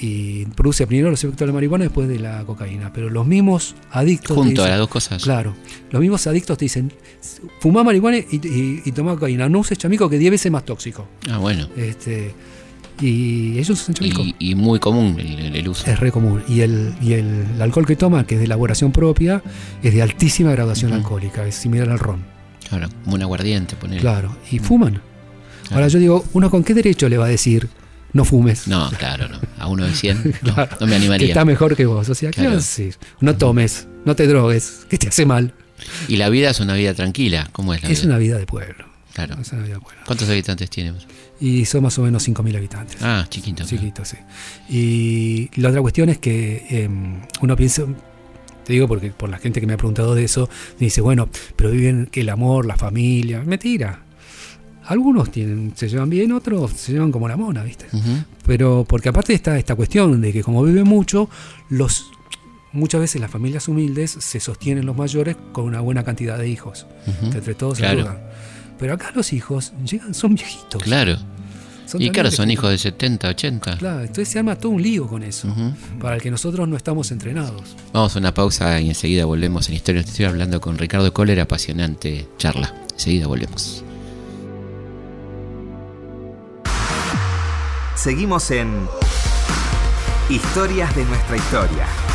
Y 0.00 0.46
produce 0.46 0.86
primero 0.86 1.10
los 1.10 1.22
efectos 1.22 1.40
de 1.40 1.46
la 1.48 1.52
marihuana 1.52 1.84
después 1.84 2.08
de 2.08 2.18
la 2.18 2.42
cocaína. 2.44 2.92
Pero 2.92 3.10
los 3.10 3.26
mismos 3.26 3.74
adictos. 3.90 4.34
Junto 4.36 4.64
a 4.64 4.68
las 4.68 4.78
dos 4.78 4.88
cosas. 4.88 5.22
Claro, 5.22 5.54
los 5.90 6.00
mismos 6.00 6.26
adictos 6.26 6.56
te 6.58 6.64
dicen, 6.64 6.92
fumá 7.60 7.84
marihuana 7.84 8.16
y, 8.18 8.24
y, 8.42 8.82
y 8.84 8.92
tomá 8.92 9.12
cocaína. 9.14 9.48
No 9.50 9.58
uses 9.60 9.76
chamico 9.78 10.08
que 10.08 10.18
10 10.18 10.30
veces 10.32 10.50
más 10.50 10.64
tóxico. 10.64 11.06
Ah, 11.30 11.36
bueno. 11.38 11.68
Este, 11.76 12.34
y 13.02 13.58
ellos 13.58 13.70
usan 13.80 13.94
chamico. 13.94 14.22
Y, 14.22 14.34
y 14.38 14.54
muy 14.54 14.78
común 14.78 15.18
el, 15.20 15.68
uso. 15.68 15.90
Es 15.90 15.98
re 15.98 16.10
común. 16.12 16.42
Y 16.48 16.60
el, 16.60 16.94
y 17.02 17.14
el 17.14 17.60
alcohol 17.60 17.86
que 17.86 17.96
toma, 17.96 18.24
que 18.26 18.34
es 18.36 18.38
de 18.40 18.44
elaboración 18.46 18.92
propia, 18.92 19.42
es 19.82 19.92
de 19.92 20.02
altísima 20.02 20.52
graduación 20.52 20.92
alcohólica, 20.92 21.46
es 21.46 21.54
similar 21.56 21.90
al 21.90 21.98
ron. 21.98 22.24
Claro, 22.68 22.88
como 23.04 23.16
un 23.16 23.22
aguardiente, 23.22 23.76
poner. 23.76 24.00
Claro. 24.00 24.36
Y 24.50 24.58
fuman. 24.58 24.92
Claro. 25.62 25.74
Ahora 25.76 25.88
yo 25.88 25.98
digo, 25.98 26.24
¿uno 26.32 26.50
con 26.50 26.64
qué 26.64 26.74
derecho 26.74 27.08
le 27.08 27.18
va 27.18 27.26
a 27.26 27.28
decir 27.28 27.68
no 28.14 28.24
fumes? 28.24 28.66
No, 28.68 28.90
claro, 28.98 29.28
no. 29.28 29.38
A 29.58 29.66
uno 29.68 29.84
de 29.84 29.94
100 29.94 30.34
no, 30.42 30.54
Claro. 30.54 30.76
no 30.80 30.86
me 30.86 30.92
que 30.92 30.96
animaría. 30.96 31.28
está 31.28 31.44
mejor 31.44 31.76
que 31.76 31.86
vos. 31.86 32.08
O 32.08 32.14
sea, 32.14 32.30
¿qué 32.30 32.36
Claro. 32.40 32.52
a 32.52 32.56
decir? 32.56 32.96
No 33.20 33.36
tomes, 33.36 33.88
no 34.04 34.14
te 34.16 34.26
drogues, 34.26 34.86
que 34.88 34.98
te 34.98 35.08
hace 35.08 35.26
mal. 35.26 35.52
Y 36.08 36.16
la 36.16 36.28
vida 36.28 36.50
es 36.50 36.60
una 36.60 36.74
vida 36.74 36.94
tranquila. 36.94 37.48
¿Cómo 37.52 37.74
es 37.74 37.82
la 37.82 37.88
Es 37.90 38.00
vida? 38.02 38.08
una 38.10 38.18
vida 38.18 38.38
de 38.38 38.46
pueblo. 38.46 38.84
Claro. 39.14 39.36
Es 39.40 39.52
una 39.52 39.62
vida 39.62 39.74
de 39.74 39.80
pueblo. 39.80 40.00
¿Cuántos 40.06 40.28
habitantes 40.28 40.70
tenemos? 40.70 41.06
Y 41.44 41.64
son 41.64 41.82
más 41.82 41.98
o 41.98 42.02
menos 42.02 42.26
5.000 42.28 42.56
habitantes. 42.56 42.96
Ah, 43.02 43.26
chiquito. 43.28 43.64
claro. 43.64 43.70
Chiquito, 43.70 44.04
sí. 44.04 44.16
Y 44.68 45.50
la 45.60 45.70
otra 45.70 45.80
cuestión 45.80 46.08
es 46.08 46.18
que 46.18 46.64
em, 46.70 47.20
uno 47.40 47.56
piensa, 47.56 47.84
te 48.64 48.72
digo 48.72 48.86
porque 48.86 49.10
por 49.10 49.28
la 49.28 49.38
gente 49.38 49.60
que 49.60 49.66
me 49.66 49.72
ha 49.72 49.76
preguntado 49.76 50.14
de 50.14 50.22
eso, 50.24 50.48
dice, 50.78 51.00
bueno, 51.00 51.28
pero 51.56 51.70
viven 51.72 52.06
que 52.06 52.20
el 52.20 52.28
amor, 52.28 52.64
la 52.64 52.76
familia. 52.76 53.42
Mentira. 53.44 54.04
Algunos 54.84 55.30
tienen, 55.30 55.72
se 55.76 55.88
llevan 55.88 56.10
bien, 56.10 56.32
otros 56.32 56.72
se 56.72 56.92
llevan 56.92 57.12
como 57.12 57.28
la 57.28 57.36
mona, 57.36 57.62
¿viste? 57.62 57.86
Pero 58.46 58.84
porque 58.88 59.08
aparte 59.08 59.32
está 59.32 59.56
esta 59.58 59.74
cuestión 59.76 60.20
de 60.20 60.32
que 60.32 60.42
como 60.42 60.62
viven 60.64 60.84
mucho, 60.88 61.28
los 61.70 62.10
muchas 62.72 63.00
veces 63.00 63.20
las 63.20 63.30
familias 63.30 63.68
humildes 63.68 64.10
se 64.18 64.40
sostienen 64.40 64.86
los 64.86 64.96
mayores 64.96 65.36
con 65.52 65.64
una 65.66 65.80
buena 65.80 66.02
cantidad 66.04 66.36
de 66.38 66.48
hijos, 66.48 66.86
que 67.30 67.36
entre 67.38 67.54
todos 67.54 67.78
se 67.78 67.84
Claro. 67.84 67.98
ayudan. 68.00 68.18
Pero 68.78 68.94
acá 68.94 69.12
los 69.14 69.32
hijos 69.32 69.72
llegan, 69.88 70.12
son 70.14 70.34
viejitos. 70.34 70.82
Claro. 70.82 71.16
Son 71.92 72.00
Y 72.00 72.08
claro, 72.08 72.30
son 72.30 72.50
hijos 72.50 72.70
de 72.70 72.78
70, 72.78 73.28
80. 73.28 73.76
Claro, 73.76 74.00
entonces 74.00 74.26
se 74.26 74.38
arma 74.38 74.56
todo 74.56 74.72
un 74.72 74.80
lío 74.80 75.06
con 75.06 75.22
eso, 75.22 75.54
para 76.00 76.14
el 76.14 76.22
que 76.22 76.30
nosotros 76.30 76.66
no 76.66 76.74
estamos 76.74 77.10
entrenados. 77.10 77.76
Vamos 77.92 78.16
a 78.16 78.18
una 78.18 78.32
pausa 78.32 78.80
y 78.80 78.88
enseguida 78.88 79.26
volvemos 79.26 79.68
en 79.68 79.74
Historia. 79.74 80.00
Estoy 80.00 80.24
hablando 80.24 80.58
con 80.58 80.78
Ricardo 80.78 81.12
Kohler, 81.12 81.38
apasionante 81.40 82.26
charla. 82.38 82.74
Enseguida 82.94 83.26
volvemos. 83.26 83.84
Seguimos 87.94 88.50
en 88.52 88.70
Historias 90.30 90.96
de 90.96 91.04
nuestra 91.04 91.36
historia. 91.36 92.11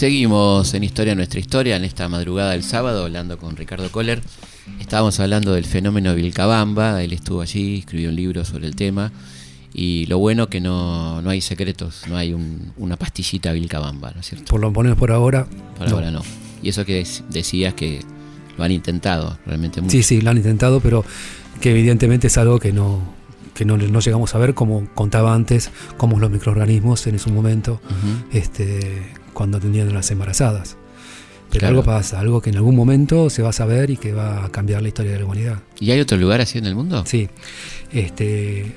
Seguimos 0.00 0.74
en 0.74 0.84
Historia 0.84 1.14
Nuestra 1.14 1.40
Historia 1.40 1.74
en 1.76 1.82
esta 1.82 2.06
madrugada 2.10 2.50
del 2.50 2.62
sábado 2.62 3.04
hablando 3.04 3.38
con 3.38 3.56
Ricardo 3.56 3.90
Kohler. 3.90 4.20
Estábamos 4.78 5.18
hablando 5.20 5.54
del 5.54 5.64
fenómeno 5.64 6.14
Vilcabamba, 6.14 7.02
él 7.02 7.14
estuvo 7.14 7.40
allí, 7.40 7.78
escribió 7.78 8.10
un 8.10 8.16
libro 8.16 8.44
sobre 8.44 8.66
el 8.66 8.76
tema 8.76 9.10
y 9.72 10.04
lo 10.04 10.18
bueno 10.18 10.50
que 10.50 10.60
no, 10.60 11.22
no 11.22 11.30
hay 11.30 11.40
secretos, 11.40 12.02
no 12.10 12.18
hay 12.18 12.34
un- 12.34 12.74
una 12.76 12.98
pastillita 12.98 13.52
Vilcabamba, 13.52 14.10
¿no 14.12 14.20
es 14.20 14.26
cierto? 14.26 14.44
Por 14.50 14.60
lo 14.60 14.70
menos 14.70 14.98
por 14.98 15.12
ahora. 15.12 15.46
Por 15.78 15.88
ahora 15.88 16.10
no. 16.10 16.20
Y 16.62 16.68
eso 16.68 16.84
que 16.84 17.02
decías 17.30 17.72
que 17.72 18.00
lo 18.58 18.64
han 18.64 18.72
intentado 18.72 19.38
realmente 19.46 19.80
mucho. 19.80 19.92
Sí, 19.92 20.02
sí, 20.02 20.20
lo 20.20 20.28
han 20.28 20.36
intentado, 20.36 20.80
pero 20.80 21.06
que 21.58 21.70
evidentemente 21.70 22.26
es 22.26 22.36
algo 22.36 22.58
que 22.58 22.70
no, 22.70 23.00
que 23.54 23.64
no, 23.64 23.78
no 23.78 24.00
llegamos 24.00 24.34
a 24.34 24.38
ver, 24.38 24.52
como 24.52 24.86
contaba 24.94 25.32
antes, 25.32 25.70
como 25.96 26.20
los 26.20 26.30
microorganismos 26.30 27.06
en 27.06 27.18
su 27.18 27.30
momento, 27.30 27.80
este, 28.30 29.14
cuando 29.36 29.58
atendían 29.58 29.88
a 29.90 29.92
las 29.92 30.10
embarazadas. 30.10 30.76
Pero 31.50 31.60
Claro. 31.60 31.76
algo 31.76 31.84
pasa, 31.84 32.18
algo 32.18 32.40
que 32.40 32.48
en 32.50 32.56
algún 32.56 32.74
momento 32.74 33.28
se 33.30 33.42
va 33.42 33.50
a 33.50 33.52
saber 33.52 33.90
y 33.90 33.98
que 33.98 34.12
va 34.12 34.46
a 34.46 34.48
cambiar 34.50 34.80
la 34.82 34.88
historia 34.88 35.12
de 35.12 35.18
la 35.18 35.24
humanidad. 35.26 35.58
¿Y 35.78 35.90
hay 35.90 36.00
otro 36.00 36.16
lugar 36.16 36.40
así 36.40 36.56
en 36.58 36.64
el 36.64 36.74
mundo? 36.74 37.04
Sí. 37.06 37.28
Este, 37.92 38.72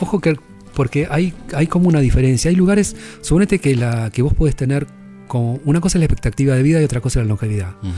ojo 0.00 0.20
que 0.20 0.36
porque 0.74 1.06
hay, 1.08 1.32
hay 1.54 1.68
como 1.68 1.88
una 1.88 2.00
diferencia. 2.00 2.48
Hay 2.50 2.56
lugares, 2.56 2.96
suponete 3.20 3.60
que 3.60 3.76
la 3.76 4.10
que 4.10 4.22
vos 4.22 4.34
podés 4.34 4.56
tener 4.56 4.86
como 5.28 5.60
una 5.64 5.80
cosa 5.80 5.98
es 5.98 6.00
la 6.00 6.06
expectativa 6.06 6.54
de 6.56 6.62
vida 6.64 6.80
y 6.80 6.84
otra 6.84 7.00
cosa 7.00 7.20
es 7.20 7.26
la 7.26 7.28
longevidad. 7.28 7.70
Ujú. 7.82 7.92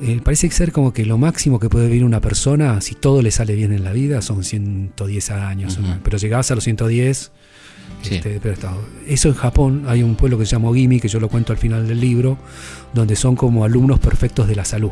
Eh, 0.00 0.20
parece 0.22 0.48
ser 0.52 0.70
como 0.70 0.92
que 0.92 1.04
lo 1.04 1.18
máximo 1.18 1.58
que 1.58 1.68
puede 1.68 1.86
vivir 1.88 2.04
una 2.04 2.20
persona, 2.20 2.80
si 2.80 2.94
todo 2.94 3.20
le 3.20 3.32
sale 3.32 3.56
bien 3.56 3.72
en 3.72 3.82
la 3.82 3.92
vida, 3.92 4.22
son 4.22 4.44
110 4.44 5.30
años. 5.32 5.78
Pero 6.04 6.16
llegás 6.18 6.50
a 6.52 6.54
los 6.54 6.62
110. 6.64 7.32
Sí. 8.02 8.16
este, 8.16 8.38
pero 8.40 8.54
está- 8.54 8.74
eso 9.06 9.28
en 9.28 9.34
Japón 9.34 9.84
hay 9.88 10.02
un 10.02 10.14
pueblo 10.14 10.38
que 10.38 10.46
se 10.46 10.52
llama 10.52 10.68
Ogimi, 10.70 11.00
que 11.00 11.08
yo 11.08 11.18
lo 11.20 11.28
cuento 11.28 11.52
al 11.52 11.58
final 11.58 11.86
del 11.88 12.00
libro, 12.00 12.38
donde 12.94 13.16
son 13.16 13.34
como 13.36 13.64
alumnos 13.64 13.98
perfectos 13.98 14.46
de 14.48 14.54
la 14.56 14.64
salud. 14.64 14.90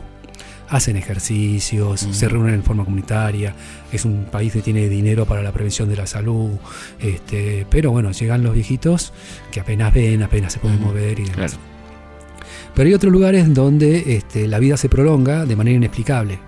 Hacen 0.68 0.96
ejercicios, 0.96 2.02
Ujú. 2.02 2.12
se 2.12 2.28
reúnen 2.28 2.54
en 2.54 2.64
forma 2.64 2.84
comunitaria, 2.84 3.54
es 3.92 4.04
un 4.04 4.24
país 4.24 4.52
que 4.52 4.62
tiene 4.62 4.88
dinero 4.88 5.24
para 5.24 5.40
la 5.40 5.52
prevención 5.52 5.88
de 5.88 5.96
la 5.96 6.06
salud, 6.08 6.50
este, 6.98 7.64
pero 7.70 7.92
bueno, 7.92 8.10
llegan 8.10 8.42
los 8.42 8.52
viejitos 8.52 9.12
que 9.52 9.60
apenas 9.60 9.94
ven, 9.94 10.24
apenas 10.24 10.52
se 10.54 10.58
pueden 10.58 10.78
Ujú. 10.78 10.88
mover 10.88 11.20
y 11.20 11.22
demás. 11.22 11.36
Claro. 11.52 11.56
Pero 12.74 12.88
hay 12.88 12.94
otros 12.94 13.12
lugares 13.12 13.54
donde 13.54 14.16
este, 14.16 14.48
la 14.48 14.58
vida 14.58 14.76
se 14.76 14.88
prolonga 14.88 15.46
de 15.46 15.54
manera 15.56 15.76
inexplicable. 15.76 16.38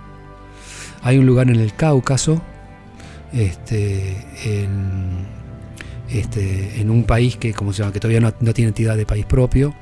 Hay 1.03 1.16
un 1.16 1.25
lugar 1.27 1.49
en 1.49 1.57
el 1.61 1.73
Cáucaso, 1.75 2.42
este, 3.33 4.16
en, 4.44 5.27
este, 6.11 6.81
en 6.81 6.90
un 6.90 7.05
país 7.05 7.37
que, 7.37 7.53
como 7.53 7.73
se 7.73 7.81
llama, 7.83 7.92
que 7.92 8.01
todavía 8.01 8.21
no, 8.21 8.33
no 8.40 8.55
tiene 8.55 8.68
entidad 8.68 8.97
de 8.97 9.07
país 9.07 9.25
propio. 9.27 9.75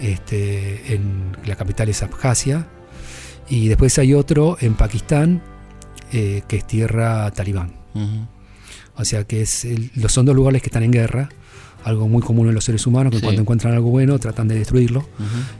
Este, 0.00 0.94
en, 0.94 1.36
la 1.44 1.56
capital 1.56 1.88
es 1.88 2.02
Abjasia. 2.02 2.66
Y 3.48 3.68
después 3.68 3.98
hay 3.98 4.14
otro 4.14 4.56
en 4.60 4.74
Pakistán, 4.74 5.42
eh, 6.12 6.42
que 6.48 6.56
es 6.56 6.66
tierra 6.66 7.30
talibán. 7.30 7.72
O 8.96 9.04
sea 9.04 9.24
que 9.24 9.42
es 9.42 9.64
el- 9.64 9.90
son 10.08 10.26
dos 10.26 10.34
lugares 10.36 10.60
que 10.62 10.68
están 10.68 10.82
en 10.82 10.90
guerra. 10.92 11.28
Algo 11.84 12.08
muy 12.08 12.22
común 12.22 12.48
en 12.48 12.54
los 12.54 12.64
seres 12.64 12.86
humanos, 12.86 13.10
que 13.12 13.18
Sí. 13.18 13.22
cuando 13.24 13.40
encuentran 13.42 13.72
algo 13.72 13.90
bueno 13.90 14.18
tratan 14.18 14.48
de 14.48 14.56
destruirlo. 14.58 15.08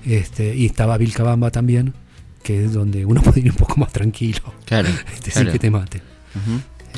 Este, 0.05 0.55
y 0.55 0.67
estaba 0.67 0.99
Vilcabamba 0.99 1.51
también, 1.51 1.95
que 2.43 2.65
es 2.65 2.73
donde 2.73 3.05
uno 3.07 3.23
puede 3.23 3.41
ir 3.41 3.51
un 3.51 3.57
poco 3.57 3.77
más 3.81 3.93
tranquilo, 3.93 4.41
Claro. 4.67 4.89
este, 5.15 5.31
sin 5.31 5.51
que 5.51 5.59
te 5.59 5.71
maten. 5.71 6.03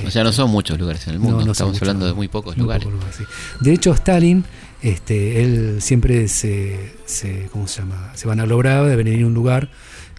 O 0.06 0.10
sea, 0.10 0.24
no 0.24 0.32
son 0.32 0.50
muchos 0.50 0.78
lugares 0.78 1.06
en 1.06 1.14
el 1.14 1.18
mundo. 1.20 1.38
No, 1.40 1.46
no 1.46 1.52
Estamos 1.52 1.72
muchos, 1.74 1.82
hablando 1.88 2.06
de 2.06 2.14
muy 2.14 2.28
pocos 2.28 2.56
Muy 2.56 2.62
lugares. 2.64 2.84
pocos 2.84 2.98
lugares, 3.00 3.16
sí. 3.16 3.24
De 3.60 3.72
hecho, 3.72 3.92
Stalin, 3.92 4.44
este, 4.82 5.42
él 5.42 5.78
siempre 5.82 6.26
se, 6.28 6.94
se, 7.04 7.48
¿cómo 7.52 7.66
se 7.68 7.80
llama? 7.80 8.12
Se 8.14 8.26
van 8.26 8.40
a 8.40 8.46
lograr 8.46 8.86
de 8.86 8.96
venir 8.96 9.22
a 9.22 9.26
un 9.26 9.34
lugar 9.34 9.68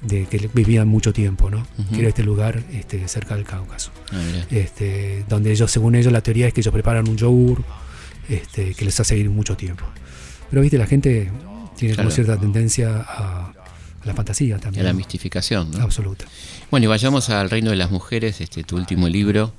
de 0.01 0.25
que 0.25 0.49
vivían 0.53 0.87
mucho 0.87 1.13
tiempo, 1.13 1.49
¿no? 1.49 1.65
Ujú. 1.77 1.93
Que 1.93 1.99
era 1.99 2.09
este 2.09 2.23
lugar 2.23 2.63
este, 2.73 3.07
cerca 3.07 3.35
del 3.35 3.45
Cáucaso. 3.45 3.91
Ah. 4.11 4.19
Este, 4.49 5.25
donde 5.29 5.51
ellos, 5.51 5.69
según 5.71 5.95
ellos, 5.95 6.11
la 6.11 6.21
teoría 6.21 6.47
es 6.47 6.53
que 6.53 6.61
ellos 6.61 6.73
preparan 6.73 7.07
un 7.07 7.17
yogur 7.17 7.63
este, 8.29 8.73
que 8.73 8.85
les 8.85 8.99
hace 8.99 9.17
ir 9.17 9.29
mucho 9.29 9.55
tiempo. 9.57 9.83
Pero 10.49 10.61
viste, 10.61 10.77
la 10.77 10.87
gente 10.87 11.31
tiene 11.77 11.95
Claro. 11.95 12.09
como 12.09 12.15
cierta 12.15 12.37
tendencia 12.37 13.05
a, 13.07 13.53
a 14.03 14.07
la 14.07 14.13
fantasía 14.13 14.47
Y 14.47 14.51
a 14.53 14.57
también. 14.59 14.85
la 14.85 14.93
mistificación, 14.93 15.71
¿no? 15.71 15.83
Absoluta. 15.83 16.25
Bueno, 16.69 16.85
y 16.85 16.87
vayamos 16.87 17.29
al 17.29 17.49
Reino 17.49 17.69
de 17.69 17.75
las 17.75 17.91
Mujeres, 17.91 18.41
este 18.41 18.63
tu 18.63 18.75
último 18.75 19.07
libro, 19.07 19.53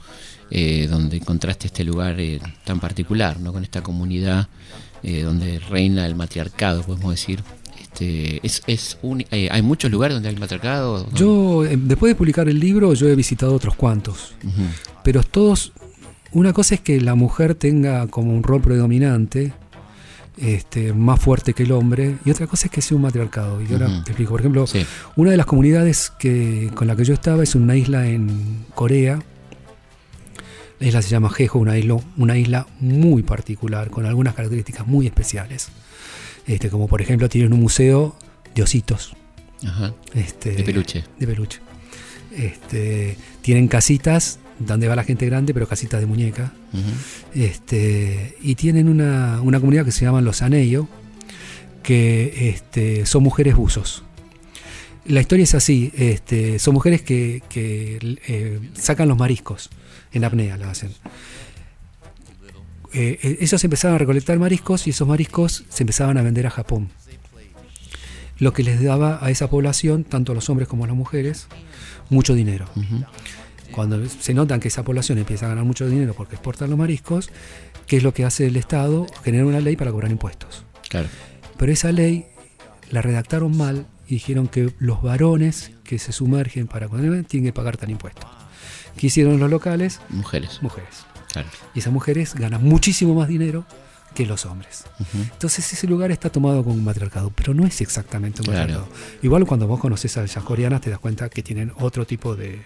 eh, 0.51 0.87
donde 0.91 1.17
encontraste 1.19 1.67
este 1.69 1.85
lugar 1.85 2.19
eh, 2.21 2.41
tan 2.65 2.81
particular, 2.81 3.39
¿no? 3.41 3.53
Con 3.53 3.63
esta 3.63 3.83
comunidad 3.83 4.49
eh, 5.03 5.23
donde 5.23 5.59
reina 5.59 6.07
el 6.07 6.15
matriarcado, 6.15 6.83
podemos 6.83 7.11
decir. 7.13 7.43
Este, 7.81 8.41
es, 8.47 8.63
es 8.67 8.99
un- 9.03 9.25
¿Hay 9.31 9.63
muchos 9.63 9.91
lugares 9.91 10.15
donde 10.15 10.29
hay 10.31 10.37
matriarcado? 10.37 11.07
Yo, 11.13 11.63
después 11.63 12.11
de 12.11 12.15
publicar 12.15 12.49
el 12.49 12.59
libro, 12.59 12.95
yo 12.95 13.09
he 13.09 13.15
visitado 13.17 13.55
otros 13.55 13.75
cuantos. 13.75 14.35
Pero 15.05 15.23
todos 15.23 15.73
una 16.33 16.53
cosa 16.55 16.75
es 16.77 16.81
que 16.81 17.01
la 17.01 17.15
mujer 17.15 17.55
tenga 17.55 18.07
como 18.07 18.33
un 18.35 18.43
rol 18.43 18.63
predominante 18.63 19.53
este, 20.39 20.93
más 20.93 21.21
fuerte 21.21 21.53
que 21.55 21.63
el 21.65 21.73
hombre 21.73 22.17
y 22.25 22.31
otra 22.31 22.47
cosa 22.47 22.67
es 22.67 22.73
que 22.73 22.81
sea 22.81 22.97
un 22.97 23.03
matriarcado 23.03 23.61
y 23.61 23.71
ahora 23.73 23.89
te 24.05 24.11
explico 24.13 24.31
por 24.31 24.41
ejemplo 24.41 24.67
Sí. 24.67 24.85
una 25.17 25.31
de 25.31 25.37
las 25.37 25.47
comunidades 25.47 26.11
que 26.19 26.71
con 26.75 26.87
la 26.89 26.97
que 26.97 27.05
yo 27.05 27.13
estaba 27.15 27.43
es 27.43 27.55
una 27.55 27.77
isla 27.77 28.07
en 28.09 28.65
Corea 28.75 29.21
la 30.81 30.87
isla 30.87 31.03
se 31.03 31.11
llama 31.11 31.29
Jeju 31.31 31.59
una 31.59 31.77
isla 31.79 31.97
una 32.17 32.37
isla 32.39 32.67
muy 32.81 33.23
particular 33.23 33.91
con 33.91 34.07
algunas 34.07 34.35
características 34.35 34.87
muy 34.87 35.07
especiales 35.07 35.69
este, 36.47 36.71
como 36.71 36.89
por 36.89 37.03
ejemplo 37.03 37.29
tienen 37.29 37.53
un 37.53 37.61
museo 37.61 38.17
de 38.55 38.63
ositos 38.63 39.15
Ajá. 39.67 39.93
este, 40.15 40.53
De 40.53 40.65
peluche. 40.65 41.05
de 41.21 41.27
peluche. 41.27 41.61
Este, 42.35 43.17
tienen 43.43 43.69
casitas 43.69 44.39
donde 44.67 44.89
va 44.89 44.97
la 44.97 45.05
gente 45.05 45.27
grande, 45.27 45.55
pero 45.55 45.67
casitas 45.69 46.01
de 46.01 46.07
muñeca. 46.07 46.53
Este, 47.35 48.37
y 48.41 48.55
tienen 48.55 48.89
una, 48.89 49.41
una 49.43 49.61
comunidad 49.61 49.85
que 49.85 49.93
se 49.93 50.05
llaman 50.05 50.25
los 50.25 50.43
Aneyo, 50.43 50.89
que 51.83 52.51
este, 52.51 53.07
son 53.07 53.23
mujeres 53.23 53.57
buzos. 53.57 54.05
La 55.05 55.21
historia 55.21 55.43
es 55.43 55.55
así, 55.55 55.93
este, 55.97 56.59
son 56.59 56.75
mujeres 56.75 57.03
que, 57.03 57.43
que, 57.49 58.19
eh, 58.27 58.61
sacan 58.75 59.09
los 59.09 59.19
mariscos, 59.19 59.69
en 60.13 60.25
apnea 60.25 60.57
lo 60.57 60.69
hacen. 60.69 60.91
Eh, 62.95 63.19
eh, 63.23 63.39
ellos 63.41 63.65
empezaban 63.65 63.97
a 63.97 63.99
recolectar 63.99 64.39
mariscos 64.39 64.87
y 64.87 64.91
esos 64.91 65.09
mariscos 65.09 65.65
se 65.69 65.83
empezaban 65.83 66.19
a 66.19 66.23
vender 66.23 66.47
a 66.47 66.51
Japón. 66.51 66.91
Lo 68.39 68.53
que 68.53 68.63
les 68.63 68.83
daba 68.83 69.19
a 69.25 69.31
esa 69.31 69.51
población, 69.51 70.05
tanto 70.05 70.33
a 70.33 70.35
los 70.35 70.49
hombres 70.51 70.69
como 70.69 70.85
a 70.85 70.87
las 70.87 70.97
mujeres, 70.97 71.49
mucho 72.09 72.35
dinero. 72.35 72.67
Cuando 73.73 74.07
se 74.09 74.35
notan 74.35 74.61
que 74.61 74.69
esa 74.69 74.85
población 74.85 75.19
empieza 75.19 75.47
a 75.47 75.49
ganar 75.49 75.65
mucho 75.65 75.89
dinero 75.89 76.15
porque 76.15 76.37
exportan 76.37 76.71
los 76.71 76.79
mariscos, 76.79 77.31
¿qué 77.87 77.97
es 77.97 78.03
lo 78.03 78.15
que 78.15 78.25
hace 78.25 78.47
el 78.47 78.57
Estado? 78.57 79.07
Genera 79.25 79.47
una 79.47 79.61
ley 79.61 79.77
para 79.77 79.91
cobrar 79.91 80.11
impuestos. 80.11 80.65
Claro. 80.89 81.09
Pero 81.57 81.73
esa 81.73 81.91
ley 81.91 82.27
la 82.91 83.03
redactaron 83.03 83.57
mal 83.57 83.87
y 84.07 84.15
dijeron 84.15 84.49
que 84.49 84.73
los 84.79 85.03
varones 85.03 85.73
que 85.85 85.99
se 85.99 86.13
sumergen 86.13 86.67
para 86.67 86.89
tienen 86.89 87.25
que 87.25 87.53
pagar 87.53 87.77
tal 87.77 87.91
impuesto. 87.91 88.27
¿Qué 88.97 89.07
hicieron 89.07 89.41
los 89.41 89.51
locales? 89.51 90.01
Mujeres. 90.11 90.59
Mujeres. 90.63 91.07
Claro. 91.33 91.49
Y 91.75 91.79
esas 91.79 91.93
mujeres 91.93 92.35
ganan 92.35 92.63
muchísimo 92.63 93.15
más 93.15 93.29
dinero 93.29 93.65
que 94.15 94.27
los 94.27 94.45
hombres. 94.47 94.85
Entonces 95.15 95.73
ese 95.73 95.87
lugar 95.87 96.11
está 96.11 96.31
tomado 96.31 96.63
como 96.63 96.75
un 96.77 96.85
matriarcado, 96.85 97.31
pero 97.35 97.55
no 97.55 97.67
es 97.67 97.81
exactamente 97.81 98.41
un 98.43 98.47
Claro. 98.47 98.61
matriarcado. 98.61 98.89
Igual 99.23 99.47
cuando 99.47 99.67
vos 99.67 99.81
conoces 99.81 100.17
a 100.17 100.23
las 100.23 100.35
coreanas 100.37 100.81
te 100.81 100.91
das 100.91 100.99
cuenta 100.99 101.29
que 101.29 101.43
tienen 101.43 101.73
otro 101.79 102.07
tipo 102.07 102.35
de, 102.37 102.61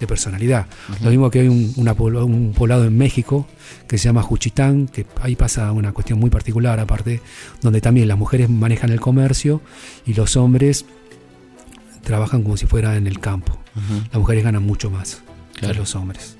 de 0.00 0.06
personalidad. 0.06 0.66
Lo 1.02 1.10
mismo 1.10 1.30
que 1.30 1.40
hay 1.40 1.48
un, 1.48 1.72
una 1.76 1.94
pobl- 1.96 2.24
un 2.24 2.52
poblado 2.52 2.84
en 2.84 2.96
México 2.96 3.46
que 3.88 3.98
se 3.98 4.04
llama 4.04 4.22
Juchitán, 4.22 4.88
que 4.88 5.06
ahí 5.20 5.36
pasa 5.36 5.70
una 5.72 5.92
cuestión 5.92 6.18
muy 6.18 6.30
particular 6.30 6.80
aparte, 6.80 7.20
donde 7.62 7.80
también 7.80 8.08
las 8.08 8.18
mujeres 8.18 8.48
manejan 8.48 8.90
el 8.90 9.00
comercio 9.00 9.60
y 10.06 10.14
los 10.14 10.36
hombres 10.36 10.84
trabajan 12.02 12.42
como 12.42 12.56
si 12.56 12.66
fuera 12.66 12.96
en 12.96 13.06
el 13.06 13.20
campo. 13.20 13.58
Las 14.10 14.14
mujeres 14.20 14.44
ganan 14.44 14.62
mucho 14.62 14.90
más 14.90 15.22
Claro. 15.54 15.74
que 15.74 15.80
los 15.80 15.94
hombres. 15.94 16.36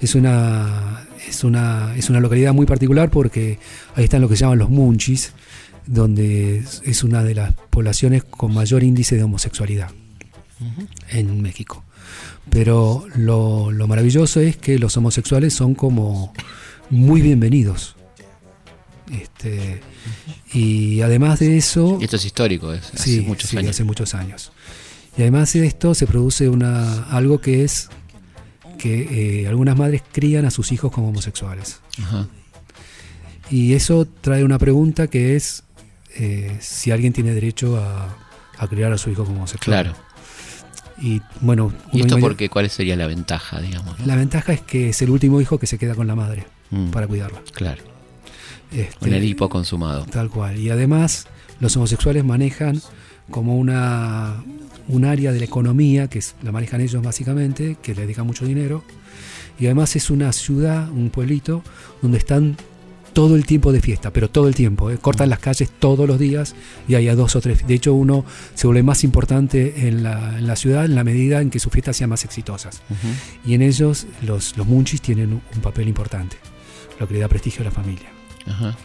Es 0.00 0.14
una, 0.14 1.06
es, 1.28 1.44
una, 1.44 1.94
es 1.96 2.10
una 2.10 2.20
localidad 2.20 2.52
muy 2.52 2.66
particular 2.66 3.10
porque 3.10 3.58
ahí 3.94 4.04
están 4.04 4.20
lo 4.20 4.28
que 4.28 4.36
se 4.36 4.40
llaman 4.42 4.58
los 4.58 4.70
munchis, 4.70 5.32
donde 5.86 6.58
es- 6.84 7.02
una 7.04 7.22
de 7.24 7.34
las 7.34 7.52
poblaciones 7.70 8.22
con 8.24 8.52
mayor 8.54 8.82
índice 8.82 9.16
de 9.16 9.22
homosexualidad 9.24 9.90
en 11.10 11.40
México. 11.42 11.84
Pero 12.50 13.04
lo, 13.16 13.70
lo 13.72 13.86
maravilloso 13.88 14.40
es 14.40 14.56
que 14.56 14.78
los 14.78 14.96
homosexuales 14.96 15.54
son 15.54 15.74
como 15.74 16.32
muy 16.90 17.20
bienvenidos. 17.20 17.96
Este, 19.10 19.80
y 20.52 21.00
además 21.02 21.40
de 21.40 21.56
eso, 21.58 21.98
Y 22.00 22.04
esto 22.04 22.16
es 22.16 22.24
histórico, 22.24 22.72
es 22.72 22.86
hace 22.94 22.98
Sí, 22.98 23.20
muchos 23.20 23.50
sí, 23.50 23.56
años. 23.58 23.70
hace 23.70 23.84
muchos 23.84 24.14
años. 24.14 24.52
Y 25.16 25.22
además 25.22 25.52
de 25.52 25.66
esto 25.66 25.94
se 25.94 26.06
produce 26.06 26.48
una, 26.48 27.04
algo 27.10 27.40
que 27.40 27.64
es 27.64 27.88
que 28.82 29.42
eh, 29.42 29.46
algunas 29.48 29.76
madres 29.76 30.02
crían 30.12 30.44
a 30.44 30.50
sus 30.50 30.72
hijos 30.72 30.90
como 30.90 31.08
homosexuales. 31.08 31.80
Ajá. 32.02 32.26
Y 33.50 33.74
eso 33.74 34.06
trae 34.20 34.44
una 34.44 34.58
pregunta 34.58 35.06
que 35.06 35.36
es 35.36 35.62
eh, 36.16 36.56
si 36.60 36.90
alguien 36.90 37.12
tiene 37.12 37.32
derecho 37.32 37.76
a, 37.76 38.16
a 38.58 38.66
criar 38.68 38.92
a 38.92 38.98
su 38.98 39.10
hijo 39.10 39.24
como 39.24 39.38
homosexual. 39.38 39.84
Claro. 39.84 39.98
Y 41.00 41.20
bueno, 41.40 41.72
¿Y 41.92 42.00
esto 42.00 42.18
porque 42.18 42.48
cuál 42.48 42.68
sería 42.70 42.96
la 42.96 43.06
ventaja, 43.06 43.60
digamos? 43.60 43.98
no? 43.98 44.06
la 44.06 44.16
ventaja 44.16 44.52
es 44.52 44.60
que 44.60 44.90
es 44.90 45.02
el 45.02 45.10
último 45.10 45.40
hijo 45.40 45.58
que 45.58 45.66
se 45.66 45.78
queda 45.78 45.94
con 45.94 46.06
la 46.06 46.14
madre 46.14 46.46
Mm, 46.72 46.90
para 46.90 47.06
cuidarla. 47.06 47.42
Claro. 47.52 47.82
Este, 48.72 48.98
Con 48.98 49.12
el 49.12 49.22
hipo 49.22 49.48
consumado. 49.48 50.06
Tal 50.06 50.30
cual. 50.30 50.58
Y 50.58 50.70
además, 50.70 51.26
los 51.60 51.76
homosexuales 51.76 52.24
manejan 52.24 52.80
como 53.30 53.58
una 53.58 54.42
un 54.88 55.04
área 55.04 55.32
de 55.32 55.38
la 55.38 55.44
economía, 55.44 56.08
que 56.08 56.18
es- 56.18 56.34
la 56.42 56.52
manejan 56.52 56.80
ellos 56.80 57.02
básicamente, 57.02 57.76
que 57.82 57.94
le 57.94 58.02
dedican 58.02 58.26
mucho 58.26 58.44
dinero. 58.46 58.84
Y 59.58 59.66
además 59.66 59.94
es 59.96 60.10
una 60.10 60.32
ciudad, 60.32 60.90
un 60.90 61.10
pueblito, 61.10 61.62
donde 62.00 62.18
están 62.18 62.56
todo 63.12 63.36
el 63.36 63.44
tiempo 63.44 63.72
de 63.72 63.80
fiesta, 63.82 64.10
pero 64.10 64.30
todo 64.30 64.48
el 64.48 64.54
tiempo. 64.54 64.90
¿eh? 64.90 64.96
Cortan 64.98 65.28
las 65.28 65.38
calles 65.38 65.70
todos 65.78 66.08
los 66.08 66.18
días 66.18 66.54
y 66.88 66.94
hay 66.94 67.08
a 67.08 67.14
dos 67.14 67.36
o 67.36 67.40
tres. 67.42 67.66
De 67.66 67.74
hecho, 67.74 67.92
uno 67.92 68.24
se 68.54 68.66
vuelve 68.66 68.82
más 68.82 69.04
importante 69.04 69.86
en 69.86 70.02
la, 70.02 70.38
en 70.38 70.46
la 70.46 70.56
ciudad 70.56 70.86
en 70.86 70.94
la 70.94 71.04
medida 71.04 71.42
en 71.42 71.50
que 71.50 71.58
sus 71.58 71.70
fiestas 71.70 71.96
sean 71.96 72.08
más 72.10 72.24
exitosas. 72.24 72.80
Y 73.44 73.52
en 73.54 73.60
ellos, 73.62 74.06
los, 74.22 74.56
los 74.56 74.66
munchis 74.66 75.02
tienen 75.02 75.34
un, 75.34 75.60
papel 75.60 75.88
importante, 75.88 76.36
lo 76.98 77.06
que 77.06 77.14
le 77.14 77.20
da 77.20 77.28
prestigio 77.28 77.60
a 77.60 77.64
la 77.64 77.70
familia. 77.70 78.08
Ajá. 78.46 78.76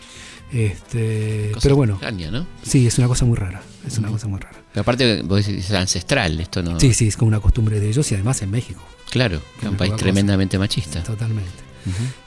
Este, 0.52 1.50
Cosa 1.54 1.64
pero 1.64 1.76
bueno, 1.76 1.94
extraña, 1.94 2.32
¿no? 2.32 2.48
Sí, 2.64 2.88
es 2.88 2.98
una 2.98 3.08
cosa 3.08 3.26
muy 3.26 3.36
rara. 3.36 3.62
Es 3.86 3.98
una 3.98 4.10
cosa 4.10 4.28
muy 4.28 4.40
rara. 4.40 4.58
Pero 4.72 4.82
aparte, 4.82 5.22
vos 5.24 5.46
decís, 5.46 5.66
es 5.66 5.72
ancestral, 5.72 6.40
esto 6.40 6.64
no. 6.64 6.80
Sí, 6.80 6.94
sí, 6.94 7.08
es 7.08 7.18
como 7.18 7.30
una 7.30 7.40
costumbre 7.40 7.80
de 7.80 7.90
ellos 7.90 8.10
y 8.12 8.16
además 8.16 8.42
en 8.42 8.52
México. 8.52 8.82
Claro, 9.10 9.42
que 9.60 9.66
es 9.66 9.72
un 9.72 9.78
país 9.78 9.92
cosa. 9.92 10.04
tremendamente 10.04 10.58
machista. 10.58 11.04
Totalmente. 11.04 11.68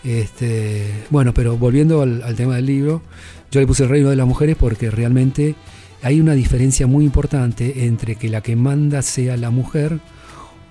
Este, 0.05 1.05
bueno, 1.11 1.35
pero 1.35 1.59
volviendo 1.59 2.01
al, 2.01 2.23
al 2.23 2.35
tema 2.35 2.57
del 2.57 2.65
libro, 2.67 3.03
yo 3.51 3.61
le 3.61 3.67
puse 3.67 3.83
el 3.83 3.91
reino 3.91 4.09
de 4.09 4.17
las 4.17 4.27
mujeres 4.27 4.57
porque 4.59 4.91
realmente 4.91 5.55
hay 6.03 6.21
una 6.21 6.33
diferencia 6.33 6.87
muy 6.87 7.05
importante 7.05 7.85
entre 7.85 8.17
que 8.17 8.31
la 8.31 8.41
que 8.41 8.57
manda 8.57 9.03
sea 9.03 9.37
la 9.37 9.51
mujer 9.51 10.01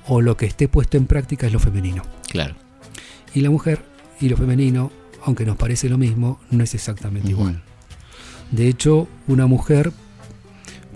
o 0.08 0.22
lo 0.22 0.36
que 0.38 0.48
esté 0.48 0.68
puesto 0.68 0.98
en 0.98 1.06
práctica 1.06 1.46
es 1.46 1.54
lo 1.54 1.60
femenino. 1.60 2.02
Claro. 2.30 2.56
Y 3.36 3.42
la 3.42 3.52
mujer 3.52 3.86
y 4.20 4.28
lo 4.30 4.38
femenino, 4.38 4.92
aunque 5.26 5.46
nos 5.46 5.58
parece 5.58 5.90
lo 5.90 5.98
mismo, 5.98 6.40
no 6.52 6.64
es 6.64 6.74
exactamente 6.76 7.30
igual. 7.30 7.62
De 8.52 8.68
hecho, 8.68 9.08
una 9.28 9.46
mujer 9.48 9.92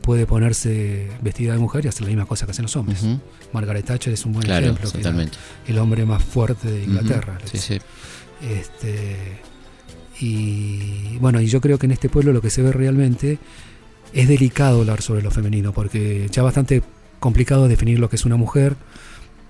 puede 0.02 0.26
ponerse 0.26 1.10
vestida 1.22 1.54
de 1.54 1.60
mujer 1.60 1.86
y 1.86 1.88
hacer 1.88 2.02
la 2.02 2.08
misma 2.10 2.26
cosa 2.26 2.46
que 2.46 2.52
hacen 2.52 2.64
los 2.64 2.76
hombres. 2.76 3.04
Margaret 3.54 3.86
Thatcher 3.86 4.12
es 4.14 4.26
un 4.26 4.34
buen 4.34 4.46
Claro, 4.46 4.66
ejemplo. 4.66 4.92
que 4.92 4.98
totalmente. 4.98 5.38
el 5.68 5.78
hombre 5.78 6.06
más 6.06 6.24
fuerte 6.24 6.70
de 6.72 6.84
Inglaterra. 6.84 7.38
Sí, 7.46 7.58
sí. 7.58 7.78
Este, 8.42 9.40
Y 10.20 11.18
bueno, 11.20 11.42
y 11.42 11.48
yo 11.48 11.60
creo 11.62 11.78
que 11.80 11.86
en 11.86 11.92
este 11.92 12.10
pueblo 12.10 12.34
lo 12.34 12.42
que 12.42 12.50
se 12.50 12.62
ve 12.62 12.72
realmente 12.72 13.40
es 14.14 14.28
delicado 14.28 14.80
hablar 14.82 15.02
sobre 15.02 15.22
lo 15.22 15.32
femenino, 15.32 15.74
porque 15.74 16.28
ya 16.32 16.44
bastante 16.44 16.84
complicado 17.20 17.68
definir 17.68 18.00
lo 18.00 18.10
que 18.10 18.16
es 18.16 18.26
una 18.26 18.36
mujer, 18.36 18.76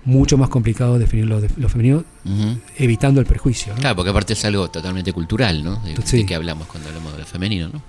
mucho 0.04 0.36
más 0.36 0.48
complicado 0.48 0.98
definir 0.98 1.26
lo, 1.26 1.40
lo 1.56 1.68
femenino, 1.68 2.04
evitando 2.76 3.20
el 3.20 3.26
prejuicio. 3.26 3.74
¿no? 3.74 3.80
Claro, 3.80 3.96
porque 3.96 4.10
aparte 4.10 4.32
es 4.34 4.44
algo 4.44 4.68
totalmente 4.68 5.12
cultural, 5.12 5.64
¿no? 5.64 5.76
De, 5.76 5.96
Sí. 6.04 6.18
de 6.18 6.26
qué 6.26 6.34
hablamos 6.34 6.66
cuando 6.66 6.88
hablamos 6.88 7.12
de 7.14 7.20
lo 7.20 7.24
femenino, 7.26 7.68
¿no? 7.72 7.82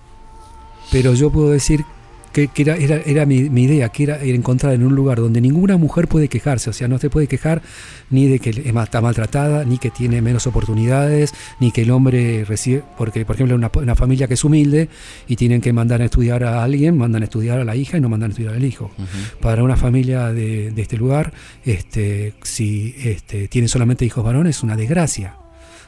Pero 0.91 1.13
yo 1.13 1.30
puedo 1.32 1.49
decir 1.51 1.84
que, 2.36 2.49
que 2.49 2.63
era, 2.63 2.75
era, 2.75 2.97
era 3.05 3.25
mi, 3.25 3.49
mi 3.49 3.63
idea, 3.63 3.88
que 3.88 4.03
era, 4.03 4.21
encontrar 4.21 4.73
en 4.73 4.83
un 4.83 4.93
lugar 4.93 5.19
donde 5.19 5.39
ninguna 5.39 5.77
mujer 5.77 6.09
puede 6.09 6.27
quejarse, 6.27 6.69
o 6.69 6.73
sea, 6.73 6.89
no 6.89 6.97
se 6.97 7.09
puede 7.09 7.27
quejar 7.27 7.61
ni 8.09 8.27
de 8.27 8.39
que 8.39 8.49
está 8.49 8.99
maltratada, 8.99 9.63
ni 9.63 9.77
que 9.77 9.89
tiene 9.89 10.21
menos 10.21 10.45
oportunidades, 10.45 11.33
ni 11.61 11.71
que 11.71 11.83
el 11.83 11.91
hombre 11.91 12.43
recibe, 12.43 12.83
porque 12.97 13.23
por 13.23 13.38
ejemplo 13.38 13.55
una, 13.55 13.71
una 13.73 13.95
familia 13.95 14.27
que 14.27 14.33
es 14.33 14.43
humilde 14.43 14.89
y 15.29 15.38
tienen 15.38 15.61
que 15.61 15.71
mandar 15.71 16.01
a 16.01 16.05
estudiar 16.05 16.43
a 16.43 16.61
alguien, 16.61 16.97
mandan 16.97 17.21
a 17.21 17.25
estudiar 17.25 17.57
a 17.61 17.63
la 17.63 17.77
hija 17.77 17.97
y 17.97 18.01
no 18.01 18.09
mandan 18.09 18.31
a 18.31 18.33
estudiar 18.33 18.55
al 18.55 18.65
hijo. 18.65 18.91
Para 19.39 19.63
una 19.63 19.77
familia 19.77 20.33
de, 20.33 20.71
de 20.71 20.81
este 20.81 20.97
lugar, 20.97 21.31
este, 21.63 22.33
si 22.43 22.95
este, 22.97 23.47
tienen 23.47 23.69
solamente 23.69 24.03
hijos 24.03 24.25
varones, 24.25 24.57
es 24.57 24.63
una 24.63 24.75
desgracia. 24.75 25.44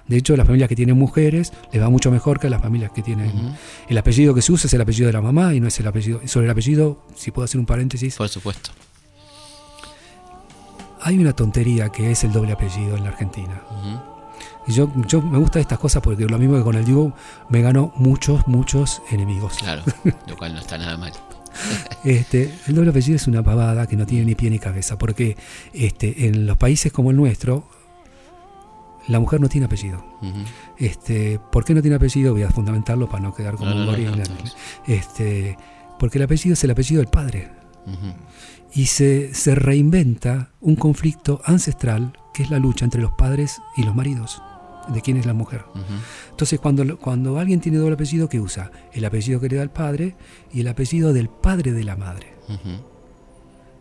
De 0.08 0.18
hecho, 0.18 0.36
las 0.38 0.46
familias 0.48 0.70
que 0.70 0.76
tienen 0.76 0.98
mujeres 0.98 1.52
les 1.72 1.82
va 1.82 1.90
mucho 1.90 2.12
mejor 2.12 2.40
que 2.40 2.50
las 2.50 2.62
familias 2.62 2.92
que 2.92 3.02
tienen 3.02 3.56
el 3.90 3.98
apellido 3.98 4.34
que 4.34 4.42
se 4.42 4.52
usa 4.52 4.68
es 4.68 4.74
el 4.74 4.82
apellido 4.82 5.08
de 5.08 5.14
la 5.14 5.22
mamá 5.22 5.54
y 5.54 5.60
no 5.60 5.68
es 5.68 5.80
el 5.80 5.88
apellido. 5.88 6.22
Sobre 6.26 6.46
el 6.46 6.52
apellido, 6.52 7.04
si 7.16 7.32
puedo 7.32 7.44
hacer 7.46 7.60
un 7.60 7.66
paréntesis, 7.66 8.16
Por 8.16 8.30
supuesto. 8.30 8.72
hay 11.02 11.18
una 11.18 11.34
tontería 11.34 11.90
que 11.90 12.12
es 12.12 12.24
el 12.24 12.32
doble 12.32 12.52
apellido 12.54 12.98
en 12.98 13.04
la 13.04 13.10
Argentina. 13.10 13.62
Y 14.68 14.74
yo, 14.74 14.92
yo 15.08 15.22
me 15.22 15.38
gusta 15.38 15.60
estas 15.60 15.80
cosas 15.80 16.02
porque 16.02 16.26
lo 16.26 16.38
mismo 16.38 16.58
que 16.58 16.64
con 16.64 16.76
el 16.76 16.84
Diego 16.86 17.14
me 17.50 17.62
ganó 17.62 17.94
muchos, 17.96 18.48
muchos 18.48 19.02
enemigos. 19.12 19.58
Claro, 19.60 19.84
lo 20.28 20.36
cual 20.38 20.54
no 20.54 20.60
está 20.60 20.78
nada 20.78 20.98
mal. 20.98 21.14
Este, 22.04 22.54
el 22.68 22.76
doble 22.76 22.92
apellido 22.92 23.16
es 23.16 23.26
una 23.28 23.42
pavada 23.42 23.88
que 23.88 23.96
no 23.98 24.06
tiene 24.06 24.26
ni 24.26 24.36
pie 24.36 24.52
ni 24.52 24.60
cabeza, 24.60 24.98
porque 25.00 25.36
este, 25.74 26.28
en 26.28 26.46
los 26.46 26.56
países 26.56 26.92
como 26.92 27.10
el 27.10 27.18
nuestro, 27.18 27.68
la 29.08 29.20
mujer 29.20 29.40
no 29.42 29.50
tiene 29.50 29.66
apellido. 29.66 30.04
Este, 30.78 31.40
¿Por 31.52 31.66
qué 31.66 31.74
no 31.74 31.82
tiene 31.82 31.96
apellido? 31.96 32.34
Voy 32.34 32.44
a 32.44 32.50
fundamentarlo 32.50 33.08
para 33.08 33.24
no 33.24 33.34
quedar 33.34 33.56
como 33.56 33.72
No, 33.72 33.78
un 33.78 33.86
no, 33.86 34.26
Este, 34.86 35.58
porque 36.00 36.18
el 36.18 36.24
apellido 36.24 36.54
es 36.54 36.64
el 36.64 36.72
apellido 36.72 37.02
del 37.02 37.10
padre. 37.10 37.50
Y 38.74 38.88
se, 38.88 39.34
se 39.34 39.56
reinventa 39.56 40.52
un 40.60 40.76
conflicto 40.76 41.42
ancestral 41.46 42.14
que 42.34 42.44
es 42.44 42.52
la 42.52 42.60
lucha 42.60 42.86
entre 42.86 43.02
los 43.02 43.12
padres 43.14 43.58
y 43.78 43.84
los 43.84 43.96
maridos, 43.96 44.42
de 44.90 45.02
quién 45.02 45.18
es 45.18 45.26
la 45.26 45.34
mujer. 45.34 45.64
Entonces, 46.30 46.60
cuando, 46.60 46.98
cuando 47.00 47.40
alguien 47.40 47.60
tiene 47.62 47.78
doble 47.80 47.96
apellido, 47.96 48.30
¿qué 48.30 48.40
usa? 48.40 48.72
El 48.94 49.06
apellido 49.06 49.40
que 49.40 49.50
le 49.50 49.56
da 49.56 49.64
el 49.64 49.70
padre 49.72 50.16
y 50.54 50.60
el 50.62 50.68
apellido 50.68 51.14
del 51.14 51.30
padre 51.30 51.72
de 51.72 51.84
la 51.84 51.96
madre. 51.96 52.34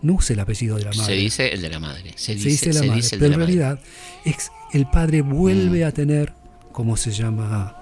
No 0.03 0.15
usa 0.15 0.35
el 0.35 0.41
apellido 0.41 0.77
de 0.77 0.85
la 0.85 0.91
madre. 0.93 1.05
Se 1.05 1.13
dice 1.13 1.49
el 1.53 1.63
de 1.63 1.69
la 1.69 1.81
madre. 1.81 2.13
Se 2.17 2.33
Se 2.33 2.35
dice, 2.35 2.49
dice 2.49 2.67
la 2.73 2.81
se 2.81 2.87
madre, 2.87 2.97
dice 3.03 3.15
el 3.17 3.21
pero 3.21 3.29
de 3.31 3.35
en 3.35 3.41
la 3.41 3.45
madre. 3.47 3.55
realidad 3.55 3.81
es, 4.25 4.51
el 4.73 4.87
padre 4.87 5.23
vuelve 5.23 5.85
Mm. 5.85 5.89
a 5.89 5.93
tener, 5.93 6.33
¿cómo 6.73 6.97
se 6.97 7.11
llama?, 7.13 7.75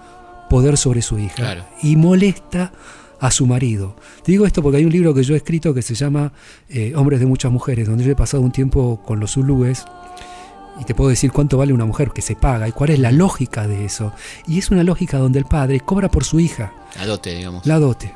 poder 0.50 0.76
sobre 0.76 1.02
su 1.02 1.18
hija 1.18 1.34
Claro. 1.36 1.64
y 1.82 1.96
molesta 1.96 2.72
a 3.20 3.30
su 3.30 3.46
marido. 3.46 3.96
Te 4.22 4.32
digo 4.32 4.44
esto 4.46 4.62
porque 4.62 4.76
hay 4.78 4.84
un 4.84 4.92
libro 4.92 5.14
que 5.14 5.22
yo 5.24 5.34
he 5.34 5.38
escrito 5.38 5.72
que 5.72 5.82
se 5.82 5.94
llama 5.94 6.32
eh, 6.68 6.92
Hombres 6.94 7.18
de 7.20 7.26
muchas 7.26 7.50
mujeres, 7.50 7.88
donde 7.88 8.04
yo 8.04 8.12
he 8.12 8.16
pasado 8.16 8.42
un 8.42 8.52
tiempo 8.52 9.00
con 9.04 9.18
los 9.20 9.32
zulúes 9.32 9.84
y 10.80 10.84
te 10.84 10.94
puedo 10.94 11.08
decir 11.10 11.32
cuánto 11.32 11.56
vale 11.56 11.72
una 11.72 11.86
mujer 11.86 12.10
que 12.10 12.20
se 12.20 12.36
paga 12.36 12.68
y 12.68 12.72
cuál 12.72 12.90
es 12.90 12.98
la 12.98 13.10
lógica 13.12 13.66
de 13.66 13.84
eso. 13.86 14.12
Y 14.46 14.58
es 14.58 14.70
una 14.70 14.82
lógica 14.84 15.18
donde 15.18 15.38
el 15.38 15.44
padre 15.46 15.80
cobra 15.80 16.10
por 16.10 16.24
su 16.24 16.38
hija 16.40 16.72
La 16.98 17.06
dote, 17.06 17.34
digamos. 17.34 17.64
la 17.66 17.78
dote. 17.78 18.12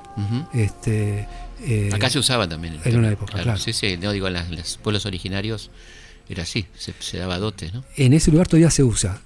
Este, 0.53 1.27
eh, 1.63 1.91
Acá 1.93 2.11
se 2.11 2.19
usaba 2.19 2.49
también. 2.49 2.79
en 2.85 2.97
una 2.99 3.11
época, 3.11 3.41
claro. 3.43 3.59
Sí, 3.59 3.73
sí, 3.73 3.97
no 3.97 4.13
digo, 4.13 4.27
en 4.29 4.35
las- 4.35 4.51
los 4.51 4.77
pueblos 4.79 5.07
originarios 5.07 5.71
era 6.29 6.43
así, 6.43 6.67
se, 6.77 6.93
se 6.99 7.19
daba 7.19 7.39
dote, 7.39 7.71
¿no? 7.73 7.85
en 7.97 8.13
ese 8.13 8.31
lugar 8.31 8.47
todavía 8.49 8.71
se 8.71 8.83
usa. 8.83 9.21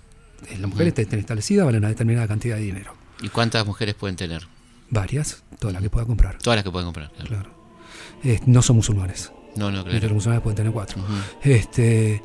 Eh, 0.49 0.59
La 0.59 0.67
mujer 0.67 0.89
Ujú. 0.89 1.01
está 1.01 1.17
establecida, 1.17 1.65
vale 1.65 1.79
una 1.79 1.89
determinada 1.89 2.27
cantidad 2.29 2.57
de 2.57 2.63
dinero. 2.63 2.95
¿Y 3.21 3.29
cuántas 3.29 3.65
mujeres 3.67 3.95
pueden 3.95 4.17
tener? 4.17 4.47
Varias, 4.91 5.43
todas 5.59 5.73
las 5.75 5.83
que 5.83 5.91
pueda 5.91 6.07
comprar. 6.07 6.39
Todas 6.39 6.57
las 6.57 6.65
que 6.65 6.71
pueden 6.71 6.87
comprar. 6.87 7.11
Claro. 7.13 7.29
Claro. 7.29 7.51
Eh, 8.25 8.41
no 8.47 8.61
son 8.63 8.77
musulmanes. 8.77 9.33
No, 9.57 9.71
no, 9.71 9.83
Pero 9.85 9.93
los 9.95 10.01
claro. 10.01 10.15
musulmanes 10.15 10.43
pueden 10.43 10.57
tener 10.57 10.73
cuatro. 10.73 11.03
Este, 11.43 12.23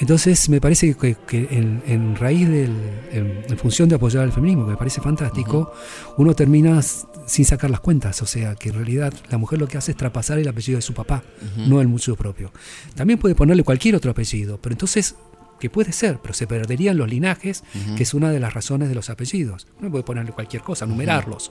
entonces 0.00 0.48
me 0.48 0.60
parece 0.60 0.94
que, 0.94 1.16
que 1.26 1.48
en, 1.50 1.82
en 1.86 2.14
raíz 2.16 2.48
del, 2.48 2.70
en, 3.12 3.42
en 3.48 3.58
función 3.58 3.88
de 3.88 3.96
apoyar 3.96 4.22
al 4.22 4.32
feminismo, 4.32 4.64
que 4.64 4.70
me 4.72 4.76
parece 4.76 5.00
fantástico, 5.00 5.72
uno 6.16 6.34
termina 6.34 6.80
sin 6.82 7.44
sacar 7.44 7.70
las 7.70 7.80
cuentas. 7.80 8.22
O 8.22 8.26
sea, 8.26 8.54
que 8.54 8.68
en 8.68 8.76
realidad 8.76 9.12
la 9.30 9.38
mujer 9.38 9.58
lo 9.58 9.66
que 9.68 9.76
hace 9.78 9.90
es 9.92 9.96
traspasar 9.96 10.38
el 10.38 10.46
apellido 10.48 10.76
de 10.76 10.82
su 10.82 10.94
papá, 10.94 11.22
no 11.56 11.80
el 11.80 11.88
suyo 11.98 12.16
propio. 12.16 12.52
También 12.94 13.18
puede 13.18 13.34
ponerle 13.34 13.64
cualquier 13.64 13.96
otro 13.96 14.10
apellido, 14.10 14.58
pero 14.62 14.72
entonces, 14.74 15.16
que 15.58 15.68
puede 15.68 15.90
ser, 15.92 16.20
pero 16.22 16.32
se 16.32 16.46
perderían 16.46 16.96
los 16.96 17.08
linajes, 17.08 17.64
que 17.96 18.04
es 18.04 18.14
una 18.14 18.30
de 18.30 18.38
las 18.38 18.54
razones 18.54 18.88
de 18.88 18.94
los 18.94 19.10
apellidos. 19.10 19.66
Uno 19.80 19.90
puede 19.90 20.04
ponerle 20.04 20.30
cualquier 20.30 20.62
cosa, 20.62 20.86
numerarlos. 20.86 21.50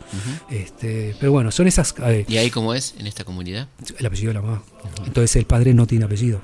Este, 0.50 1.16
pero 1.20 1.34
bueno, 1.34 1.52
son 1.52 1.68
esas. 1.68 1.94
eh, 2.06 2.24
¿Y 2.28 2.38
ahí 2.38 2.50
cómo 2.50 2.74
es 2.74 2.96
en 2.98 3.08
esta 3.08 3.26
comunidad? 3.26 3.68
el 4.00 4.06
apellido 4.06 4.30
de 4.30 4.34
la 4.36 4.42
mamá. 4.42 4.64
Entonces 5.06 5.36
el 5.36 5.46
padre 5.46 5.74
no 5.74 5.86
tiene 5.86 6.06
apellido. 6.06 6.42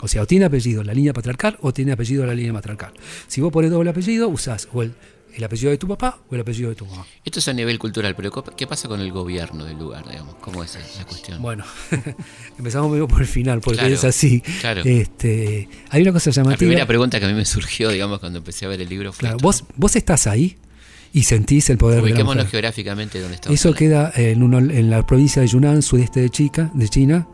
O 0.00 0.08
sea, 0.08 0.22
o 0.22 0.26
tiene 0.26 0.44
apellido 0.44 0.82
la 0.84 0.92
línea 0.94 1.12
patriarcal 1.12 1.56
o 1.60 1.72
tiene 1.72 1.92
apellido 1.92 2.26
la 2.26 2.34
línea 2.34 2.52
matriarcal. 2.52 2.92
Si 3.26 3.40
vos 3.40 3.52
pones 3.52 3.70
doble 3.70 3.90
apellido, 3.90 4.28
usás 4.28 4.68
o 4.72 4.82
el, 4.82 4.92
el 5.34 5.42
apellido 5.44 5.70
de 5.70 5.78
tu 5.78 5.88
papá 5.88 6.18
o 6.30 6.34
el 6.34 6.40
apellido 6.42 6.68
de 6.70 6.76
tu 6.76 6.86
mamá. 6.86 7.04
Esto 7.24 7.38
es 7.38 7.48
a 7.48 7.52
nivel 7.52 7.78
cultural, 7.78 8.14
pero 8.14 8.30
¿qué- 8.30 8.52
¿qué 8.56 8.66
pasa 8.66 8.88
con 8.88 9.00
el 9.00 9.10
gobierno 9.10 9.64
del 9.64 9.78
lugar, 9.78 10.08
digamos? 10.08 10.36
¿Cómo 10.36 10.62
es 10.62 10.78
la 10.98 11.04
cuestión? 11.06 11.40
Bueno, 11.42 11.64
empezamos 12.58 12.90
medio 12.90 13.08
por 13.08 13.20
el 13.20 13.26
final, 13.26 13.60
porque 13.60 13.78
Claro, 13.80 13.94
es 13.94 14.04
así. 14.04 14.40
claro. 14.60 14.82
Este, 14.84 15.68
hay 15.90 16.02
una 16.02 16.12
cosa 16.12 16.30
la 16.30 16.34
llamativa. 16.34 16.58
primera 16.58 16.86
pregunta 16.86 17.18
que 17.18 17.26
a 17.26 17.28
mí 17.28 17.34
me 17.34 17.44
surgió, 17.44 17.90
digamos, 17.90 18.20
cuando 18.20 18.38
empecé 18.38 18.66
a 18.66 18.68
ver 18.68 18.80
el 18.80 18.88
libro 18.88 19.12
fue 19.12 19.20
Claro, 19.20 19.36
esto. 19.36 19.46
vos, 19.46 19.64
vos 19.76 19.96
estás 19.96 20.26
ahí 20.26 20.56
y 21.12 21.22
sentís 21.24 21.70
el 21.70 21.78
poder 21.78 21.96
de 21.96 22.02
la 22.02 22.06
Ubiquémonos 22.08 22.44
mujer. 22.44 22.50
geográficamente 22.50 23.20
donde 23.20 23.36
estamos. 23.36 23.58
Eso 23.58 23.68
hablando. 23.70 24.12
queda 24.12 24.12
en, 24.30 24.42
uno- 24.42 24.58
en 24.58 24.90
la 24.90 25.06
provincia 25.06 25.40
de 25.42 25.48
Yunnan, 25.48 25.82
sudeste 25.82 26.20
de, 26.20 26.30
Chica, 26.30 26.70
de 26.74 26.88
China. 26.88 27.28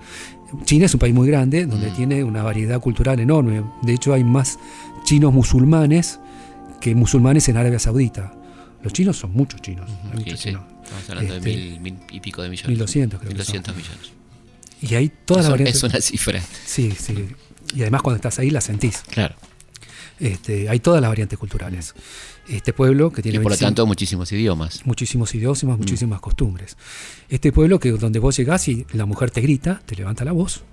China 0.64 0.86
es 0.86 0.94
un 0.94 1.01
país 1.01 1.14
muy 1.14 1.28
grande, 1.28 1.66
donde 1.66 1.90
Mm. 1.90 1.94
tiene 1.96 2.24
una 2.24 2.42
variedad 2.42 2.80
cultural 2.80 3.20
enorme. 3.20 3.62
De 3.82 3.92
hecho, 3.94 4.12
hay 4.14 4.24
más 4.24 4.59
chinos 5.05 5.32
musulmanes 5.32 6.18
que 6.80 6.94
musulmanes 6.94 7.48
en 7.48 7.57
Arabia 7.57 7.78
Saudita. 7.78 8.32
Los 8.82 8.92
chinos 8.92 9.16
son 9.18 9.32
muchos 9.32 9.61
chinos. 9.61 9.88
muchos 10.14 10.40
sí. 10.40 10.48
chinos. 10.48 10.62
Estamos 10.82 11.11
hablando 11.11 11.34
Este, 11.36 11.48
de 11.51 11.57
mil, 11.57 11.80
mil 11.80 11.98
y 12.11 12.20
pico 12.20 12.42
de 12.42 12.48
millones. 12.48 12.68
1200 12.70 13.20
creo 13.20 13.28
que 13.28 13.34
1200 13.34 13.74
son. 13.74 13.82
millones. 13.82 14.12
Y 14.82 14.94
hay 14.94 15.12
todas 15.24 15.44
las 15.44 15.46
Es, 15.46 15.48
un- 15.48 15.53
variantes. 15.53 15.76
es 15.76 15.82
una 15.84 16.01
cifra. 16.01 16.42
Sí, 16.64 16.92
sí. 16.98 17.28
Y 17.74 17.82
además 17.82 18.03
cuando 18.03 18.16
estás 18.16 18.38
ahí 18.38 18.51
la 18.51 18.61
sentís. 18.61 19.03
Claro. 19.11 19.34
Este, 20.18 20.68
hay 20.68 20.80
todas 20.80 21.01
las 21.01 21.11
variantes 21.11 21.38
culturales. 21.38 21.94
Este 22.49 22.72
pueblo 22.72 23.12
que 23.12 23.20
Y 23.20 23.22
tiene 23.22 23.38
por 23.38 23.45
lo 23.45 23.51
25 23.51 23.66
tanto, 23.66 23.86
muchísimos 23.86 24.32
idiomas. 24.32 24.84
muchísimos 24.84 25.34
idiomas, 25.34 25.64
muchísimas 25.64 26.20
costumbres. 26.20 26.76
Este 27.28 27.53
pueblo 27.53 27.78
que 27.78 27.93
donde 27.93 28.18
vos 28.18 28.36
llegás 28.36 28.66
y 28.68 28.86
la 28.93 29.07
mujer 29.07 29.30
te 29.30 29.41
grita, 29.41 29.82
te 29.86 29.95
levanta 29.95 30.24
la 30.24 30.32
voz, 30.32 30.64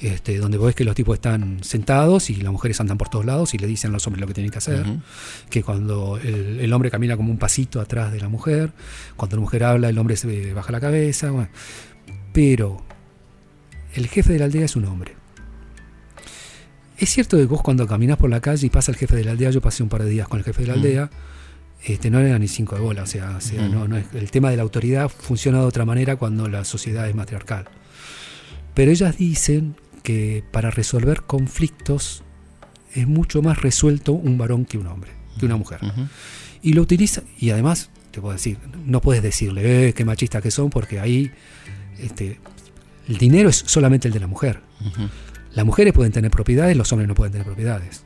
este, 0.00 0.38
donde 0.38 0.58
vos 0.58 0.66
ves 0.66 0.74
que 0.74 0.84
los 0.84 0.94
tipos 0.94 1.14
están 1.14 1.62
sentados 1.62 2.30
y 2.30 2.36
las 2.36 2.52
mujeres 2.52 2.80
andan 2.80 2.98
por 2.98 3.08
todos 3.08 3.24
lados 3.24 3.54
y 3.54 3.58
le 3.58 3.66
dicen 3.66 3.90
a 3.90 3.94
los 3.94 4.06
hombres 4.06 4.20
lo 4.20 4.26
que 4.26 4.34
tienen 4.34 4.50
que 4.50 4.58
hacer, 4.58 4.84
que 5.50 5.62
cuando 5.62 6.18
el, 6.18 6.60
el 6.60 6.72
hombre 6.72 6.90
camina 6.90 7.16
como 7.16 7.30
un 7.30 7.38
pasito 7.38 7.80
atrás 7.80 8.12
de 8.12 8.20
la 8.20 8.28
mujer, 8.28 8.72
cuando 9.16 9.36
la 9.36 9.42
mujer 9.42 9.64
habla 9.64 9.88
el 9.88 9.98
hombre 9.98 10.16
se 10.16 10.52
baja 10.52 10.72
la 10.72 10.80
cabeza, 10.80 11.30
bueno. 11.30 11.48
pero 12.32 12.82
el 13.94 14.06
jefe 14.06 14.32
de 14.32 14.38
la 14.38 14.44
aldea 14.46 14.64
es 14.64 14.76
un 14.76 14.84
hombre. 14.86 15.17
Es 16.98 17.10
cierto 17.10 17.36
que 17.36 17.46
vos 17.46 17.62
cuando 17.62 17.86
caminás 17.86 18.16
por 18.18 18.28
la 18.30 18.40
calle 18.40 18.66
y 18.66 18.70
pasa 18.70 18.90
el 18.90 18.96
jefe 18.98 19.14
de 19.16 19.24
la 19.24 19.30
aldea, 19.32 19.50
yo 19.50 19.60
pasé 19.60 19.82
un 19.82 19.88
par 19.88 20.02
de 20.02 20.10
días 20.10 20.26
con 20.28 20.38
el 20.40 20.44
jefe 20.44 20.62
de 20.62 20.68
la 20.68 20.74
Mm. 20.74 20.78
aldea, 20.78 21.10
este, 21.84 22.10
no 22.10 22.18
era 22.18 22.38
ni 22.38 22.48
cinco 22.48 22.74
de 22.74 22.80
bola, 22.80 23.04
o 23.04 23.06
sea, 23.06 23.36
o 23.36 23.40
sea, 23.40 23.62
Ujú. 23.62 23.72
no, 23.72 23.88
no 23.88 23.96
es- 23.96 24.06
el 24.14 24.30
tema 24.32 24.50
de 24.50 24.56
la 24.56 24.62
autoridad 24.64 25.08
funciona 25.08 25.58
de 25.60 25.64
otra 25.64 25.84
manera 25.84 26.16
cuando 26.16 26.48
la 26.48 26.64
sociedad 26.64 27.08
es 27.08 27.14
matriarcal. 27.14 27.66
Pero 28.74 28.90
ellas 28.90 29.16
dicen 29.16 29.76
que 30.02 30.42
para 30.50 30.70
resolver 30.70 31.22
conflictos 31.22 32.24
es 32.94 33.06
mucho 33.06 33.42
más 33.42 33.62
resuelto 33.62 34.12
un 34.12 34.36
varón 34.38 34.64
que 34.64 34.78
un 34.78 34.86
hombre, 34.88 35.12
que 35.38 35.46
una 35.46 35.56
mujer. 35.56 35.78
Ujú. 35.84 36.08
Y 36.62 36.72
lo 36.72 36.82
utiliza, 36.82 37.22
y 37.38 37.50
además, 37.50 37.90
te 38.10 38.20
puedo 38.20 38.32
decir, 38.32 38.58
no 38.86 39.00
puedes 39.00 39.22
decirle, 39.22 39.88
eh, 39.88 39.92
qué 39.92 40.04
machistas 40.04 40.42
que 40.42 40.50
son, 40.50 40.70
porque 40.70 40.98
ahí 40.98 41.30
este, 42.00 42.40
el 43.08 43.18
dinero 43.18 43.48
es 43.50 43.62
solamente 43.66 44.08
el 44.08 44.14
de 44.14 44.20
la 44.20 44.26
mujer. 44.26 44.60
Las 45.54 45.64
mujeres 45.66 45.92
pueden 45.92 46.12
tener 46.12 46.30
propiedades, 46.30 46.76
los 46.76 46.92
hombres 46.92 47.08
no 47.08 47.14
pueden 47.14 47.32
tener 47.32 47.46
propiedades. 47.46 48.02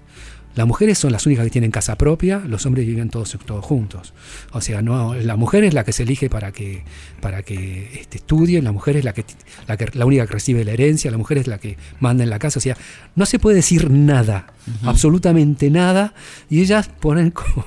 Las 0.55 0.67
mujeres 0.67 0.99
son 0.99 1.13
las 1.13 1.25
únicas 1.25 1.45
que 1.47 1.51
tienen 1.51 1.71
casa 1.71 1.97
propia, 1.97 2.41
los 2.47 2.67
hombres 2.67 2.87
viven 2.87 3.09
todos, 3.09 3.39
todos 3.47 3.65
juntos. 3.65 4.13
O 4.53 4.61
sea, 4.61 4.83
no, 4.83 5.15
la 5.15 5.37
mujer 5.37 5.65
es 5.65 5.73
la 5.73 5.83
que 5.83 5.93
se 5.93 6.03
elige 6.03 6.29
para 6.29 6.53
que, 6.53 6.85
para 7.23 7.43
que 7.43 8.01
este, 8.01 8.19
estudie, 8.19 8.61
la 8.61 8.71
mujer 8.71 8.99
es 8.99 9.05
la 9.05 9.15
que, 9.15 9.25
la 9.67 9.79
que 9.79 9.89
la 9.95 10.05
única 10.05 10.27
que 10.27 10.35
recibe 10.35 10.63
la 10.67 10.73
herencia, 10.73 11.11
la 11.11 11.17
mujer 11.17 11.39
es 11.39 11.47
la 11.47 11.57
que 11.57 11.79
manda 12.01 12.23
en 12.23 12.29
la 12.29 12.39
casa. 12.39 12.59
O 12.59 12.63
sea, 12.63 12.77
no 13.17 13.25
se 13.25 13.39
puede 13.39 13.57
decir 13.57 13.91
nada, 13.91 14.53
absolutamente 14.85 15.71
nada, 15.71 16.13
y 16.51 16.61
ellas 16.61 16.91
ponen 17.01 17.31
como 17.33 17.65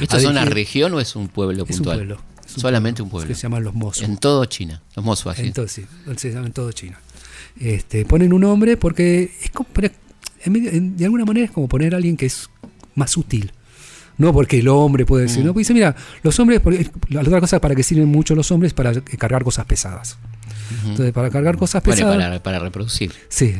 ¿Esto 0.00 0.16
es 0.16 0.24
una 0.24 0.46
región 0.46 0.94
o 0.94 1.00
es 1.00 1.14
un 1.14 1.28
pueblo 1.28 1.64
Es 1.64 1.70
un 1.72 1.76
puntual? 1.76 1.96
pueblo. 1.98 2.20
es 2.46 2.54
un 2.54 2.60
Solamente 2.62 3.02
un 3.02 3.10
pueblo, 3.10 3.24
pueblo. 3.24 3.34
Que 3.34 3.38
se 3.38 3.42
llaman 3.42 3.64
los 3.64 3.74
Mosu. 3.74 4.02
En 4.02 4.16
todo 4.16 4.46
China, 4.46 4.80
los 4.96 5.04
Mosu 5.04 5.28
así. 5.28 5.42
Entonces, 5.42 5.84
sí, 6.06 6.14
se 6.16 6.32
llaman 6.32 6.52
todo 6.52 6.72
China. 6.72 6.98
Este, 7.60 8.04
ponen 8.04 8.32
un 8.32 8.44
hombre 8.44 8.76
porque 8.76 9.30
es 9.42 9.50
como 9.50 9.68
en 10.44 10.52
medio- 10.52 10.70
en- 10.70 10.96
de 10.96 11.04
alguna 11.04 11.24
manera 11.24 11.46
es 11.46 11.52
como 11.52 11.68
poner 11.68 11.94
a 11.94 11.96
alguien 11.98 12.16
que 12.16 12.26
es 12.26 12.50
más 12.94 13.10
sutil. 13.12 13.52
No 14.16 14.32
porque 14.32 14.58
el 14.60 14.68
hombre 14.68 15.04
puede 15.04 15.24
decir, 15.24 15.42
Mm. 15.42 15.46
no, 15.46 15.52
porque 15.52 15.60
dice, 15.62 15.74
mira, 15.74 15.96
los 16.22 16.38
hombres, 16.38 16.60
porque 16.60 16.88
la 17.08 17.20
otra 17.22 17.40
cosa 17.40 17.60
para 17.60 17.74
que 17.74 17.82
sirven 17.82 18.06
mucho 18.08 18.34
los 18.36 18.50
hombres 18.52 18.72
para 18.72 18.92
cargar 19.18 19.42
cosas 19.42 19.66
pesadas. 19.66 20.18
Entonces, 20.86 21.12
para 21.12 21.30
cargar 21.30 21.56
cosas 21.56 21.82
Bueno, 21.82 21.96
pesadas. 21.96 22.16
para, 22.16 22.42
para 22.42 22.58
reproducir, 22.60 23.12
Sí, 23.28 23.54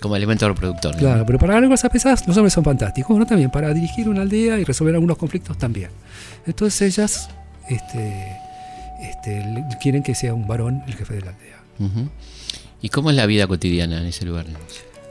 como 0.00 0.16
elemento 0.16 0.46
reproductor. 0.48 0.92
¿no? 0.94 0.98
claro, 0.98 1.24
pero 1.26 1.38
para 1.38 1.54
cargar 1.54 1.70
cosas 1.70 1.90
pesadas 1.90 2.26
los 2.26 2.36
hombres 2.36 2.52
son 2.52 2.64
fantásticos. 2.64 3.10
Bueno, 3.10 3.24
también 3.26 3.50
para 3.50 3.72
dirigir 3.72 4.08
una 4.08 4.22
aldea 4.22 4.58
y 4.58 4.64
resolver 4.64 4.94
algunos 4.94 5.16
conflictos 5.16 5.56
también. 5.58 5.90
Entonces 6.46 6.82
ellas 6.82 7.30
este, 7.68 8.36
este, 9.02 9.44
quieren 9.80 10.02
que 10.02 10.14
sea 10.14 10.34
un 10.34 10.46
varón 10.46 10.82
el 10.86 10.94
jefe 10.94 11.14
de 11.14 11.20
la 11.22 11.30
aldea. 11.30 11.56
¿Y 12.82 12.88
cómo 12.88 13.10
es 13.10 13.16
la 13.16 13.26
vida 13.26 13.46
cotidiana 13.46 14.00
en 14.00 14.06
ese 14.06 14.24
lugar? 14.24 14.46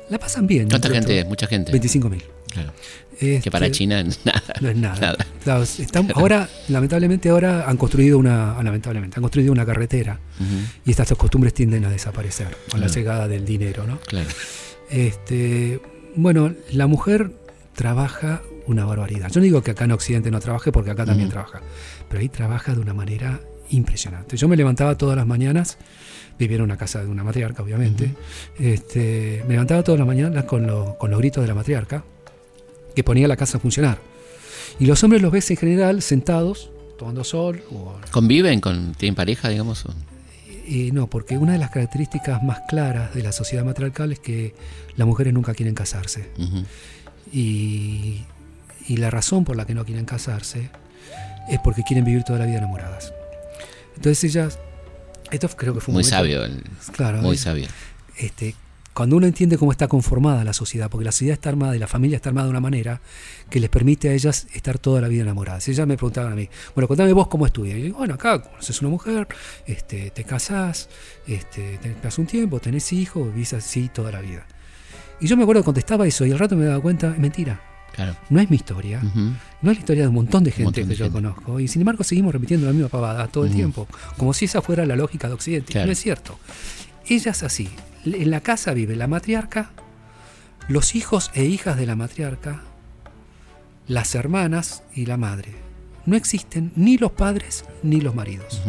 La 0.09 0.17
pasan 0.17 0.47
bien. 0.47 0.69
¿Cuánta 0.69 0.89
gente? 0.89 1.19
otros. 1.19 1.29
Mucha 1.29 1.47
gente. 1.47 1.71
25.000. 1.71 2.21
Claro. 2.51 2.73
Este, 3.13 3.41
Que 3.41 3.51
para 3.51 3.69
China 3.69 4.01
nada. 4.23 4.43
no 4.61 4.69
es 4.69 4.77
nada. 4.77 4.99
nada. 4.99 5.25
Claro, 5.43 5.63
están- 5.63 6.11
ahora, 6.15 6.49
lamentablemente, 6.69 7.29
ahora 7.29 7.69
han 7.69 7.77
construido 7.77 8.17
una, 8.17 8.57
ah, 8.57 8.63
lamentablemente, 8.63 9.17
han 9.17 9.21
construido 9.21 9.51
una 9.51 9.65
carretera 9.65 10.19
y 10.85 10.89
estas 10.91 11.09
costumbres 11.15 11.53
tienden 11.53 11.85
a 11.85 11.89
desaparecer 11.91 12.47
con 12.71 12.79
la 12.81 12.87
llegada 12.87 13.27
del 13.27 13.45
dinero, 13.45 13.85
¿no? 13.85 13.99
Claro. 13.99 14.29
Este, 14.89 15.79
bueno, 16.15 16.53
la 16.71 16.87
mujer 16.87 17.31
trabaja 17.75 18.41
una 18.65 18.85
barbaridad. 18.85 19.29
Yo 19.31 19.39
no 19.41 19.43
digo 19.43 19.61
que 19.63 19.71
acá 19.71 19.85
en 19.85 19.91
Occidente 19.91 20.31
no 20.31 20.39
trabaje 20.39 20.71
porque 20.71 20.91
acá 20.91 21.05
también 21.05 21.29
trabaja, 21.29 21.61
pero 22.07 22.21
ahí 22.21 22.29
trabaja 22.29 22.73
de 22.73 22.79
una 22.79 22.93
manera 22.93 23.39
impresionante. 23.69 24.37
Yo 24.37 24.47
me 24.47 24.57
levantaba 24.57 24.97
todas 24.97 25.15
las 25.15 25.27
mañanas, 25.27 25.77
vivía 26.39 26.57
en 26.57 26.63
una 26.63 26.77
casa 26.77 27.01
de 27.03 27.07
una 27.07 27.23
matriarca, 27.23 27.61
obviamente. 27.61 28.15
este, 28.57 29.43
me 29.47 29.53
levantaba 29.53 29.83
todas 29.83 29.99
las 29.99 30.07
mañanas 30.07 30.45
con, 30.45 30.65
lo- 30.65 30.97
con 30.97 31.11
los 31.11 31.19
gritos 31.19 31.43
de 31.43 31.47
la 31.47 31.53
matriarca, 31.53 32.03
que 32.95 33.03
ponía 33.03 33.27
la 33.27 33.35
casa 33.37 33.57
a 33.57 33.61
funcionar. 33.61 33.99
Y 34.79 34.85
los 34.85 35.03
hombres 35.03 35.21
los 35.21 35.31
ves 35.31 35.51
en 35.51 35.57
general 35.57 36.01
sentados, 36.01 36.71
tomando 36.97 37.23
sol. 37.23 37.61
O, 37.71 37.95
¿Conviven? 38.11 38.61
Con, 38.61 38.93
¿Tienen 38.93 39.15
pareja, 39.15 39.49
digamos? 39.49 39.85
o- 39.85 39.93
no, 40.93 41.07
porque 41.07 41.35
una 41.37 41.53
de 41.53 41.57
las 41.57 41.71
características 41.71 42.43
más 42.43 42.59
claras 42.69 43.13
de 43.15 43.23
la 43.23 43.31
sociedad 43.31 43.65
matriarcal 43.65 44.11
es 44.11 44.19
que 44.19 44.53
las 44.97 45.07
mujeres 45.07 45.33
nunca 45.33 45.53
quieren 45.55 45.73
casarse. 45.73 46.29
Y, 47.33 48.23
y 48.87 48.97
la 48.97 49.09
razón 49.09 49.45
por 49.45 49.55
la 49.55 49.65
que 49.65 49.73
no 49.73 49.83
quieren 49.85 50.05
casarse 50.05 50.69
es 51.49 51.59
porque 51.63 51.83
quieren 51.83 52.05
vivir 52.05 52.23
toda 52.23 52.39
la 52.39 52.45
vida 52.45 52.59
enamoradas. 52.59 53.13
Entonces 53.95 54.23
ellas, 54.23 54.59
esto 55.31 55.47
creo 55.49 55.73
que 55.73 55.79
fue 55.81 55.91
un 55.91 55.95
Muy 55.95 56.03
momento- 56.03 56.17
sabio. 56.17 56.43
el- 56.45 56.63
Claro, 56.91 57.21
Muy 57.21 57.37
sabio. 57.37 57.67
este, 58.17 58.55
cuando 58.93 59.15
uno 59.15 59.27
entiende 59.27 59.57
cómo 59.57 59.71
está 59.71 59.87
conformada 59.87 60.43
la 60.43 60.51
sociedad, 60.51 60.89
porque 60.89 61.05
la 61.05 61.11
sociedad 61.13 61.33
está 61.35 61.49
armada 61.49 61.73
y 61.75 61.79
la 61.79 61.87
familia 61.87 62.17
está 62.17 62.29
armada 62.29 62.47
de 62.47 62.51
una 62.51 62.59
manera 62.59 62.99
que 63.49 63.59
les 63.61 63.69
permite 63.69 64.09
a 64.09 64.13
ellas 64.13 64.47
estar 64.53 64.77
toda 64.77 64.99
la 64.99 65.07
vida 65.07 65.21
enamoradas. 65.23 65.65
Ellas 65.69 65.87
me 65.87 65.95
preguntaban 65.95 66.33
a 66.33 66.35
mí, 66.35 66.49
bueno, 66.75 66.87
contame 66.87 67.13
vos 67.13 67.27
cómo 67.29 67.45
estudias. 67.45 67.77
Y 67.77 67.89
yo 67.89 67.93
bueno, 67.95 68.15
acá 68.15 68.41
conoces 68.41 68.81
una 68.81 68.89
mujer, 68.89 69.27
este, 69.65 70.09
te 70.11 70.23
casás, 70.25 70.89
este, 71.27 71.77
te 71.77 71.95
das 72.03 72.17
un 72.17 72.25
tiempo, 72.25 72.59
tenés 72.59 72.91
hijos, 72.91 73.33
vivís 73.33 73.53
así 73.53 73.89
toda 73.93 74.11
la 74.11 74.19
vida. 74.21 74.45
Y 75.21 75.27
yo 75.27 75.37
me 75.37 75.43
acuerdo 75.43 75.61
que 75.61 75.65
contestaba 75.65 76.05
eso 76.05 76.25
y 76.25 76.31
al 76.33 76.39
rato 76.39 76.55
me 76.57 76.65
daba 76.65 76.81
cuenta, 76.81 77.11
es 77.11 77.19
mentira. 77.19 77.61
Claro. 77.99 78.15
No 78.29 78.39
es 78.39 78.49
mi 78.49 78.55
historia, 78.55 79.01
no 79.03 79.71
es 79.71 79.77
la 79.77 79.79
historia 79.81 80.03
de 80.03 80.07
un 80.07 80.15
montón 80.15 80.45
de 80.45 80.51
gente 80.51 80.63
montón 80.63 80.87
de 80.87 80.93
que 80.93 80.97
yo 80.97 81.05
gente. 81.05 81.21
conozco. 81.21 81.59
Y 81.59 81.67
sin 81.67 81.81
embargo 81.81 82.05
seguimos 82.05 82.31
repitiendo 82.31 82.65
la 82.65 82.71
misma 82.71 82.87
pavada 82.87 83.27
todo 83.27 83.43
el 83.43 83.51
tiempo, 83.53 83.87
como 84.15 84.33
si 84.33 84.45
esa 84.45 84.61
fuera 84.61 84.85
la 84.85 84.95
lógica 84.95 85.27
de 85.27 85.33
Occidente. 85.33 85.73
Claro. 85.73 85.87
No 85.87 85.91
es 85.91 85.99
cierto. 85.99 86.39
Ella 87.09 87.31
es 87.31 87.43
así. 87.43 87.69
En 88.05 88.31
la 88.31 88.39
casa 88.39 88.73
vive 88.73 88.95
la 88.95 89.07
matriarca, 89.07 89.71
los 90.69 90.95
hijos 90.95 91.29
e 91.33 91.43
hijas 91.43 91.75
de 91.75 91.85
la 91.87 91.97
matriarca, 91.97 92.61
las 93.87 94.15
hermanas 94.15 94.83
y 94.95 95.05
la 95.05 95.17
madre. 95.17 95.53
No 96.05 96.15
existen 96.15 96.71
ni 96.77 96.97
los 96.97 97.11
padres 97.11 97.65
ni 97.83 97.99
los 97.99 98.15
maridos. 98.15 98.61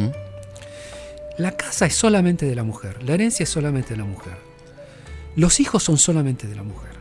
La 1.39 1.53
casa 1.53 1.87
es 1.87 1.95
solamente 1.95 2.47
de 2.47 2.57
la 2.57 2.64
mujer, 2.64 3.01
la 3.05 3.14
herencia 3.14 3.45
es 3.45 3.49
solamente 3.51 3.91
de 3.91 3.99
la 3.99 4.05
mujer. 4.05 4.35
Los 5.37 5.61
hijos 5.61 5.85
son 5.85 5.99
solamente 5.99 6.49
de 6.49 6.57
la 6.57 6.64
mujer. 6.64 6.99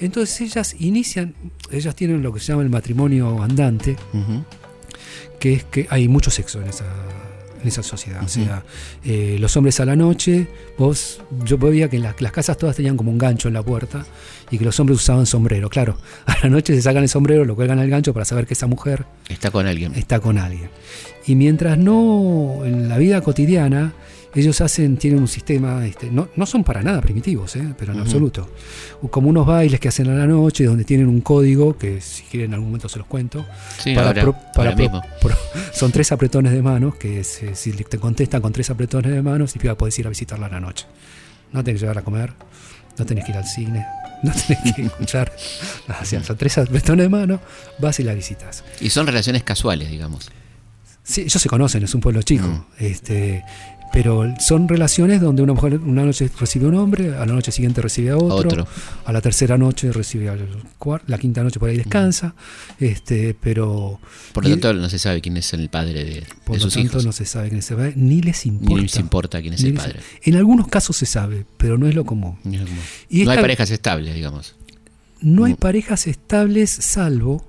Entonces 0.00 0.40
ellas 0.40 0.76
inician, 0.78 1.34
ellas 1.70 1.94
tienen 1.96 2.22
lo 2.22 2.32
que 2.32 2.40
se 2.40 2.52
llama 2.52 2.62
el 2.62 2.70
matrimonio 2.70 3.42
andante, 3.42 3.96
que 5.38 5.52
es 5.54 5.64
que 5.64 5.86
hay 5.90 6.08
mucho 6.08 6.30
sexo 6.30 6.60
en 6.60 6.68
esa, 6.68 6.84
en 7.62 7.66
esa 7.68 7.82
sociedad. 7.82 8.22
O 8.22 8.28
sea, 8.28 8.62
eh, 9.04 9.36
los 9.40 9.56
hombres 9.56 9.78
a 9.80 9.84
la 9.84 9.96
noche, 9.96 10.46
vos, 10.78 11.20
yo 11.44 11.58
veía 11.58 11.88
que 11.88 11.98
la- 11.98 12.14
las 12.18 12.32
casas 12.32 12.56
todas 12.56 12.76
tenían 12.76 12.96
como 12.96 13.10
un 13.10 13.18
gancho 13.18 13.48
en 13.48 13.54
la 13.54 13.62
puerta 13.62 14.06
y 14.50 14.58
que 14.58 14.64
los 14.64 14.78
hombres 14.80 14.98
usaban 14.98 15.26
sombrero. 15.26 15.68
Claro, 15.68 15.98
a 16.26 16.36
la 16.44 16.48
noche 16.50 16.74
se 16.74 16.82
sacan 16.82 17.02
el 17.02 17.08
sombrero, 17.08 17.44
lo 17.44 17.54
cuelgan 17.56 17.78
al 17.78 17.90
gancho 17.90 18.12
para 18.12 18.24
saber 18.24 18.46
que 18.46 18.54
esa 18.54 18.66
mujer 18.66 19.04
Está 19.28 19.50
con 19.50 19.66
alguien. 19.66 19.94
está 19.94 20.20
con 20.20 20.38
alguien. 20.38 20.70
Y 21.26 21.34
mientras 21.34 21.76
no, 21.76 22.62
en 22.64 22.88
la 22.88 22.96
vida 22.98 23.20
cotidiana, 23.20 23.92
ellos 24.34 24.60
hacen, 24.60 24.96
tienen 24.98 25.20
un 25.20 25.28
sistema, 25.28 25.84
este, 25.86 26.10
no, 26.10 26.28
no 26.36 26.46
son 26.46 26.62
para 26.64 26.82
nada 26.82 27.00
primitivos, 27.00 27.56
¿eh? 27.56 27.74
pero 27.78 27.92
en 27.92 27.98
Ujú. 28.00 28.06
absoluto. 28.06 28.50
Como 29.10 29.28
unos 29.30 29.46
bailes 29.46 29.80
que 29.80 29.88
hacen 29.88 30.08
a 30.10 30.14
la 30.14 30.26
noche, 30.26 30.64
donde 30.64 30.84
tienen 30.84 31.06
un 31.08 31.20
código, 31.22 31.76
que 31.78 32.00
si 32.00 32.22
quieren 32.24 32.50
en 32.50 32.54
algún 32.54 32.68
momento 32.68 32.88
se 32.88 32.98
los 32.98 33.06
cuento. 33.06 33.44
Sí, 33.78 33.94
para 33.94 34.08
ahora, 34.08 34.22
pro- 34.22 34.32
para 34.54 34.70
ahora 34.70 34.76
pro- 34.76 34.82
mismo. 34.84 35.02
pro- 35.20 35.36
son 35.72 35.90
tres 35.92 36.12
apretones 36.12 36.52
de 36.52 36.62
manos, 36.62 36.96
que 36.96 37.24
se- 37.24 37.54
si 37.54 37.72
te 37.72 37.98
contestan 37.98 38.40
con 38.42 38.52
tres 38.52 38.68
apretones 38.70 39.12
de 39.12 39.22
manos, 39.22 39.52
que 39.54 39.74
podés 39.74 39.98
ir 39.98 40.06
a 40.06 40.10
visitarla 40.10 40.46
a 40.46 40.50
la 40.50 40.60
noche. 40.60 40.86
No 41.52 41.64
tenés 41.64 41.80
que 41.80 41.86
llevar 41.86 41.98
a 41.98 42.02
comer, 42.02 42.32
no 42.98 43.06
tenés 43.06 43.24
que 43.24 43.30
ir 43.32 43.38
al 43.38 43.46
cine, 43.46 43.86
no 44.22 44.32
tenés 44.32 44.74
que 44.74 44.82
escuchar. 44.82 45.32
nada, 45.88 46.00
o 46.02 46.04
sea, 46.04 46.22
son 46.22 46.36
tres 46.36 46.58
apretones 46.58 47.04
de 47.06 47.08
manos, 47.08 47.40
vas 47.78 47.98
y 48.00 48.02
la 48.04 48.12
visitas. 48.14 48.62
Y 48.80 48.90
son 48.90 49.06
relaciones 49.06 49.42
casuales, 49.42 49.90
digamos. 49.90 50.30
Sí, 51.02 51.22
ellos 51.22 51.40
se 51.40 51.48
conocen, 51.48 51.82
es 51.84 51.94
un 51.94 52.02
pueblo 52.02 52.20
chico. 52.20 52.46
Mm. 52.46 52.64
Este, 52.80 53.42
pero 53.92 54.34
son 54.38 54.68
relaciones 54.68 55.20
donde 55.20 55.42
una 55.42 55.54
mujer 55.54 55.78
una 55.78 56.04
noche 56.04 56.30
recibe 56.38 56.66
a 56.66 56.68
un 56.68 56.74
hombre, 56.76 57.14
a 57.16 57.26
la 57.26 57.32
noche 57.32 57.50
siguiente 57.50 57.80
recibe 57.80 58.10
a 58.10 58.16
otro, 58.16 58.48
Otro. 58.50 58.66
a 59.04 59.12
la 59.12 59.20
tercera 59.20 59.56
noche 59.58 59.90
recibe 59.92 60.28
al 60.28 60.46
cuarto, 60.78 61.06
la 61.08 61.18
quinta 61.18 61.42
noche 61.42 61.58
por 61.58 61.68
ahí 61.70 61.76
descansa, 61.76 62.34
este, 62.78 63.34
pero 63.40 63.98
Por 64.32 64.44
lo 64.44 64.50
tanto, 64.50 64.72
no 64.74 64.88
se 64.88 64.98
sabe 64.98 65.20
quién 65.20 65.36
es 65.36 65.52
el 65.54 65.68
padre 65.68 66.04
de, 66.04 66.24
por 66.44 66.56
de 66.56 66.60
lo 66.60 66.64
sus 66.64 66.74
tanto 66.74 66.86
hijos. 66.92 67.04
no 67.06 67.12
se 67.12 67.24
sabe 67.24 67.48
quién 67.48 67.62
se 67.62 67.74
va, 67.74 67.88
ni 67.96 68.20
les 68.20 68.44
importa. 68.46 68.74
Ni 68.76 68.82
les 68.82 68.96
importa 68.96 69.40
quién 69.40 69.54
es 69.54 69.62
el 69.64 69.74
padre. 69.74 70.00
En 70.22 70.36
algunos 70.36 70.68
casos 70.68 70.96
se 70.96 71.06
sabe, 71.06 71.46
pero 71.56 71.78
no 71.78 71.86
es 71.88 71.94
lo 71.94 72.04
común. 72.04 72.36
Ni 72.44 72.58
como- 72.58 72.70
Y 73.08 73.24
no 73.24 73.30
hay 73.30 73.36
esta- 73.36 73.40
parejas 73.42 73.70
estables, 73.70 74.14
digamos. 74.14 74.54
No 75.20 75.44
hay 75.44 75.54
Mm. 75.54 75.56
parejas 75.56 76.06
estables 76.06 76.70
salvo 76.70 77.44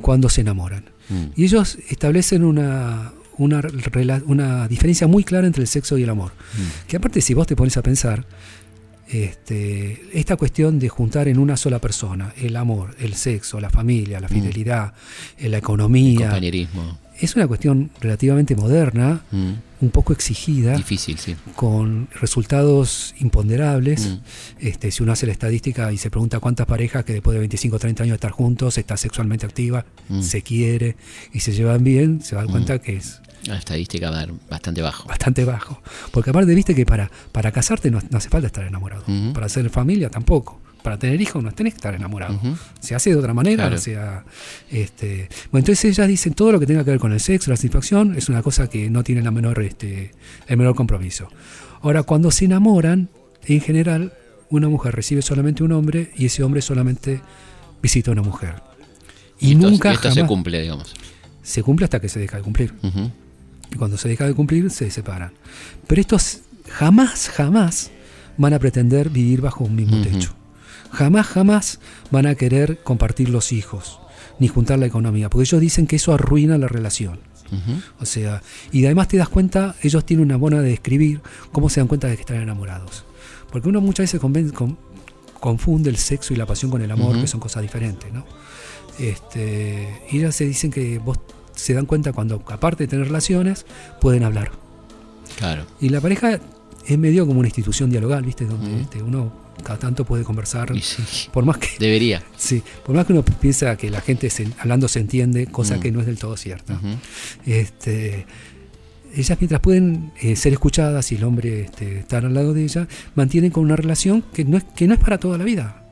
cuando 0.00 0.28
se 0.28 0.40
enamoran. 0.42 0.84
Mm. 1.08 1.26
Y 1.36 1.44
ellos 1.44 1.78
establecen 1.88 2.44
una, 2.44 3.12
una, 3.38 3.62
una 4.26 4.68
diferencia 4.68 5.06
muy 5.06 5.24
clara 5.24 5.46
entre 5.46 5.62
el 5.62 5.68
sexo 5.68 5.98
y 5.98 6.02
el 6.02 6.10
amor. 6.10 6.32
Mm. 6.32 6.88
Que 6.88 6.96
aparte, 6.96 7.20
si 7.20 7.34
vos 7.34 7.46
te 7.46 7.56
pones 7.56 7.76
a 7.76 7.82
pensar, 7.82 8.24
este, 9.08 10.00
esta 10.18 10.36
cuestión 10.36 10.78
de 10.78 10.88
juntar 10.88 11.28
en 11.28 11.38
una 11.38 11.56
sola 11.56 11.78
persona 11.78 12.32
el 12.40 12.56
amor, 12.56 12.94
el 12.98 13.14
sexo, 13.14 13.60
la 13.60 13.70
familia, 13.70 14.20
la 14.20 14.28
Mm. 14.28 14.32
fidelidad, 14.32 14.94
la 15.40 15.58
economía, 15.58 16.26
Compañerismo. 16.28 16.98
es 17.20 17.36
una 17.36 17.46
cuestión 17.46 17.90
relativamente 18.00 18.56
moderna, 18.56 19.22
Mm. 19.30 19.52
Un 19.84 19.90
poco 19.90 20.12
exigida, 20.12 20.76
Difícil, 20.76 21.18
sí. 21.18 21.36
con 21.54 22.08
resultados 22.20 23.14
imponderables. 23.20 24.06
Mm. 24.06 24.18
Este, 24.66 24.90
si 24.90 25.02
uno 25.02 25.12
hace 25.12 25.26
la 25.26 25.32
estadística 25.32 25.92
y 25.92 25.98
se 25.98 26.10
pregunta 26.10 26.40
cuántas 26.40 26.66
parejas 26.66 27.04
que 27.04 27.12
después 27.12 27.34
de 27.34 27.40
25 27.40 27.76
o 27.76 27.78
30 27.78 28.02
años 28.02 28.12
de 28.12 28.16
estar 28.16 28.30
juntos 28.32 28.76
está 28.78 28.96
sexualmente 28.96 29.46
activa, 29.46 29.84
Mm. 30.08 30.22
se 30.22 30.42
quiere 30.42 30.96
y 31.32 31.40
se 31.40 31.52
llevan 31.52 31.82
bien, 31.84 32.20
se 32.22 32.34
dan 32.36 32.46
Mm. 32.46 32.50
cuenta 32.50 32.78
que 32.80 32.96
es 32.96 33.20
La 33.46 33.56
estadística 33.58 34.10
va 34.10 34.16
a 34.16 34.20
dar 34.20 34.32
bastante 34.50 34.80
bajo. 34.82 35.06
bastante 35.08 35.44
bajo. 35.44 35.82
Porque 36.12 36.30
aparte, 36.30 36.54
viste 36.54 36.74
que 36.74 36.86
para, 36.86 37.10
para 37.32 37.52
casarte 37.52 37.90
no, 37.90 38.00
no 38.10 38.18
hace 38.18 38.28
falta 38.30 38.46
estar 38.46 38.64
enamorado. 38.66 39.04
Para 39.34 39.46
hacer 39.46 39.68
familia 39.70 40.08
tampoco. 40.10 40.60
Para 40.84 40.98
tener 40.98 41.18
hijos 41.18 41.42
no 41.42 41.50
tenés 41.50 41.72
que 41.72 41.78
estar 41.78 41.94
enamorado. 41.94 42.38
Se 42.78 42.94
hace 42.94 43.08
de 43.08 43.16
otra 43.16 43.32
manera. 43.32 43.64
Claro. 43.64 43.76
O 43.76 43.78
sea, 43.78 44.22
este, 44.70 45.30
bueno, 45.50 45.62
entonces 45.62 45.86
ellas 45.86 46.06
dicen 46.06 46.34
todo 46.34 46.52
lo 46.52 46.60
que 46.60 46.66
tenga 46.66 46.84
que 46.84 46.90
ver 46.90 47.00
con 47.00 47.10
el 47.10 47.20
sexo, 47.20 47.50
la 47.50 47.56
satisfacción, 47.56 48.14
es 48.14 48.28
una 48.28 48.42
cosa 48.42 48.68
que 48.68 48.90
no 48.90 49.02
tiene 49.02 49.22
la 49.22 49.30
menor, 49.30 49.62
este, 49.62 50.10
el 50.46 50.56
menor 50.58 50.74
compromiso. 50.74 51.30
Ahora, 51.80 52.02
cuando 52.02 52.30
se 52.30 52.44
enamoran, 52.44 53.08
en 53.46 53.62
general, 53.62 54.12
una 54.50 54.68
mujer 54.68 54.94
recibe 54.94 55.22
solamente 55.22 55.64
un 55.64 55.72
hombre 55.72 56.12
y 56.18 56.26
ese 56.26 56.42
hombre 56.42 56.60
solamente 56.60 57.22
visita 57.80 58.10
a 58.10 58.12
una 58.12 58.22
mujer. 58.22 58.56
Y, 59.40 59.52
esto, 59.52 59.70
nunca 59.70 59.90
y 59.90 59.94
esto 59.94 60.10
jamás 60.10 60.14
se 60.16 60.26
cumple, 60.26 60.60
digamos. 60.60 60.94
se 61.42 61.62
cumple 61.62 61.84
hasta 61.84 61.98
que 61.98 62.10
se 62.10 62.20
deja 62.20 62.36
de 62.36 62.42
cumplir. 62.42 62.74
Y 63.72 63.76
cuando 63.76 63.96
se 63.96 64.06
deja 64.06 64.26
de 64.26 64.34
cumplir, 64.34 64.70
se 64.70 64.90
separan. 64.90 65.32
Pero 65.86 66.02
estos 66.02 66.40
jamás, 66.68 67.30
jamás 67.30 67.90
van 68.36 68.52
a 68.52 68.58
pretender 68.58 69.08
vivir 69.08 69.40
bajo 69.40 69.64
un 69.64 69.74
mismo 69.74 70.02
techo. 70.02 70.36
Jamás, 70.94 71.26
jamás 71.26 71.80
van 72.10 72.26
a 72.26 72.34
querer 72.34 72.78
compartir 72.82 73.28
los 73.28 73.52
hijos. 73.52 74.00
ni 74.40 74.48
juntar 74.48 74.80
la 74.80 74.86
economía, 74.86 75.30
porque 75.30 75.44
ellos 75.44 75.60
dicen 75.60 75.86
que 75.86 75.94
eso 75.96 76.12
arruina 76.12 76.58
la 76.58 76.66
relación. 76.66 77.20
O 78.00 78.04
sea, 78.04 78.42
y 78.72 78.84
además 78.84 79.06
te 79.06 79.16
das 79.16 79.28
cuenta, 79.28 79.76
ellos 79.82 80.04
tienen 80.04 80.26
una 80.26 80.36
buena 80.36 80.60
de 80.60 80.70
describir 80.70 81.20
cómo 81.52 81.68
se 81.68 81.78
dan 81.78 81.86
cuenta 81.86 82.08
de 82.08 82.16
que 82.16 82.22
están 82.22 82.38
enamorados. 82.38 83.04
Porque 83.52 83.68
uno 83.68 83.80
muchas 83.80 84.04
veces 84.04 84.20
conven- 84.20 84.50
con- 84.52 84.76
confunde 85.38 85.88
el 85.88 85.98
sexo 85.98 86.34
y 86.34 86.36
la 86.36 86.46
pasión 86.46 86.68
con 86.72 86.82
el 86.82 86.90
amor, 86.90 87.20
que 87.20 87.28
son 87.28 87.38
cosas 87.38 87.62
diferentes, 87.62 88.12
¿no? 88.12 88.24
Este, 88.98 89.88
y 90.10 90.18
ellas 90.18 90.34
se 90.34 90.46
dicen 90.46 90.70
que 90.72 90.98
vos 90.98 91.18
se 91.54 91.74
dan 91.74 91.86
cuenta 91.86 92.12
cuando, 92.12 92.42
aparte 92.48 92.84
de 92.84 92.88
tener 92.88 93.06
relaciones, 93.06 93.66
pueden 94.00 94.24
hablar. 94.24 94.50
Claro. 95.38 95.64
Y 95.80 95.90
la 95.90 96.00
pareja 96.00 96.40
es 96.86 96.98
medio 96.98 97.24
como 97.26 97.38
una 97.38 97.48
institución 97.48 97.90
dialogal, 97.90 98.24
¿viste? 98.24 98.46
Donde 98.46 98.80
este, 98.80 99.02
uno 99.02 99.32
cada 99.62 99.78
tanto 99.78 100.04
puede 100.04 100.24
conversar. 100.24 100.72
Sí, 100.80 101.28
Por 101.32 101.44
más 101.44 101.58
que 101.58 101.68
debería. 101.78 102.22
sí, 102.36 102.62
por 102.84 102.94
más 102.96 103.06
que 103.06 103.12
uno 103.12 103.24
piensa 103.24 103.76
que 103.76 103.90
la 103.90 104.00
gente 104.00 104.28
se- 104.30 104.48
hablando 104.58 104.88
se 104.88 105.00
entiende, 105.00 105.46
cosa 105.46 105.76
Mm. 105.76 105.80
que 105.80 105.92
no 105.92 106.00
es 106.00 106.06
del 106.06 106.18
todo 106.18 106.36
cierta. 106.36 106.80
Este, 107.46 108.26
ellas 109.14 109.38
mientras 109.40 109.60
pueden 109.60 110.12
eh, 110.20 110.36
ser 110.36 110.52
escuchadas 110.52 111.12
y 111.12 111.16
el 111.16 111.24
hombre 111.24 111.62
este, 111.62 112.00
estar 112.00 112.24
al 112.24 112.34
lado 112.34 112.52
de 112.54 112.64
ella, 112.64 112.88
mantienen 113.14 113.50
con 113.50 113.64
una 113.64 113.76
relación 113.76 114.22
que 114.32 114.44
no 114.44 114.56
es, 114.56 114.64
que 114.64 114.86
no 114.88 114.94
es 114.94 115.00
para 115.00 115.18
toda 115.18 115.38
la 115.38 115.44
vida, 115.44 115.84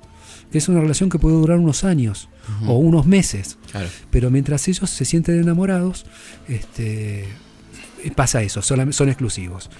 que 0.51 0.59
es 0.59 0.69
una 0.69 0.81
relación 0.81 1.09
que 1.09 1.19
puede 1.19 1.37
durar 1.37 1.59
unos 1.59 1.85
años 1.85 2.29
o 2.67 2.75
unos 2.77 3.07
meses, 3.07 3.57
Claro. 3.71 3.89
pero 4.11 4.31
mientras 4.31 4.67
ellos 4.67 4.91
se 4.91 5.05
sienten 5.05 5.39
enamorados, 5.41 6.05
este, 6.49 7.23
eh, 7.23 8.11
pasa 8.17 8.43
eso, 8.43 8.61
son 8.63 9.09
exclusivos. 9.09 9.71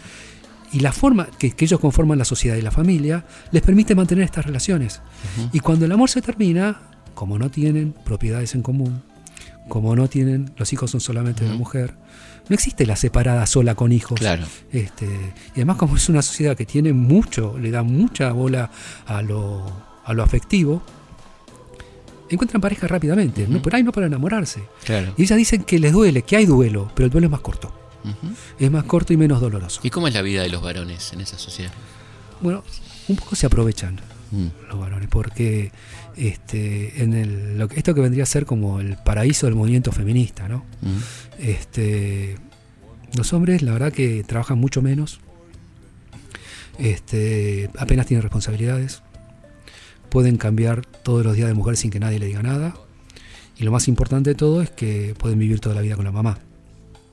Y 0.73 0.81
la 0.81 0.93
forma 0.93 1.27
que, 1.39 1.53
que 1.53 1.65
ellos 1.67 1.79
conforman 1.81 2.19
la 2.19 2.25
sociedad 2.25 2.57
y 2.57 2.63
la 2.63 2.71
familia 2.71 3.25
les 3.51 3.63
permite 3.63 3.95
mantener 3.95 4.25
estas 4.25 4.47
relaciones. 4.47 5.01
Y 5.53 5.61
cuando 5.61 5.85
el 5.85 5.93
amor 5.93 6.09
se 6.09 6.23
termina, 6.23 6.81
como 7.15 7.39
no 7.39 7.51
tienen 7.51 7.93
propiedades 8.05 8.55
en 8.55 8.63
común, 8.63 9.03
como 9.69 9.95
no 9.95 10.09
tienen, 10.09 10.51
los 10.57 10.73
hijos 10.73 10.91
son 10.91 11.01
solamente 11.01 11.45
de 11.45 11.51
la 11.51 11.57
mujer, 11.57 11.95
no 12.49 12.55
existe 12.55 12.87
la 12.87 12.97
separada 12.97 13.47
sola 13.47 13.75
con 13.75 13.93
hijos. 13.93 14.19
Claro. 14.19 14.45
Este, 14.73 15.07
y 15.07 15.57
además 15.61 15.77
como 15.77 15.97
es 15.97 16.09
una 16.09 16.23
sociedad 16.23 16.57
que 16.57 16.67
tiene 16.67 16.93
mucho, 16.93 17.57
le 17.59 17.71
da 17.71 17.83
mucha 17.83 18.33
bola 18.33 18.71
a 19.07 19.23
lo, 19.23 19.65
a 20.05 20.13
lo 20.15 20.23
afectivo, 20.23 20.83
encuentran 22.29 22.61
pareja 22.61 22.89
rápidamente, 22.89 23.45
Ujú. 23.45 23.53
no, 23.53 23.63
por 23.63 23.75
ahí 23.75 23.83
no 23.83 23.93
para 23.93 24.07
enamorarse. 24.07 24.63
Claro. 24.85 25.13
Y 25.17 25.23
ellas 25.23 25.37
dicen 25.37 25.65
que 25.65 25.79
les 25.79 25.93
duele, 25.93 26.23
que 26.23 26.37
hay 26.37 26.47
duelo, 26.47 26.91
pero 26.95 27.05
el 27.07 27.11
duelo 27.11 27.27
es 27.27 27.31
más 27.31 27.41
corto. 27.41 27.73
Es 28.59 28.71
más 28.71 28.85
corto 28.85 29.13
y 29.13 29.17
menos 29.17 29.41
doloroso. 29.41 29.81
¿Y 29.85 29.91
cómo 29.91 30.09
es 30.09 30.15
la 30.15 30.23
vida 30.23 30.43
de 30.43 30.49
los 30.49 30.63
varones 30.63 31.13
en 31.13 31.21
esa 31.21 31.39
sociedad? 31.39 31.73
Bueno, 32.41 32.65
un 33.09 33.17
poco 33.17 33.37
se 33.37 33.47
aprovechan 33.47 34.01
Mm. 34.33 34.47
los 34.71 34.79
varones, 34.81 35.09
porque 35.11 35.73
este, 36.17 37.03
en 37.03 37.13
el, 37.13 37.59
lo 37.59 37.69
que- 37.69 37.77
esto 37.77 37.95
que 37.95 38.01
vendría 38.01 38.23
a 38.23 38.27
ser 38.27 38.47
como 38.47 38.81
el 38.81 38.97
paraíso 38.97 39.45
del 39.47 39.55
movimiento 39.55 39.93
feminista, 39.93 40.49
¿no? 40.49 40.65
Mm. 40.81 40.97
Este, 41.39 42.37
los 43.15 43.33
hombres, 43.35 43.61
la 43.61 43.73
verdad 43.73 43.93
que 43.93 44.25
trabajan 44.25 44.59
mucho 44.59 44.81
menos, 44.81 45.21
este, 46.79 47.71
apenas 47.79 48.07
tienen 48.07 48.23
responsabilidades, 48.23 49.03
pueden 50.09 50.37
cambiar 50.39 50.85
todos 50.87 51.25
los 51.25 51.37
días 51.37 51.49
de 51.49 51.55
mujer 51.55 51.77
sin 51.77 51.91
que 51.91 52.01
nadie 52.01 52.19
le 52.19 52.27
diga 52.27 52.43
nada, 52.43 52.75
y 53.59 53.65
lo 53.65 53.71
más 53.71 53.87
importante 53.89 54.31
de 54.31 54.35
todo 54.35 54.63
es 54.63 54.71
que 54.71 55.15
pueden 55.19 55.39
vivir 55.39 55.61
toda 55.61 55.75
la 55.75 55.81
vida 55.83 55.97
con 55.97 56.05
la 56.05 56.13
mamá. 56.13 56.39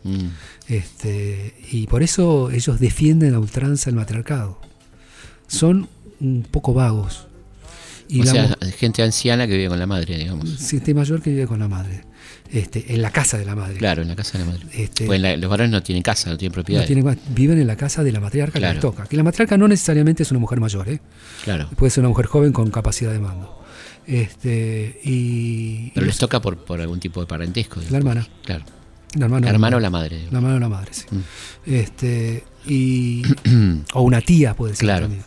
Mm. 0.04 0.28
Este, 0.68 1.56
y 1.72 1.88
por 1.88 2.04
eso 2.04 2.52
ellos 2.52 2.80
defienden 2.80 3.34
a 3.36 3.40
ultranza 3.40 3.90
el 3.90 3.96
matriarcado. 3.96 4.60
Son 5.48 5.88
un 6.20 6.46
poco 6.50 6.74
vagos. 6.74 7.26
Y 8.08 8.22
o 8.22 8.24
la 8.24 8.32
sea, 8.32 8.58
gente 8.78 9.04
anciana 9.04 9.46
que 9.48 9.56
vive 9.56 9.70
con 9.70 9.78
la 9.80 9.86
madre, 9.86 10.18
digamos. 10.18 10.58
gente 10.70 10.94
mayor 10.94 11.22
que 11.22 11.30
vive 11.30 11.46
con 11.48 11.60
la 11.60 11.68
madre. 11.68 12.04
Este, 12.52 12.96
en 12.96 13.04
la 13.04 13.12
casa 13.12 13.38
de 13.38 13.46
la 13.46 13.54
madre. 13.56 13.78
Claro, 13.78 14.02
en 14.02 14.08
la 14.08 14.16
casa 14.16 14.40
de 14.40 14.46
la 14.46 14.52
madre. 14.52 14.66
Este, 14.74 15.06
Pues 15.06 15.22
la- 15.22 15.38
los 15.38 15.48
varones 15.50 15.72
no 15.72 15.84
tienen 15.84 16.02
casa, 16.02 16.32
no 16.32 16.38
tienen 16.38 16.52
no 16.52 16.56
propiedades. 16.56 16.88
tienen 16.88 17.06
más- 17.06 17.18
viven 17.36 17.60
en 17.60 17.68
la 17.68 17.76
casa 17.76 18.04
de 18.04 18.12
la 18.12 18.20
matriarca 18.20 18.60
que 18.60 18.66
les 18.66 18.80
toca. 18.80 19.06
Que 19.06 19.16
la 19.16 19.22
matriarca 19.24 19.56
no 19.58 19.68
necesariamente 19.68 20.24
es 20.24 20.32
una 20.32 20.40
mujer 20.40 20.60
mayor, 20.60 20.90
¿eh? 20.90 21.00
Claro. 21.44 21.70
puede 21.76 21.92
ser 21.92 22.02
una 22.02 22.10
mujer 22.10 22.26
joven 22.26 22.52
con 22.52 22.72
capacidad 22.72 23.12
de 23.12 23.20
mando. 23.20 23.56
Este, 24.08 25.00
y, 25.04 25.92
Pero 25.92 26.06
y 26.06 26.10
les 26.10 26.18
toca 26.18 26.42
por, 26.42 26.58
por 26.66 26.82
algún 26.82 27.00
tipo 27.00 27.22
de 27.22 27.28
parentesco. 27.28 27.80
la 27.92 27.98
hermana. 27.98 28.28
Claro. 28.44 28.66
La 29.16 29.26
hermana 29.50 29.78
o 29.78 29.80
la 29.80 29.90
madre. 29.90 30.28
La 30.32 30.38
hermana 30.38 30.56
o 30.56 30.60
la 30.60 30.70
madre, 30.70 30.94
sí. 30.94 31.06
Mm. 31.10 31.20
Este, 31.66 32.44
y, 32.66 33.24
o 33.94 34.02
una 34.02 34.22
tía 34.22 34.54
puede 34.56 34.76
ser 34.76 34.86
Claro. 34.86 35.02
también. 35.08 35.24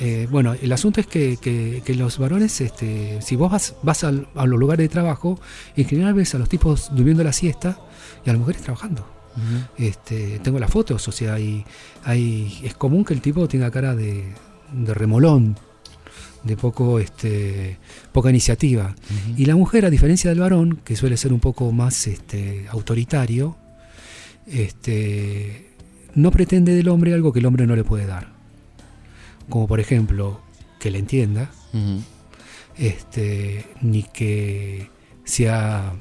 Eh, 0.00 0.26
bueno, 0.28 0.54
el 0.60 0.72
asunto 0.72 1.00
es 1.00 1.06
que, 1.06 1.36
que- 1.40 1.80
que 1.84 1.94
los 1.94 2.18
varones, 2.18 2.60
este, 2.60 3.20
si 3.22 3.36
vos 3.36 3.52
vas, 3.52 3.76
vas 3.82 4.02
al- 4.02 4.26
a 4.34 4.44
los 4.46 4.58
lugares 4.58 4.82
de 4.84 4.88
trabajo, 4.88 5.38
en 5.76 5.84
general 5.86 6.14
ves 6.14 6.34
a 6.34 6.38
los 6.38 6.48
tipos 6.48 6.90
durmiendo 6.94 7.22
la 7.22 7.32
siesta 7.32 7.78
y 8.26 8.30
a 8.30 8.32
las 8.32 8.40
mujeres 8.40 8.62
trabajando. 8.62 9.06
Este, 9.76 10.38
tengo 10.40 10.58
las 10.60 10.70
fotos, 10.70 11.06
o 11.08 11.12
sea, 11.12 11.34
hay, 11.34 11.64
hay, 12.04 12.60
es 12.62 12.74
común 12.74 13.04
que 13.04 13.14
el 13.14 13.20
tipo 13.20 13.46
tenga 13.48 13.70
cara 13.70 13.94
de, 13.96 14.32
de 14.72 14.94
remolón, 14.94 15.56
de 16.44 16.56
poco, 16.56 16.98
este, 16.98 17.78
poca 18.12 18.30
iniciativa. 18.30 18.94
Y 19.36 19.46
la 19.46 19.56
mujer, 19.56 19.86
a 19.86 19.90
diferencia 19.90 20.30
del 20.30 20.40
varón, 20.40 20.78
que 20.84 20.94
suele 20.96 21.16
ser 21.16 21.32
un 21.32 21.40
poco 21.40 21.72
más 21.72 22.06
este, 22.06 22.66
autoritario, 22.68 23.56
este, 24.46 25.70
no 26.14 26.30
pretende 26.30 26.74
del 26.74 26.88
hombre 26.88 27.14
algo 27.14 27.32
que 27.32 27.40
el 27.40 27.46
hombre 27.46 27.66
no 27.66 27.74
le 27.74 27.84
puede 27.84 28.06
dar. 28.06 28.32
Como 29.48 29.66
por 29.66 29.80
ejemplo, 29.80 30.40
que 30.78 30.90
le 30.90 30.98
entienda, 30.98 31.50
este, 32.76 33.66
ni 33.80 34.02
que 34.02 34.90
sea 35.24 35.94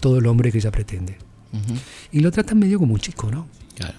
todo 0.00 0.18
el 0.18 0.26
hombre 0.26 0.50
que 0.52 0.58
ella 0.58 0.70
pretende. 0.70 1.16
Y 2.12 2.20
lo 2.20 2.30
tratan 2.30 2.58
medio 2.58 2.78
como 2.78 2.94
un 2.94 3.00
chico, 3.00 3.30
¿no? 3.30 3.46
Claro. 3.76 3.94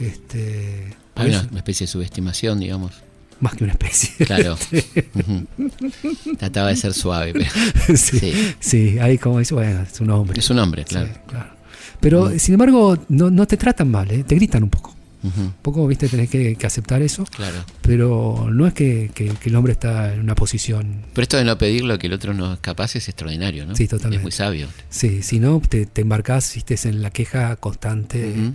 Este, 0.00 0.94
Hay 1.16 1.30
una 1.30 1.58
especie 1.58 1.86
de 1.86 1.92
subestimación, 1.92 2.60
digamos. 2.60 3.02
Más 3.40 3.54
que 3.54 3.64
una 3.64 3.72
especie. 3.72 4.26
Claro. 4.26 4.56
Trataba 6.38 6.68
de 6.68 6.76
ser 6.76 6.94
suave, 6.94 7.32
pero 7.32 7.50
sí, 7.96 8.18
Sí. 8.18 8.54
sí, 8.60 8.98
ahí 8.98 9.18
como 9.18 9.38
dice, 9.38 9.54
bueno, 9.54 9.82
es 9.82 10.00
un 10.00 10.10
hombre. 10.10 10.38
es 10.38 10.50
un 10.50 10.58
hombre, 10.58 10.84
Sí, 10.88 10.94
claro. 10.94 11.54
Pero, 12.00 12.26
Mm. 12.30 12.38
sin 12.38 12.54
embargo, 12.54 12.98
no, 13.08 13.30
no 13.30 13.46
te 13.46 13.56
tratan 13.56 13.90
mal, 13.90 14.10
¿eh? 14.10 14.24
te 14.24 14.34
gritan 14.34 14.62
un 14.62 14.70
poco. 14.70 14.92
Un 15.22 15.54
poco, 15.62 15.86
viste, 15.86 16.06
tenés 16.06 16.28
que, 16.28 16.54
que 16.54 16.66
aceptar 16.66 17.00
eso, 17.00 17.24
Claro. 17.24 17.64
pero 17.80 18.46
no 18.52 18.66
es 18.66 18.74
que, 18.74 19.10
que- 19.14 19.28
que 19.30 19.48
el 19.48 19.56
hombre 19.56 19.72
está 19.72 20.12
en 20.12 20.20
una 20.20 20.34
posición. 20.34 20.96
Pero 21.14 21.22
esto 21.22 21.38
de 21.38 21.44
no 21.44 21.56
pedir 21.56 21.82
lo 21.82 21.98
que 21.98 22.08
el 22.08 22.12
otro 22.12 22.34
no 22.34 22.52
es 22.52 22.58
capaz 22.60 22.94
es 22.96 23.08
extraordinario, 23.08 23.64
¿no? 23.64 23.74
Sí, 23.74 23.88
totalmente. 23.88 24.18
Es 24.18 24.22
muy 24.22 24.32
sabio. 24.32 24.68
Sí, 24.90 25.22
si 25.22 25.40
no, 25.40 25.62
te, 25.66 25.86
te 25.86 26.02
embarcás 26.02 26.54
viste, 26.54 26.76
en 26.86 27.00
la 27.00 27.08
queja 27.10 27.56
constante. 27.56 28.32
Ujú. 28.38 28.54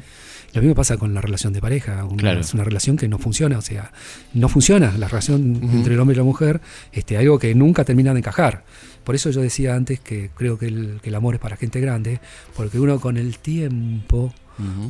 Lo 0.53 0.61
mismo 0.61 0.75
pasa 0.75 0.97
con 0.97 1.13
la 1.13 1.21
relación 1.21 1.53
de 1.53 1.61
pareja. 1.61 2.03
una- 2.05 2.17
Claro. 2.17 2.39
Es 2.41 2.53
una 2.53 2.63
relación 2.63 2.97
que 2.97 3.07
no 3.07 3.17
funciona, 3.19 3.57
o 3.57 3.61
sea, 3.61 3.91
no 4.33 4.49
funciona 4.49 4.97
la 4.97 5.07
relación 5.07 5.59
entre 5.73 5.93
el 5.93 5.99
hombre 5.99 6.15
y 6.15 6.17
la 6.17 6.23
mujer, 6.23 6.59
este, 6.91 7.17
algo 7.17 7.37
que 7.39 7.53
nunca 7.55 7.83
termina 7.85 8.13
de 8.13 8.19
encajar. 8.19 8.63
Por 9.03 9.15
eso 9.15 9.29
yo 9.29 9.41
decía 9.41 9.75
antes 9.75 9.99
que 9.99 10.29
creo 10.35 10.57
que 10.57 10.67
el, 10.67 10.99
que 11.01 11.09
el 11.09 11.15
amor 11.15 11.35
es 11.35 11.39
para 11.41 11.55
gente 11.55 11.79
grande, 11.79 12.19
porque 12.55 12.79
uno 12.79 12.99
con 12.99 13.17
el 13.17 13.37
tiempo 13.39 14.33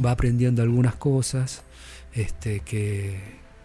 va 0.03 0.11
aprendiendo 0.11 0.61
algunas 0.63 0.95
cosas 0.95 1.61
este, 2.13 2.61
que, 2.61 3.19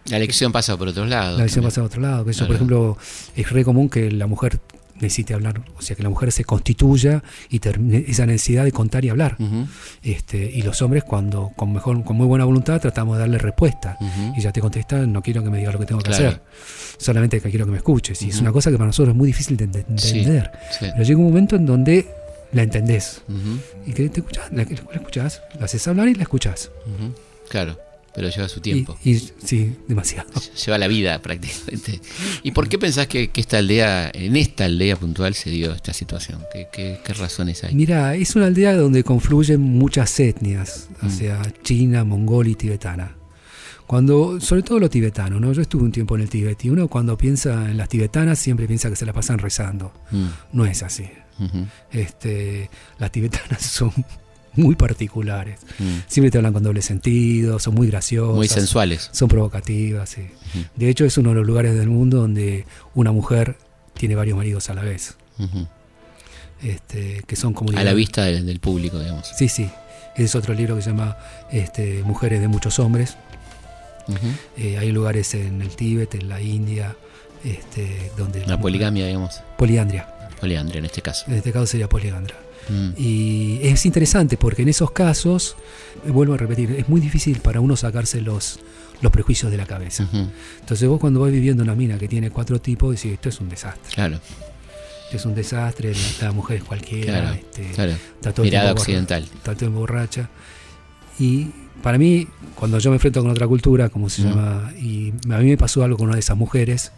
La 0.07 0.19
lección 0.19 0.51
pasa 0.51 0.77
por 0.77 0.87
otros 0.89 1.09
lados. 1.09 1.39
la 1.39 1.45
también. 1.47 1.63
pasa 1.63 1.81
a 1.81 1.83
otro 1.83 1.99
lado. 2.01 2.23
Que 2.25 2.31
eso, 2.31 2.39
Claro. 2.45 2.47
por 2.49 2.55
ejemplo, 2.55 2.97
es 3.35 3.49
re 3.51 3.63
común 3.63 3.89
que 3.89 4.11
la 4.11 4.27
mujer 4.27 4.59
necesite 4.95 5.33
hablar, 5.33 5.61
o 5.77 5.81
sea, 5.81 5.95
que 5.95 6.03
la 6.03 6.09
mujer 6.09 6.31
se 6.31 6.43
constituya 6.45 7.21
y 7.49 7.59
termine 7.59 8.05
esa 8.07 8.25
necesidad 8.25 8.63
de 8.63 8.71
contar 8.71 9.03
y 9.05 9.09
hablar. 9.09 9.37
Este, 10.01 10.37
y 10.37 10.61
los 10.61 10.81
hombres 10.81 11.03
cuando 11.03 11.51
con 11.55 11.73
mejor 11.73 12.03
con 12.03 12.15
muy 12.15 12.25
buena 12.27 12.45
voluntad 12.45 12.79
tratamos 12.79 13.15
de 13.17 13.21
darle 13.21 13.37
respuesta. 13.37 13.97
Y 14.37 14.41
ya 14.41 14.51
te 14.51 14.61
contestan 14.61 15.11
no 15.11 15.21
quiero 15.21 15.43
que 15.43 15.49
me 15.49 15.57
digas 15.59 15.73
lo 15.73 15.79
que 15.79 15.85
tengo 15.85 16.01
que 16.01 16.09
Claro. 16.09 16.27
hacer. 16.27 16.41
Solamente 16.97 17.41
que 17.41 17.49
quiero 17.49 17.65
que 17.65 17.71
me 17.71 17.77
escuches 17.77 18.21
y 18.21 18.29
es 18.29 18.39
una 18.39 18.51
cosa 18.51 18.71
que 18.71 18.77
para 18.77 18.87
nosotros 18.87 19.13
es 19.13 19.17
muy 19.17 19.27
difícil 19.27 19.57
de 19.57 19.65
entender. 19.65 19.95
Sí. 19.97 20.23
pero 20.79 21.03
llega 21.03 21.19
un 21.19 21.25
momento 21.25 21.55
en 21.57 21.65
donde 21.65 22.07
la 22.53 22.63
entendés. 22.63 23.21
Y 23.85 23.91
que 23.91 24.07
te 24.09 24.19
escuchás 24.21 24.51
la, 24.51 24.63
la 24.63 24.95
escuchás 24.95 25.41
la 25.59 25.65
haces 25.65 25.85
hablar 25.87 26.07
y 26.07 26.15
la 26.15 26.23
escuchás. 26.23 26.71
Claro, 27.49 27.77
pero 28.15 28.29
lleva 28.29 28.47
su 28.49 28.61
tiempo. 28.61 28.97
y 29.03 29.15
sí 29.15 29.75
demasiado 29.87 30.29
Lleva 30.65 30.77
la 30.77 30.87
vida 30.87 31.21
prácticamente. 31.21 31.99
¿Y 32.43 32.51
por 32.51 32.69
qué 32.69 32.79
pensás 32.79 33.07
que, 33.07 33.29
que 33.29 33.41
esta 33.41 33.57
aldea, 33.57 34.09
en 34.13 34.35
esta 34.37 34.65
aldea 34.65 34.95
puntual, 34.95 35.33
se 35.35 35.49
dio 35.49 35.73
esta 35.73 35.93
situación? 35.93 36.41
¿Qué, 36.51 36.67
qué- 36.71 36.99
qué 37.05 37.13
razones 37.13 37.63
hay? 37.63 37.75
mira 37.75 38.15
es 38.15 38.35
una 38.35 38.45
aldea 38.47 38.75
donde 38.75 39.03
confluyen 39.03 39.59
muchas 39.61 40.19
etnias 40.19 40.89
o 41.01 41.07
Mm. 41.07 41.09
sea 41.11 41.41
china 41.63 42.03
mongol 42.03 42.47
y 42.47 42.55
tibetana 42.55 43.15
cuando, 43.87 44.41
sobre 44.41 44.63
todo 44.63 44.79
lo 44.79 44.89
tibetano, 44.89 45.39
¿no? 45.39 45.53
Yo 45.53 45.61
estuve 45.61 45.83
un 45.83 45.91
tiempo 45.91 46.15
en 46.15 46.21
el 46.23 46.29
Tíbet 46.29 46.65
y 46.65 46.71
uno 46.71 46.87
cuando 46.87 47.15
piensa 47.19 47.69
en 47.69 47.77
las 47.77 47.87
tibetanas 47.87 48.39
siempre 48.39 48.65
piensa 48.65 48.89
que 48.89 48.95
se 48.95 49.05
la 49.05 49.13
pasan 49.13 49.37
rezando. 49.37 49.93
Mm. 50.09 50.25
No 50.53 50.65
es 50.65 50.81
así. 50.81 51.03
Este, 51.91 52.69
las 52.97 53.11
tibetanas 53.11 53.61
son 53.65 53.91
muy 54.55 54.75
particulares. 54.75 55.59
Mm. 55.79 55.97
Siempre 56.07 56.31
te 56.31 56.37
hablan 56.37 56.53
con 56.53 56.63
doble 56.63 56.81
sentido, 56.81 57.59
son 57.59 57.75
muy 57.75 57.87
graciosas. 57.87 58.35
Muy 58.35 58.47
sensuales. 58.47 59.09
Son 59.11 59.27
provocativas, 59.27 60.09
sí. 60.09 60.27
De 60.75 60.89
hecho, 60.89 61.05
es 61.05 61.17
uno 61.17 61.29
de 61.29 61.35
los 61.35 61.47
lugares 61.47 61.75
del 61.75 61.89
mundo 61.89 62.17
donde 62.21 62.65
una 62.93 63.11
mujer 63.11 63.57
tiene 63.93 64.15
varios 64.15 64.37
maridos 64.37 64.69
a 64.69 64.73
la 64.73 64.83
vez. 64.83 65.15
Este, 66.63 67.23
que 67.27 67.35
son 67.35 67.51
A 67.53 67.55
comunidades. 67.55 67.85
la 67.85 67.93
vista 67.93 68.23
del, 68.23 68.45
del 68.45 68.59
público, 68.59 68.99
digamos. 68.99 69.31
Sí, 69.37 69.49
sí. 69.49 69.69
Es 70.15 70.35
otro 70.35 70.53
libro 70.53 70.75
que 70.75 70.81
se 70.81 70.91
llama 70.91 71.17
este, 71.51 72.01
Mujeres 72.03 72.39
de 72.41 72.47
muchos 72.47 72.79
hombres. 72.79 73.17
Eh, 74.57 74.77
hay 74.77 74.91
lugares 74.91 75.33
en 75.33 75.61
el 75.61 75.75
Tíbet, 75.75 76.13
en 76.15 76.29
la 76.29 76.39
India, 76.41 76.95
este, 77.43 78.11
donde... 78.17 78.45
La 78.45 78.59
poligamia, 78.59 79.05
digamos. 79.07 79.41
Poliandria. 79.57 80.07
Poliandria 80.39 80.79
en 80.79 80.85
este 80.85 81.01
caso. 81.01 81.25
En 81.27 81.33
este 81.33 81.51
caso 81.51 81.65
sería 81.65 81.89
poligandra. 81.89 82.35
Mm. 82.69 82.89
Y 82.97 83.59
es 83.63 83.85
interesante 83.85 84.37
porque 84.37 84.61
en 84.63 84.69
esos 84.69 84.91
casos, 84.91 85.55
vuelvo 86.07 86.33
a 86.33 86.37
repetir, 86.37 86.71
es 86.71 86.89
muy 86.89 86.99
difícil 87.01 87.39
para 87.39 87.59
uno 87.59 87.75
sacarse 87.75 88.21
los, 88.21 88.59
los 89.01 89.11
prejuicios 89.11 89.51
de 89.51 89.57
la 89.57 89.65
cabeza. 89.65 90.03
Ujú. 90.05 90.29
Entonces 90.61 90.87
vos 90.89 90.99
cuando 90.99 91.19
vas 91.19 91.31
viviendo 91.31 91.63
una 91.63 91.75
mina 91.75 91.97
que 91.97 92.07
tiene 92.07 92.29
cuatro 92.31 92.59
tipos, 92.59 92.95
decís, 92.95 93.13
esto 93.13 93.29
es 93.29 93.39
un 93.39 93.49
desastre. 93.49 93.93
Claro, 93.93 94.19
Esto 95.05 95.17
es 95.17 95.25
un 95.25 95.35
desastre, 95.35 95.93
la, 96.21 96.31
mujer 96.31 96.57
es 96.57 96.63
cualquiera, 96.63 97.21
claro, 97.21 97.35
este, 97.35 97.71
claro. 97.73 97.91
está 97.91 98.33
todo 98.33 98.43
Mirada 98.45 98.71
occidental. 98.71 99.23
está 99.23 99.55
todo 99.55 99.69
borracha. 99.71 100.29
Y 101.19 101.47
para 101.83 101.97
mí, 101.99 102.27
cuando 102.55 102.79
yo 102.79 102.89
me 102.89 102.95
enfrento 102.95 103.21
con 103.21 103.29
otra 103.29 103.47
cultura, 103.47 103.89
como 103.89 104.09
se 104.09 104.23
Mm. 104.23 104.25
llama, 104.25 104.73
y 104.81 105.13
a 105.29 105.37
mí 105.37 105.45
me 105.49 105.57
pasó 105.57 105.83
algo 105.83 105.97
con 105.97 106.07
una 106.07 106.15
de 106.15 106.21
esas 106.21 106.35
mujeres, 106.37 106.91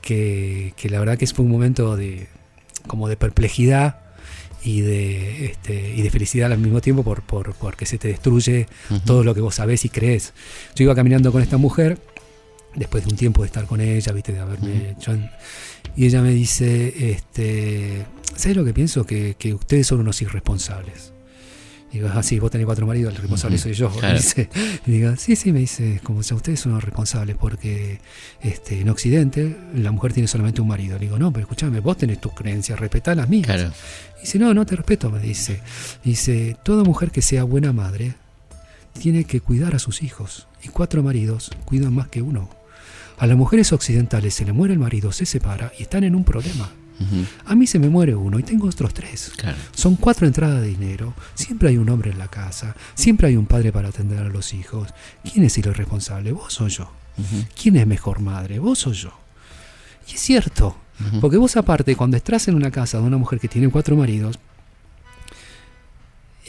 que, 0.00 0.72
que 0.76 0.88
la 0.88 0.98
verdad 0.98 1.18
que 1.18 1.26
fue 1.26 1.44
un 1.44 1.50
momento 1.50 1.96
de 1.96 2.28
como 2.86 3.08
de 3.08 3.16
perplejidad 3.16 3.98
y 4.62 4.80
de, 4.82 5.46
este, 5.46 5.94
y 5.96 6.02
de 6.02 6.10
felicidad 6.10 6.52
al 6.52 6.58
mismo 6.58 6.80
tiempo 6.80 7.02
por, 7.02 7.22
por, 7.22 7.54
porque 7.54 7.86
se 7.86 7.98
te 7.98 8.08
destruye 8.08 8.66
todo 9.06 9.24
lo 9.24 9.34
que 9.34 9.40
vos 9.40 9.54
sabés 9.54 9.84
y 9.84 9.88
crees. 9.88 10.32
Yo 10.76 10.84
iba 10.84 10.94
caminando 10.94 11.32
con 11.32 11.42
esta 11.42 11.56
mujer, 11.56 11.98
después 12.74 13.04
de 13.04 13.10
un 13.10 13.16
tiempo 13.16 13.42
de 13.42 13.46
estar 13.46 13.66
con 13.66 13.80
ella, 13.80 14.12
viste, 14.12 14.32
de 14.32 14.38
haberme 14.40 14.90
hecho 14.90 15.12
en- 15.12 15.30
y 15.96 16.06
ella 16.06 16.22
me 16.22 16.30
dice, 16.30 17.10
este, 17.12 18.04
¿sabes 18.36 18.56
lo 18.56 18.64
que 18.64 18.72
pienso? 18.72 19.04
Que, 19.06 19.34
que 19.38 19.54
ustedes 19.54 19.86
son 19.86 20.00
unos 20.00 20.20
irresponsables. 20.22 21.12
Y 21.92 21.98
digo, 21.98 22.08
ah, 22.14 22.22
sí, 22.22 22.38
vos 22.38 22.50
tenés 22.50 22.66
cuatro 22.66 22.86
maridos, 22.86 23.12
el 23.12 23.20
responsable 23.20 23.58
soy 23.58 23.72
yo. 23.72 23.90
claro. 23.98 24.14
Me 24.14 24.20
dice, 24.20 24.48
y 24.86 24.90
digo, 24.90 25.16
sí, 25.16 25.34
sí, 25.34 25.52
me 25.52 25.60
dice, 25.60 26.00
como 26.04 26.22
si 26.22 26.34
ustedes 26.34 26.60
son 26.60 26.72
los 26.72 26.84
responsables, 26.84 27.36
porque 27.36 28.00
este, 28.40 28.80
en 28.80 28.88
Occidente 28.88 29.56
la 29.74 29.90
mujer 29.90 30.12
tiene 30.12 30.28
solamente 30.28 30.60
un 30.60 30.68
marido. 30.68 30.98
Le 30.98 31.06
digo, 31.06 31.18
no, 31.18 31.32
pero 31.32 31.42
escúchame, 31.42 31.80
vos 31.80 31.96
tenés 31.96 32.20
tus 32.20 32.32
creencias, 32.32 32.78
respetá 32.78 33.14
las 33.14 33.28
mías. 33.28 33.46
Claro. 33.46 33.72
Dice, 34.20 34.38
no, 34.38 34.54
no 34.54 34.64
te 34.66 34.76
respeto, 34.76 35.10
me 35.10 35.18
dice. 35.18 35.60
Dice, 36.04 36.56
toda 36.62 36.84
mujer 36.84 37.10
que 37.10 37.22
sea 37.22 37.44
buena 37.44 37.72
madre 37.72 38.14
tiene 38.98 39.24
que 39.24 39.40
cuidar 39.40 39.74
a 39.74 39.78
sus 39.78 40.02
hijos. 40.02 40.46
Y 40.62 40.68
cuatro 40.68 41.02
maridos 41.02 41.50
cuidan 41.64 41.94
más 41.94 42.08
que 42.08 42.22
uno. 42.22 42.50
A 43.18 43.26
las 43.26 43.36
mujeres 43.36 43.72
occidentales 43.72 44.34
se 44.34 44.44
le 44.44 44.52
muere 44.52 44.74
el 44.74 44.80
marido, 44.80 45.12
se 45.12 45.26
separa 45.26 45.72
y 45.78 45.82
están 45.82 46.04
en 46.04 46.14
un 46.14 46.24
problema. 46.24 46.70
A 47.46 47.54
mí 47.54 47.66
se 47.66 47.78
me 47.78 47.88
muere 47.88 48.14
uno 48.14 48.38
y 48.38 48.42
tengo 48.42 48.66
otros 48.66 48.92
tres. 48.92 49.32
Claro. 49.36 49.56
Son 49.74 49.96
cuatro 49.96 50.26
entradas 50.26 50.60
de 50.60 50.68
dinero. 50.68 51.14
Siempre 51.34 51.70
hay 51.70 51.78
un 51.78 51.88
hombre 51.88 52.10
en 52.10 52.18
la 52.18 52.28
casa. 52.28 52.76
Siempre 52.94 53.28
hay 53.28 53.36
un 53.36 53.46
padre 53.46 53.72
para 53.72 53.88
atender 53.88 54.18
a 54.18 54.28
los 54.28 54.52
hijos. 54.52 54.88
¿Quién 55.24 55.44
es 55.44 55.56
el 55.58 55.66
irresponsable? 55.66 56.32
¿Vos 56.32 56.60
o 56.60 56.68
yo? 56.68 56.90
¿Quién 57.60 57.76
es 57.76 57.86
mejor 57.86 58.20
madre? 58.20 58.58
¿Vos 58.58 58.86
o 58.86 58.92
yo? 58.92 59.12
Y 60.08 60.14
es 60.14 60.20
cierto. 60.20 60.76
Porque 61.20 61.38
vos 61.38 61.56
aparte, 61.56 61.96
cuando 61.96 62.18
estás 62.18 62.48
en 62.48 62.54
una 62.54 62.70
casa 62.70 62.98
de 62.98 63.04
una 63.04 63.16
mujer 63.16 63.40
que 63.40 63.48
tiene 63.48 63.70
cuatro 63.70 63.96
maridos, 63.96 64.38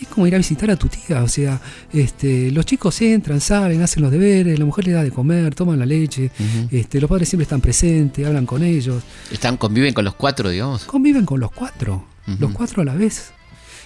es 0.01 0.07
como 0.07 0.27
ir 0.27 0.35
a 0.35 0.37
visitar 0.37 0.69
a 0.71 0.75
tu 0.75 0.87
tía. 0.87 1.23
O 1.23 1.27
sea, 1.27 1.59
este, 1.93 2.51
los 2.51 2.65
chicos 2.65 3.01
entran, 3.01 3.39
salen, 3.41 3.81
hacen 3.81 4.01
los 4.03 4.11
deberes, 4.11 4.57
la 4.59 4.65
mujer 4.65 4.85
le 4.87 4.91
da 4.93 5.03
de 5.03 5.11
comer, 5.11 5.53
toman 5.55 5.79
la 5.79 5.85
leche, 5.85 6.31
este, 6.71 6.99
los 7.01 7.09
padres 7.09 7.29
siempre 7.29 7.43
están 7.43 7.61
presentes, 7.61 8.25
hablan 8.25 8.45
con 8.45 8.63
ellos, 8.63 9.03
Están, 9.31 9.57
conviven 9.57 9.93
con 9.93 10.05
los 10.05 10.15
cuatro, 10.15 10.49
digamos. 10.49 10.85
conviven 10.85 11.25
con 11.25 11.39
los 11.39 11.51
cuatro, 11.51 12.05
los 12.39 12.51
cuatro 12.51 12.81
a 12.81 12.85
la 12.85 12.93
vez. 12.95 13.31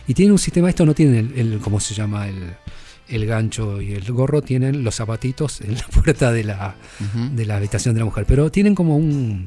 Y 0.08 0.14
tienen 0.14 0.34
un 0.34 0.40
sistema, 0.40 0.70
esto 0.70 0.86
no 0.86 0.94
tienen 0.94 1.32
el, 1.36 1.54
el- 1.54 1.60
¿cómo 1.60 1.80
se 1.80 1.94
llama? 1.96 2.28
El, 2.28 2.36
el 3.08 3.26
gancho 3.26 3.82
y 3.82 3.94
el 3.94 4.04
gorro, 4.12 4.42
tienen 4.42 4.84
los 4.84 4.96
zapatitos 4.96 5.62
en 5.62 5.76
la 5.76 5.86
puerta 5.94 6.32
de 6.32 6.44
la, 6.44 6.76
de 7.34 7.46
la 7.46 7.58
habitación 7.58 7.94
de 7.94 8.00
la 8.00 8.06
mujer, 8.06 8.26
pero 8.28 8.52
tienen 8.52 8.74
como 8.76 8.98
un 8.98 9.46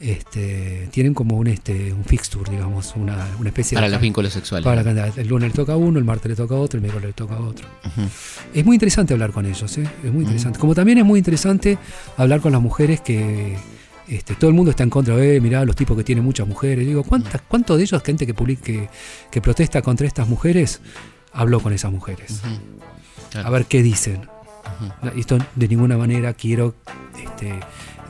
este 0.00 0.88
tienen 0.90 1.12
como 1.12 1.36
un 1.36 1.46
este 1.46 1.92
un 1.92 2.04
fixture, 2.04 2.50
digamos, 2.50 2.94
una, 2.96 3.28
una 3.38 3.50
especie 3.50 3.76
Para 3.76 3.86
de 3.86 3.92
los 3.92 4.00
vínculos 4.00 4.32
sexuales. 4.32 4.64
para. 4.64 4.80
El 5.08 5.28
lunes 5.28 5.50
le 5.50 5.54
toca 5.54 5.74
a 5.74 5.76
uno, 5.76 5.98
el 5.98 6.04
martes 6.04 6.30
le 6.30 6.36
toca 6.36 6.54
a 6.54 6.58
otro, 6.58 6.78
el 6.78 6.82
miércoles 6.82 7.08
le 7.08 7.12
toca 7.12 7.36
a 7.36 7.40
otro. 7.40 7.66
Es 8.54 8.64
muy 8.64 8.76
interesante 8.76 9.12
hablar 9.12 9.32
con 9.32 9.44
ellos, 9.46 9.78
¿eh? 9.78 9.88
es 10.02 10.12
muy 10.12 10.24
interesante. 10.24 10.58
Como 10.58 10.74
también 10.74 10.98
es 10.98 11.04
muy 11.04 11.18
interesante 11.18 11.78
hablar 12.16 12.40
con 12.40 12.52
las 12.52 12.62
mujeres 12.62 13.00
que 13.02 13.56
este, 14.08 14.34
todo 14.34 14.48
el 14.48 14.56
mundo 14.56 14.70
está 14.70 14.82
en 14.82 14.90
contra, 14.90 15.22
eh, 15.22 15.40
mirá 15.40 15.64
los 15.64 15.76
tipos 15.76 15.96
que 15.96 16.02
tienen 16.02 16.24
muchas 16.24 16.48
mujeres. 16.48 16.86
Digo, 16.86 17.04
¿cuántas, 17.04 17.42
¿cuántos 17.42 17.76
de 17.76 17.84
ellos, 17.84 18.02
gente 18.02 18.26
que, 18.26 18.34
publica, 18.34 18.62
que, 18.62 18.88
que 19.30 19.40
protesta 19.40 19.82
contra 19.82 20.06
estas 20.06 20.28
mujeres, 20.28 20.80
habló 21.32 21.60
con 21.60 21.72
esas 21.72 21.92
mujeres? 21.92 22.40
Claro. 23.30 23.46
A 23.46 23.50
ver 23.50 23.66
qué 23.66 23.82
dicen. 23.82 24.28
Esto 25.16 25.38
de 25.54 25.68
ninguna 25.68 25.96
manera 25.96 26.32
quiero 26.32 26.74
este, 27.22 27.60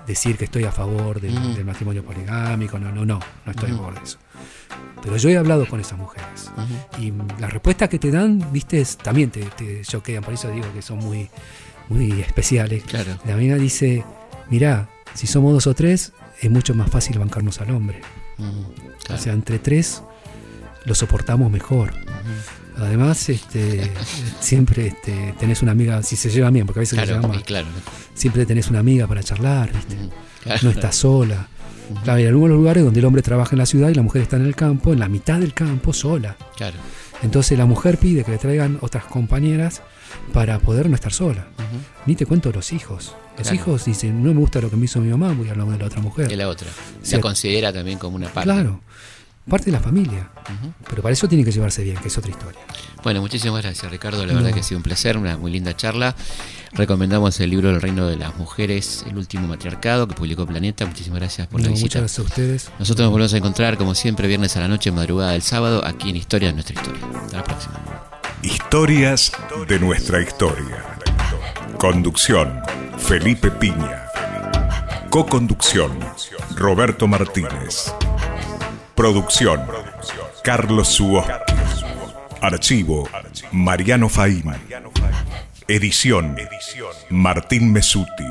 decir 0.07 0.37
que 0.37 0.45
estoy 0.45 0.65
a 0.65 0.73
favor 0.73 1.21
del, 1.21 1.65
matrimonio 1.65 2.05
poligámico, 2.05 2.79
no, 2.79 2.93
no, 2.93 3.05
no, 3.05 3.21
no 3.45 3.53
estoy 3.53 3.71
a 3.71 3.77
favor 3.77 3.95
de 3.95 4.05
eso. 4.05 4.19
Pero 5.03 5.17
yo 5.17 5.29
he 5.31 5.37
hablado 5.37 5.67
con 5.67 5.81
esas 5.81 5.99
mujeres 5.99 6.51
y 6.99 7.13
las 7.41 7.53
respuestas 7.53 7.89
que 7.89 7.99
te 7.99 8.11
dan, 8.11 8.53
viste, 8.53 8.85
también 9.03 9.31
te, 9.31 9.45
te 9.45 9.83
choquean, 9.83 10.23
por 10.23 10.35
eso 10.35 10.51
digo 10.51 10.67
que 10.75 10.83
son 10.83 10.99
muy, 10.99 11.31
muy 11.89 12.21
especiales. 12.21 12.85
Claro. 12.85 13.19
La 13.27 13.37
mina 13.37 13.57
dice, 13.57 14.05
mirá, 14.49 14.89
si 15.15 15.27
somos 15.27 15.53
dos 15.53 15.67
o 15.67 15.75
tres, 15.75 16.13
es 16.41 16.51
mucho 16.51 16.75
más 16.75 16.91
fácil 16.91 17.19
bancarnos 17.19 17.61
al 17.61 17.71
hombre. 17.71 18.01
Claro. 18.37 19.21
O 19.21 19.23
sea, 19.23 19.33
entre 19.33 19.59
tres 19.59 20.03
lo 20.85 20.95
soportamos 20.95 21.51
mejor. 21.51 21.93
Además, 22.81 23.29
este, 23.29 23.91
siempre 24.41 24.89
este, 24.89 25.35
tenés 25.39 25.63
una 25.63 25.73
amiga, 25.73 26.03
si 26.03 26.17
se 26.17 26.31
lleva 26.31 26.51
bien, 26.51 26.67
porque 26.67 26.81
a 26.81 26.83
veces 26.83 26.99
se 26.99 27.05
Claro, 27.07 27.29
mal, 27.29 27.41
y 27.41 27.43
claro. 27.43 27.67
siempre 28.15 28.47
tenés 28.47 28.69
una 28.69 28.81
amiga 28.81 29.07
para 29.07 29.23
charlar, 29.23 29.73
¿viste? 29.73 29.97
Claro. 30.43 30.61
no 30.63 30.71
estás 30.71 30.97
sola. 30.97 31.49
Claro, 32.05 32.19
hay 32.19 32.27
algunos 32.27 32.57
lugares 32.57 32.85
donde 32.85 33.01
el 33.01 33.07
hombre 33.07 33.21
trabaja 33.23 33.51
en 33.53 33.59
la 33.59 33.67
ciudad 33.67 33.89
y 33.89 33.95
la 33.95 34.03
mujer 34.03 34.23
está 34.23 34.37
en 34.37 34.47
el 34.47 34.55
campo, 34.57 34.93
en 34.93 35.01
la 35.01 35.09
mitad 35.09 35.39
del 35.41 35.53
campo, 35.53 35.93
sola. 35.93 36.37
Claro. 36.57 36.77
Entonces 37.23 37.59
la 37.59 37.67
mujer 37.67 37.99
pide 37.99 38.25
que 38.25 38.31
le 38.31 38.39
traigan 38.39 38.79
otras 38.81 39.05
compañeras 39.05 39.83
para 40.33 40.59
poder 40.61 40.89
no 40.89 40.95
estar 40.95 41.13
sola. 41.13 41.47
Ni 42.07 42.15
te 42.15 42.25
cuento 42.27 42.51
los 42.53 42.73
hijos. 42.73 43.15
Los 43.37 43.49
Claro. 43.49 43.55
hijos 43.57 43.85
dicen, 43.85 44.23
no 44.23 44.33
me 44.33 44.41
gusta 44.41 44.61
lo 44.61 44.71
que 44.71 44.77
me 44.77 44.85
hizo 44.87 45.01
mi 45.01 45.09
mamá, 45.11 45.33
voy 45.33 45.49
a 45.49 45.51
hablar 45.53 45.67
de 45.69 45.79
la 45.79 45.87
otra 45.87 46.01
mujer. 46.01 46.31
Y 46.33 46.37
la 46.37 46.49
otra. 46.49 46.69
La 47.11 47.21
considera 47.21 47.73
también 47.73 47.99
como 47.99 48.17
una 48.17 48.29
parte. 48.29 48.51
Claro, 48.51 48.81
parte 49.51 49.67
de 49.67 49.73
la 49.73 49.81
familia. 49.81 50.31
Pero 50.89 51.03
para 51.03 51.13
eso 51.13 51.29
tiene 51.29 51.45
que 51.45 51.53
llevarse 51.53 51.83
bien, 51.85 51.97
que 51.99 52.09
es 52.09 52.17
otra 52.17 52.31
historia. 52.31 52.59
Bueno, 53.03 53.21
muchísimas 53.21 53.63
gracias 53.63 53.91
Ricardo, 53.93 54.25
la 54.25 54.33
No. 54.33 54.39
verdad 54.41 54.55
que 54.55 54.61
ha 54.61 54.63
sido 54.63 54.79
un 54.79 54.83
placer, 54.83 55.17
una 55.19 55.37
muy 55.37 55.51
linda 55.51 55.77
charla. 55.77 56.15
Recomendamos 56.73 57.39
el 57.41 57.51
libro 57.51 57.69
El 57.71 57.81
Reino 57.83 58.07
de 58.07 58.17
las 58.17 58.37
Mujeres, 58.37 59.05
el 59.09 59.17
último 59.19 59.47
matriarcado 59.49 60.07
que 60.09 60.15
publicó 60.15 60.47
Planeta. 60.47 60.87
Muchísimas 60.87 61.19
gracias 61.21 61.47
por 61.49 61.61
la 61.61 61.67
No, 61.67 61.73
visita. 61.73 62.01
muchas 62.01 62.01
gracias 62.03 62.19
a 62.19 62.23
ustedes. 62.23 62.71
Nosotros 62.79 63.05
nos 63.05 63.13
volvemos 63.13 63.35
a 63.35 63.37
encontrar 63.37 63.77
como 63.77 63.95
siempre 63.95 64.29
viernes 64.29 64.57
a 64.57 64.61
la 64.61 64.69
noche, 64.69 64.91
madrugada 64.93 65.33
del 65.33 65.43
sábado, 65.43 65.85
aquí 65.85 66.11
en 66.11 66.17
Historia 66.17 66.49
de 66.49 66.55
nuestra 66.55 66.75
historia. 66.81 67.01
Hasta 67.25 67.37
la 67.39 67.45
próxima. 67.45 67.75
Historias 68.43 69.33
de 69.69 69.79
nuestra 69.81 70.23
historia. 70.23 70.85
Conducción, 71.79 72.61
Felipe 72.99 73.51
Piña. 73.51 74.07
Coconducción, 75.11 75.99
Roberto 76.57 77.09
Martínez. 77.09 77.93
Producción, 79.01 79.67
Carlos 80.45 80.89
Suoski. 80.89 81.33
Archivo, 82.43 83.09
Mariano 83.51 84.11
Faín. 84.11 84.45
Edición, 85.67 86.37
Martín 87.09 87.73
Mesuti. 87.73 88.31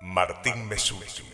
Martín 0.00 0.68
Mesuti. 0.68 1.27